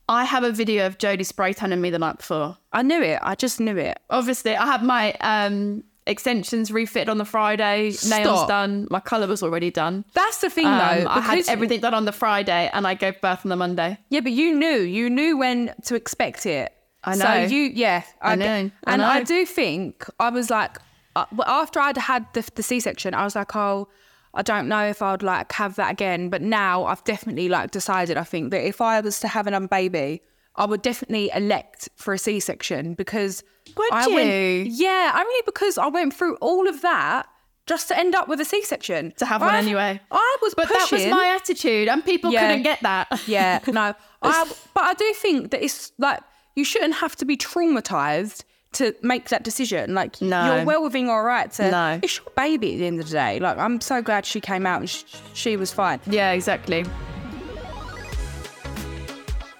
I 0.08 0.24
have 0.24 0.44
a 0.44 0.52
video 0.52 0.86
of 0.86 0.98
Jodie 0.98 1.24
spray 1.24 1.54
tanning 1.54 1.80
me 1.80 1.90
the 1.90 1.98
night 1.98 2.18
before. 2.18 2.58
I 2.72 2.82
knew 2.82 3.02
it. 3.02 3.18
I 3.22 3.34
just 3.34 3.60
knew 3.60 3.76
it. 3.78 3.98
Obviously, 4.10 4.54
I 4.54 4.66
had 4.66 4.82
my 4.82 5.12
um, 5.20 5.84
extensions 6.06 6.70
refitted 6.72 7.08
on 7.08 7.18
the 7.18 7.24
Friday, 7.24 7.92
nails 8.08 8.46
done. 8.48 8.86
My 8.90 9.00
colour 9.00 9.26
was 9.26 9.42
already 9.42 9.70
done. 9.70 10.04
That's 10.14 10.40
the 10.40 10.50
thing, 10.50 10.66
Um, 10.66 10.78
though. 10.78 11.08
I 11.08 11.20
had 11.20 11.48
everything 11.48 11.80
done 11.80 11.94
on 11.94 12.04
the 12.04 12.12
Friday, 12.12 12.70
and 12.72 12.86
I 12.86 12.94
gave 12.94 13.20
birth 13.20 13.40
on 13.44 13.50
the 13.50 13.56
Monday. 13.56 13.98
Yeah, 14.10 14.20
but 14.20 14.32
you 14.32 14.54
knew. 14.54 14.78
You 14.80 15.08
knew 15.10 15.36
when 15.38 15.74
to 15.84 15.94
expect 15.94 16.46
it. 16.46 16.72
I 17.04 17.16
know. 17.16 17.24
So 17.24 17.34
you, 17.54 17.62
yeah, 17.74 18.02
I 18.20 18.36
get- 18.36 18.38
know, 18.44 18.70
I 18.86 18.92
and 18.92 19.02
I 19.02 19.18
know. 19.20 19.24
do 19.24 19.46
think 19.46 20.04
I 20.20 20.30
was 20.30 20.50
like, 20.50 20.78
uh, 21.16 21.26
after 21.46 21.80
I'd 21.80 21.96
had 21.96 22.26
the, 22.32 22.48
the 22.54 22.62
C-section, 22.62 23.14
I 23.14 23.24
was 23.24 23.34
like, 23.36 23.54
oh, 23.56 23.88
I 24.34 24.42
don't 24.42 24.66
know 24.68 24.84
if 24.86 25.02
I'd 25.02 25.22
like 25.22 25.52
have 25.52 25.76
that 25.76 25.90
again. 25.90 26.30
But 26.30 26.42
now 26.42 26.84
I've 26.84 27.04
definitely 27.04 27.48
like 27.48 27.70
decided. 27.70 28.16
I 28.16 28.24
think 28.24 28.50
that 28.50 28.66
if 28.66 28.80
I 28.80 29.00
was 29.00 29.20
to 29.20 29.28
have 29.28 29.46
another 29.46 29.68
baby, 29.68 30.22
I 30.56 30.64
would 30.64 30.80
definitely 30.82 31.30
elect 31.34 31.88
for 31.96 32.14
a 32.14 32.18
C-section 32.18 32.94
because 32.94 33.42
Would 33.76 33.92
I 33.92 34.06
you? 34.06 34.14
went, 34.14 34.68
yeah, 34.78 35.12
only 35.16 35.40
because 35.46 35.78
I 35.78 35.86
went 35.88 36.14
through 36.14 36.36
all 36.36 36.68
of 36.68 36.80
that. 36.82 37.26
Just 37.64 37.86
to 37.88 37.96
end 37.98 38.16
up 38.16 38.26
with 38.26 38.40
a 38.40 38.44
C-section. 38.44 39.12
To 39.18 39.24
have 39.24 39.40
one 39.40 39.54
I- 39.54 39.58
anyway. 39.58 40.00
I 40.10 40.36
was 40.42 40.52
But 40.54 40.68
that 40.68 40.88
was 40.90 41.06
my 41.06 41.28
attitude, 41.28 41.86
and 41.88 42.04
people 42.04 42.32
Yeah. 42.32 42.48
couldn't 42.48 42.64
get 42.64 42.80
that. 42.82 43.06
yeah, 43.28 43.60
no. 43.68 43.94
I, 44.22 44.52
but 44.74 44.82
I 44.82 44.94
do 44.94 45.12
think 45.14 45.52
that 45.52 45.62
it's 45.62 45.92
like 45.96 46.20
you 46.56 46.64
shouldn't 46.64 46.94
have 46.94 47.14
to 47.16 47.24
be 47.24 47.36
traumatized 47.36 48.42
to 48.72 48.94
make 49.02 49.28
that 49.28 49.44
decision. 49.44 49.94
Like 49.94 50.20
No. 50.20 50.56
you're 50.56 50.64
well 50.64 50.82
within 50.82 51.06
your 51.06 51.22
right 51.24 51.50
to. 51.52 51.70
No. 51.70 52.00
It's 52.02 52.16
your 52.18 52.26
baby 52.36 52.72
at 52.74 52.78
the 52.80 52.86
end 52.86 52.98
of 53.00 53.06
the 53.06 53.12
day. 53.12 53.38
Like 53.38 53.56
I'm 53.58 53.80
so 53.80 54.02
glad 54.02 54.26
she 54.26 54.40
came 54.40 54.66
out 54.66 54.80
and 54.80 54.90
sh- 54.90 55.04
she 55.32 55.56
was 55.56 55.72
fine. 55.72 56.00
yeah, 56.06 56.32
exactly. 56.32 56.84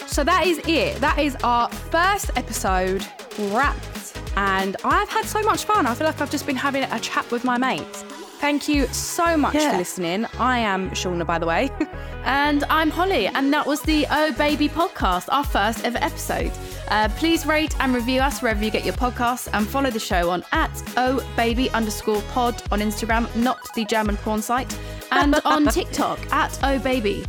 So 0.06 0.24
that 0.24 0.46
is 0.46 0.58
it. 0.66 0.96
That 1.00 1.18
is 1.18 1.36
our 1.44 1.68
first 1.70 2.30
episode 2.36 3.06
wrapped. 3.38 4.18
And 4.36 4.76
I've 4.84 5.08
had 5.08 5.24
so 5.26 5.42
much 5.42 5.64
fun. 5.64 5.86
I 5.86 5.94
feel 5.94 6.06
like 6.06 6.20
I've 6.20 6.30
just 6.30 6.46
been 6.46 6.56
having 6.56 6.84
a 6.84 6.98
chat 7.00 7.30
with 7.30 7.44
my 7.44 7.58
mates. 7.58 8.02
Thank 8.40 8.68
you 8.68 8.86
so 8.88 9.36
much 9.36 9.54
Yeah. 9.54 9.70
for 9.72 9.76
listening. 9.78 10.26
I 10.38 10.58
am 10.58 10.90
Shaughna, 10.90 11.24
by 11.26 11.38
the 11.38 11.46
way. 11.46 11.70
And 12.24 12.62
I'm 12.70 12.88
Holly, 12.88 13.26
and 13.26 13.52
that 13.52 13.66
was 13.66 13.82
the 13.82 14.06
Oh 14.08 14.30
Baby 14.34 14.68
podcast, 14.68 15.26
our 15.32 15.42
first 15.42 15.84
ever 15.84 15.98
episode. 16.00 16.52
Uh, 16.86 17.08
please 17.16 17.44
rate 17.46 17.74
and 17.80 17.92
review 17.92 18.20
us 18.20 18.40
wherever 18.40 18.62
you 18.64 18.70
get 18.70 18.84
your 18.84 18.94
podcasts, 18.94 19.48
and 19.52 19.66
follow 19.66 19.90
the 19.90 19.98
show 19.98 20.30
on 20.30 20.44
at 20.52 20.70
Oh 20.96 21.20
Baby 21.36 21.68
underscore 21.70 22.22
pod 22.30 22.62
on 22.70 22.78
Instagram, 22.78 23.26
not 23.34 23.58
the 23.74 23.84
German 23.86 24.16
porn 24.18 24.40
site, 24.40 24.72
and 25.10 25.34
on 25.44 25.66
TikTok 25.72 26.20
at 26.32 26.56
Oh 26.62 26.78
Baby. 26.78 27.24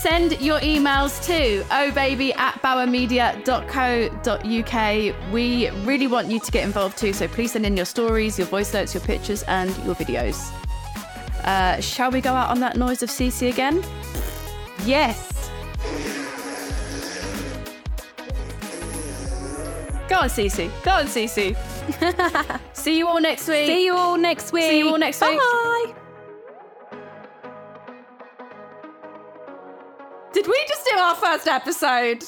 Send 0.00 0.40
your 0.40 0.58
emails 0.60 1.24
to 1.26 1.62
ohbaby 1.70 2.36
at 2.36 2.60
bauermedia.co.uk. 2.62 5.32
We 5.32 5.70
really 5.86 6.06
want 6.08 6.28
you 6.28 6.40
to 6.40 6.50
get 6.50 6.64
involved 6.64 6.98
too, 6.98 7.12
so 7.12 7.28
please 7.28 7.52
send 7.52 7.64
in 7.64 7.76
your 7.76 7.86
stories, 7.86 8.36
your 8.38 8.48
voice 8.48 8.74
notes, 8.74 8.92
your 8.92 9.02
pictures, 9.02 9.44
and 9.44 9.70
your 9.84 9.94
videos. 9.94 10.50
Uh, 11.44 11.80
shall 11.80 12.10
we 12.10 12.20
go 12.20 12.32
out 12.34 12.50
on 12.50 12.58
that 12.60 12.76
noise 12.76 13.02
of 13.02 13.08
Cici 13.08 13.48
again? 13.50 13.82
yes. 14.84 15.30
Go 20.08 20.16
on, 20.16 20.28
Cici. 20.28 20.70
Go 20.82 20.90
on, 20.90 21.06
Cici. 21.06 21.56
See 22.76 22.98
you 22.98 23.06
all 23.08 23.20
next 23.20 23.48
week. 23.48 23.66
See 23.66 23.86
you 23.86 23.94
all 23.94 24.18
next 24.18 24.52
week. 24.52 24.64
See 24.64 24.78
you 24.78 24.88
all 24.88 24.98
next 24.98 25.20
week. 25.22 25.38
Bye. 25.38 25.94
Did 30.34 30.48
we 30.48 30.64
just 30.68 30.84
do 30.90 30.98
our 30.98 31.14
first 31.14 31.46
episode? 31.46 32.24